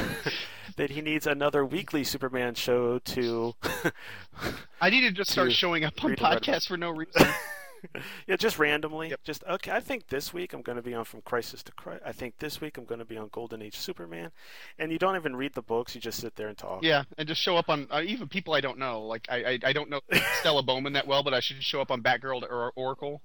that 0.76 0.90
he 0.90 1.00
needs 1.00 1.28
another 1.28 1.64
weekly 1.64 2.02
Superman 2.02 2.54
show 2.54 2.98
to. 2.98 3.54
I 4.80 4.90
need 4.90 5.02
to 5.02 5.12
just 5.12 5.30
start 5.30 5.52
showing 5.52 5.84
up 5.84 6.02
on 6.02 6.10
read 6.10 6.18
about 6.18 6.36
it. 6.38 6.42
podcasts 6.42 6.66
for 6.66 6.76
no 6.76 6.90
reason. 6.90 7.28
yeah, 8.26 8.36
just 8.36 8.58
randomly. 8.58 9.12
Just 9.24 9.44
okay. 9.48 9.70
I 9.70 9.80
think 9.80 10.08
this 10.08 10.32
week 10.32 10.52
I'm 10.52 10.62
going 10.62 10.76
to 10.76 10.82
be 10.82 10.94
on 10.94 11.04
From 11.04 11.22
Crisis 11.22 11.62
to 11.64 11.72
Crisis. 11.72 12.02
I 12.04 12.12
think 12.12 12.38
this 12.38 12.60
week 12.60 12.78
I'm 12.78 12.84
going 12.84 12.98
to 12.98 13.04
be 13.04 13.16
on 13.16 13.28
Golden 13.32 13.62
Age 13.62 13.76
Superman, 13.76 14.30
and 14.78 14.92
you 14.92 14.98
don't 14.98 15.16
even 15.16 15.36
read 15.36 15.54
the 15.54 15.62
books. 15.62 15.94
You 15.94 16.00
just 16.00 16.20
sit 16.20 16.36
there 16.36 16.48
and 16.48 16.56
talk. 16.56 16.82
yeah, 16.82 17.04
and 17.18 17.28
just 17.28 17.40
show 17.40 17.56
up 17.56 17.68
on 17.68 17.86
uh, 17.90 18.02
even 18.04 18.28
people 18.28 18.54
I 18.54 18.60
don't 18.60 18.78
know. 18.78 19.02
Like 19.02 19.26
I, 19.30 19.36
I, 19.44 19.58
I 19.64 19.72
don't 19.72 19.90
know 19.90 20.00
Stella 20.40 20.62
Bowman 20.62 20.92
that 20.94 21.06
well, 21.06 21.22
but 21.22 21.34
I 21.34 21.40
should 21.40 21.62
show 21.62 21.80
up 21.80 21.90
on 21.90 22.02
Batgirl 22.02 22.42
or 22.42 22.72
Oracle. 22.76 23.22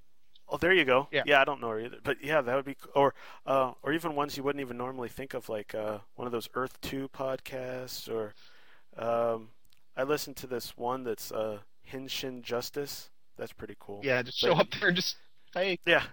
Oh, 0.47 0.57
there 0.57 0.73
you 0.73 0.85
go. 0.85 1.07
Yeah. 1.11 1.23
yeah, 1.25 1.41
I 1.41 1.45
don't 1.45 1.59
know 1.59 1.69
her 1.69 1.79
either, 1.79 1.97
but 2.03 2.23
yeah, 2.23 2.41
that 2.41 2.55
would 2.55 2.65
be, 2.65 2.77
or 2.93 3.15
uh, 3.47 3.71
or 3.81 3.93
even 3.93 4.15
ones 4.15 4.37
you 4.37 4.43
wouldn't 4.43 4.61
even 4.61 4.77
normally 4.77 5.09
think 5.09 5.33
of, 5.33 5.49
like 5.49 5.73
uh, 5.73 5.99
one 6.15 6.27
of 6.27 6.31
those 6.31 6.47
Earth 6.53 6.79
Two 6.81 7.09
podcasts, 7.09 8.07
or 8.07 8.35
um, 8.95 9.49
I 9.97 10.03
listened 10.03 10.35
to 10.37 10.47
this 10.47 10.77
one 10.77 11.03
that's 11.03 11.31
uh, 11.31 11.59
Hinshin 11.91 12.43
Justice. 12.43 13.09
That's 13.37 13.53
pretty 13.53 13.75
cool. 13.79 14.01
Yeah, 14.03 14.21
just 14.23 14.41
But- 14.41 14.47
show 14.47 14.53
up 14.55 14.67
there 14.79 14.87
and 14.89 14.95
just 14.95 15.15
hey, 15.53 15.79
Yeah. 15.85 16.03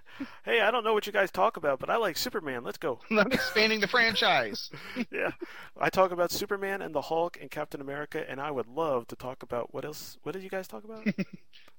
Hey, 0.44 0.60
I 0.60 0.70
don't 0.70 0.84
know 0.84 0.92
what 0.94 1.06
you 1.06 1.12
guys 1.12 1.32
talk 1.32 1.56
about, 1.56 1.80
but 1.80 1.90
I 1.90 1.96
like 1.96 2.16
Superman. 2.16 2.62
Let's 2.62 2.78
go. 2.78 3.00
I'm 3.10 3.32
expanding 3.32 3.80
the 3.80 3.88
franchise. 3.88 4.70
yeah. 5.10 5.32
I 5.80 5.90
talk 5.90 6.12
about 6.12 6.30
Superman 6.30 6.80
and 6.80 6.94
the 6.94 7.00
Hulk 7.00 7.38
and 7.40 7.50
Captain 7.50 7.80
America, 7.80 8.24
and 8.28 8.40
I 8.40 8.52
would 8.52 8.68
love 8.68 9.08
to 9.08 9.16
talk 9.16 9.42
about 9.42 9.74
what 9.74 9.84
else? 9.84 10.16
What 10.22 10.32
did 10.32 10.42
you 10.44 10.48
guys 10.50 10.68
talk 10.68 10.84
about? 10.84 11.06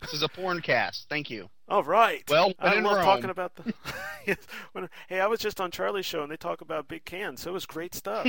This 0.02 0.15
is 0.15 0.24
a 0.24 0.28
porn 0.28 0.60
cast. 0.61 1.07
Thank 1.07 1.30
you. 1.30 1.49
All 1.70 1.82
right. 1.84 2.30
Well, 2.30 2.52
I 2.60 2.74
love 2.82 2.98
Rome. 2.98 3.06
talking 3.06 3.30
about 3.30 3.56
the. 3.56 3.74
When, 4.74 4.90
hey, 5.07 5.22
I 5.22 5.28
was 5.28 5.40
just 5.40 5.61
on 5.61 5.72
Charlie's 5.72 6.06
show, 6.06 6.24
and 6.24 6.30
they 6.30 6.36
talk 6.36 6.60
about 6.60 6.90
big 6.90 7.06
cans, 7.06 7.41
so 7.41 7.52
it 7.52 7.53
was 7.53 7.65
great 7.65 7.95
stuff. 7.95 8.28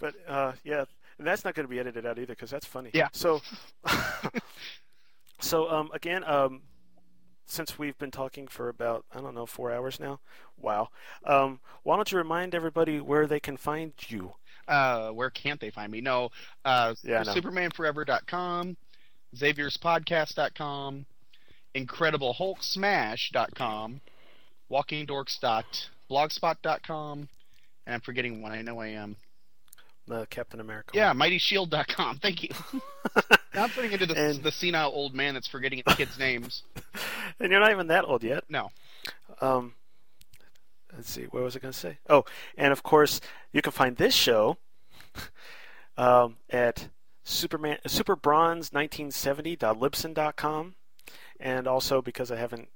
but 0.00 0.14
uh, 0.26 0.52
yeah, 0.64 0.84
and 1.18 1.26
that's 1.26 1.44
not 1.44 1.54
going 1.54 1.66
to 1.66 1.70
be 1.70 1.78
edited 1.78 2.06
out 2.06 2.18
either 2.18 2.34
because 2.34 2.50
that's 2.50 2.66
funny. 2.66 2.90
Yeah. 2.92 3.08
So, 3.12 3.40
so 5.40 5.70
um, 5.70 5.90
again, 5.92 6.24
um, 6.24 6.62
since 7.46 7.78
we've 7.78 7.98
been 7.98 8.10
talking 8.10 8.48
for 8.48 8.68
about 8.68 9.04
I 9.14 9.20
don't 9.20 9.34
know 9.34 9.46
four 9.46 9.72
hours 9.72 10.00
now, 10.00 10.20
wow. 10.56 10.88
Um, 11.24 11.60
why 11.82 11.96
don't 11.96 12.10
you 12.10 12.18
remind 12.18 12.54
everybody 12.54 13.00
where 13.00 13.26
they 13.26 13.40
can 13.40 13.56
find 13.56 13.92
you? 14.08 14.32
Uh, 14.66 15.10
where 15.10 15.30
can't 15.30 15.60
they 15.60 15.70
find 15.70 15.92
me? 15.92 16.00
No, 16.00 16.30
uh, 16.64 16.94
Yeah, 17.02 17.22
know. 17.22 17.34
SupermanForever.com, 17.34 18.76
Xavier'sPodcast.com, 19.36 21.06
IncredibleHulkSmash.com, 21.74 24.00
WalkingDorks.blogspot.com, 24.70 27.28
and 27.86 27.94
I'm 27.94 28.00
forgetting 28.00 28.40
one. 28.40 28.52
I 28.52 28.62
know 28.62 28.80
I 28.80 28.86
am. 28.88 29.16
The 30.06 30.26
Captain 30.28 30.60
America. 30.60 30.90
Yeah, 30.94 31.08
one. 31.08 31.18
MightyShield.com. 31.20 32.18
Thank 32.18 32.42
you. 32.42 32.50
now 33.54 33.62
I'm 33.64 33.70
putting 33.70 33.92
into 33.92 34.04
the, 34.06 34.14
And- 34.16 34.42
the 34.42 34.52
senile 34.52 34.90
old 34.92 35.14
man 35.14 35.32
that's 35.34 35.48
forgetting 35.48 35.82
the 35.86 35.94
kids' 35.94 36.18
names. 36.18 36.62
And 37.40 37.50
you're 37.50 37.58
not 37.60 37.72
even 37.72 37.88
that 37.88 38.04
old 38.04 38.22
yet. 38.22 38.44
No. 38.48 38.70
Um, 39.40 39.74
let's 40.94 41.10
see, 41.10 41.24
what 41.24 41.42
was 41.42 41.56
I 41.56 41.58
going 41.58 41.72
to 41.72 41.78
say? 41.78 41.98
Oh, 42.08 42.24
and 42.56 42.70
of 42.72 42.84
course, 42.84 43.20
you 43.52 43.60
can 43.60 43.72
find 43.72 43.96
this 43.96 44.14
show 44.14 44.56
um, 45.98 46.36
at 46.48 46.88
Superman 47.24 47.78
SuperBronze1970.libsyn.com, 47.88 50.74
and 51.40 51.66
also 51.66 52.00
because 52.02 52.30
I 52.30 52.36
haven't 52.36 52.68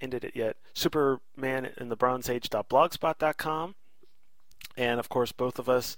ended 0.00 0.24
it 0.24 0.36
yet, 0.36 0.56
Superman 0.74 1.70
in 1.78 1.88
the 1.88 1.96
Bronze 1.96 2.28
Age.blogspot.com, 2.28 3.74
and 4.76 5.00
of 5.00 5.08
course, 5.08 5.32
both 5.32 5.58
of 5.58 5.70
us 5.70 5.96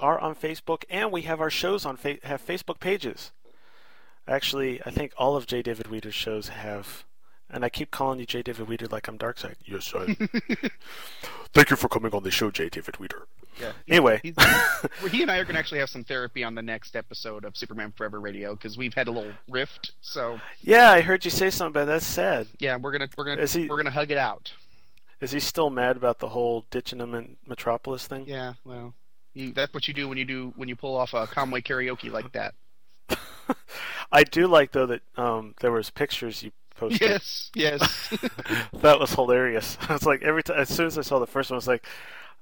are 0.00 0.18
on 0.18 0.34
Facebook, 0.34 0.84
and 0.90 1.10
we 1.12 1.22
have 1.22 1.40
our 1.40 1.50
shows 1.50 1.84
on 1.86 1.96
fa- 1.96 2.18
have 2.24 2.44
Facebook 2.44 2.80
pages. 2.80 3.30
Actually, 4.28 4.80
I 4.84 4.90
think 4.90 5.12
all 5.16 5.36
of 5.36 5.46
J. 5.46 5.62
David 5.62 5.88
Weter's 5.88 6.14
shows 6.14 6.48
have, 6.48 7.04
and 7.50 7.64
I 7.64 7.68
keep 7.68 7.90
calling 7.90 8.20
you 8.20 8.26
J. 8.26 8.42
David 8.42 8.68
Weter 8.68 8.86
like 8.86 9.08
I'm 9.08 9.18
Darkseid. 9.18 9.54
Yes, 9.64 9.92
I. 9.94 10.14
Thank 11.52 11.70
you 11.70 11.76
for 11.76 11.88
coming 11.88 12.12
on 12.14 12.22
the 12.22 12.30
show, 12.30 12.50
J. 12.50 12.68
David 12.68 12.98
Weter. 13.00 13.26
Yeah. 13.60 13.72
Anyway, 13.88 14.20
he 15.10 15.22
and 15.22 15.30
I 15.30 15.38
are 15.38 15.44
going 15.44 15.54
to 15.54 15.58
actually 15.58 15.80
have 15.80 15.90
some 15.90 16.04
therapy 16.04 16.44
on 16.44 16.54
the 16.54 16.62
next 16.62 16.94
episode 16.94 17.44
of 17.44 17.56
Superman 17.56 17.92
Forever 17.96 18.20
Radio 18.20 18.54
because 18.54 18.78
we've 18.78 18.94
had 18.94 19.08
a 19.08 19.10
little 19.10 19.32
rift. 19.48 19.92
So 20.00 20.40
yeah, 20.62 20.90
I 20.92 21.00
heard 21.00 21.24
you 21.24 21.30
say 21.30 21.50
something, 21.50 21.72
but 21.72 21.86
that's 21.86 22.06
sad. 22.06 22.46
yeah, 22.60 22.76
we're 22.76 22.92
gonna 22.92 23.08
we're 23.18 23.24
gonna 23.24 23.44
he- 23.46 23.66
we're 23.68 23.76
gonna 23.76 23.90
hug 23.90 24.10
it 24.12 24.18
out. 24.18 24.52
Is 25.20 25.32
he 25.32 25.40
still 25.40 25.68
mad 25.68 25.96
about 25.96 26.20
the 26.20 26.28
whole 26.28 26.64
ditching 26.70 27.00
him 27.00 27.14
in 27.14 27.36
Metropolis 27.46 28.06
thing? 28.06 28.24
Yeah, 28.26 28.54
well, 28.64 28.94
you, 29.34 29.52
that's 29.52 29.72
what 29.72 29.86
you 29.88 29.94
do 29.94 30.08
when 30.08 30.18
you 30.18 30.24
do 30.24 30.52
when 30.56 30.68
you 30.68 30.76
pull 30.76 30.96
off 30.96 31.14
a 31.14 31.26
Conway 31.26 31.60
karaoke 31.60 32.10
like 32.10 32.32
that. 32.32 32.54
I 34.12 34.24
do 34.24 34.46
like 34.46 34.72
though 34.72 34.86
that 34.86 35.02
um, 35.16 35.54
there 35.60 35.72
was 35.72 35.90
pictures 35.90 36.42
you 36.42 36.52
posted. 36.76 37.00
Yes, 37.00 37.50
yes. 37.54 38.08
that 38.80 38.98
was 38.98 39.12
hilarious. 39.14 39.78
I 39.88 39.92
was 39.92 40.06
like 40.06 40.22
every 40.22 40.42
time 40.42 40.58
as 40.58 40.68
soon 40.68 40.86
as 40.86 40.98
I 40.98 41.02
saw 41.02 41.18
the 41.18 41.26
first 41.26 41.50
one, 41.50 41.56
I 41.56 41.58
was 41.58 41.68
like, 41.68 41.84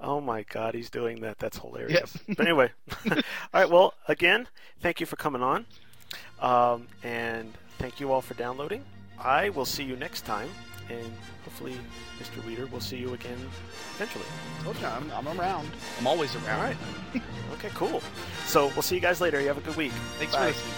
"Oh 0.01 0.21
my 0.21 0.43
god, 0.45 0.75
he's 0.75 0.91
doing 0.91 1.21
that! 1.21 1.39
That's 1.39 1.59
hilarious." 1.59 2.17
but 2.29 2.41
anyway, 2.41 2.71
all 3.11 3.23
right. 3.53 3.69
Well, 3.71 3.95
again, 4.07 4.49
thank 4.81 5.01
you 5.01 5.07
for 5.07 5.17
coming 5.17 5.43
on, 5.43 5.67
um, 6.41 6.87
and 7.03 7.53
thank 7.79 8.01
you 8.01 8.13
all 8.13 8.23
for 8.23 8.35
downloading. 8.35 8.85
I 9.19 9.51
will 9.51 9.67
see 9.67 9.83
you 9.83 9.97
next 9.97 10.23
time, 10.23 10.49
and 10.91 11.13
hopefully, 11.45 11.77
Mr. 12.19 12.45
Weter, 12.47 12.67
will 12.67 12.81
see 12.81 12.97
you 12.97 13.13
again 13.15 13.39
eventually. 13.97 14.25
Told 14.63 14.79
you, 14.79 14.87
I'm, 14.87 15.11
I'm 15.13 15.29
around. 15.39 15.69
I'm 15.99 16.07
always 16.07 16.35
around. 16.37 16.61
All 16.61 16.67
right. 16.67 16.77
okay, 17.55 17.71
cool. 17.75 18.03
So 18.47 18.67
we'll 18.69 18.83
see 18.83 18.95
you 18.95 19.01
guys 19.01 19.21
later. 19.21 19.41
You 19.41 19.49
have 19.49 19.59
a 19.59 19.63
good 19.63 19.77
week. 19.77 19.93
Thanks 20.19 20.35
Bye. 20.35 20.41
for 20.41 20.47
listening. 20.49 20.75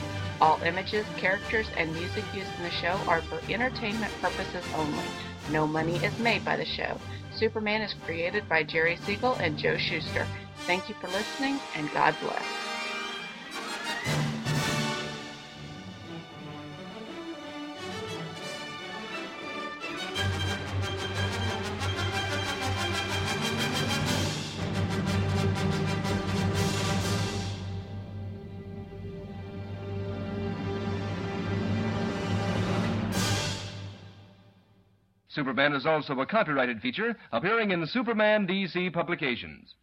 All 0.40 0.60
images, 0.62 1.06
characters, 1.18 1.66
and 1.76 1.92
music 1.92 2.24
used 2.34 2.50
in 2.58 2.64
the 2.64 2.70
show 2.70 2.98
are 3.06 3.22
for 3.22 3.40
entertainment 3.48 4.12
purposes 4.20 4.64
only. 4.74 5.04
No 5.50 5.66
money 5.66 5.96
is 5.96 6.16
made 6.18 6.44
by 6.44 6.56
the 6.56 6.64
show. 6.64 6.98
Superman 7.34 7.82
is 7.82 7.94
created 8.04 8.48
by 8.48 8.62
Jerry 8.62 8.96
Siegel 9.04 9.34
and 9.34 9.58
Joe 9.58 9.76
Shuster. 9.76 10.26
Thank 10.66 10.88
you 10.88 10.94
for 11.00 11.08
listening, 11.08 11.58
and 11.76 11.92
God 11.92 12.14
bless. 12.20 12.71
Superman 35.34 35.72
is 35.74 35.86
also 35.86 36.20
a 36.20 36.26
copyrighted 36.26 36.80
feature 36.80 37.16
appearing 37.32 37.70
in 37.70 37.86
Superman 37.86 38.46
DC 38.46 38.92
publications. 38.92 39.74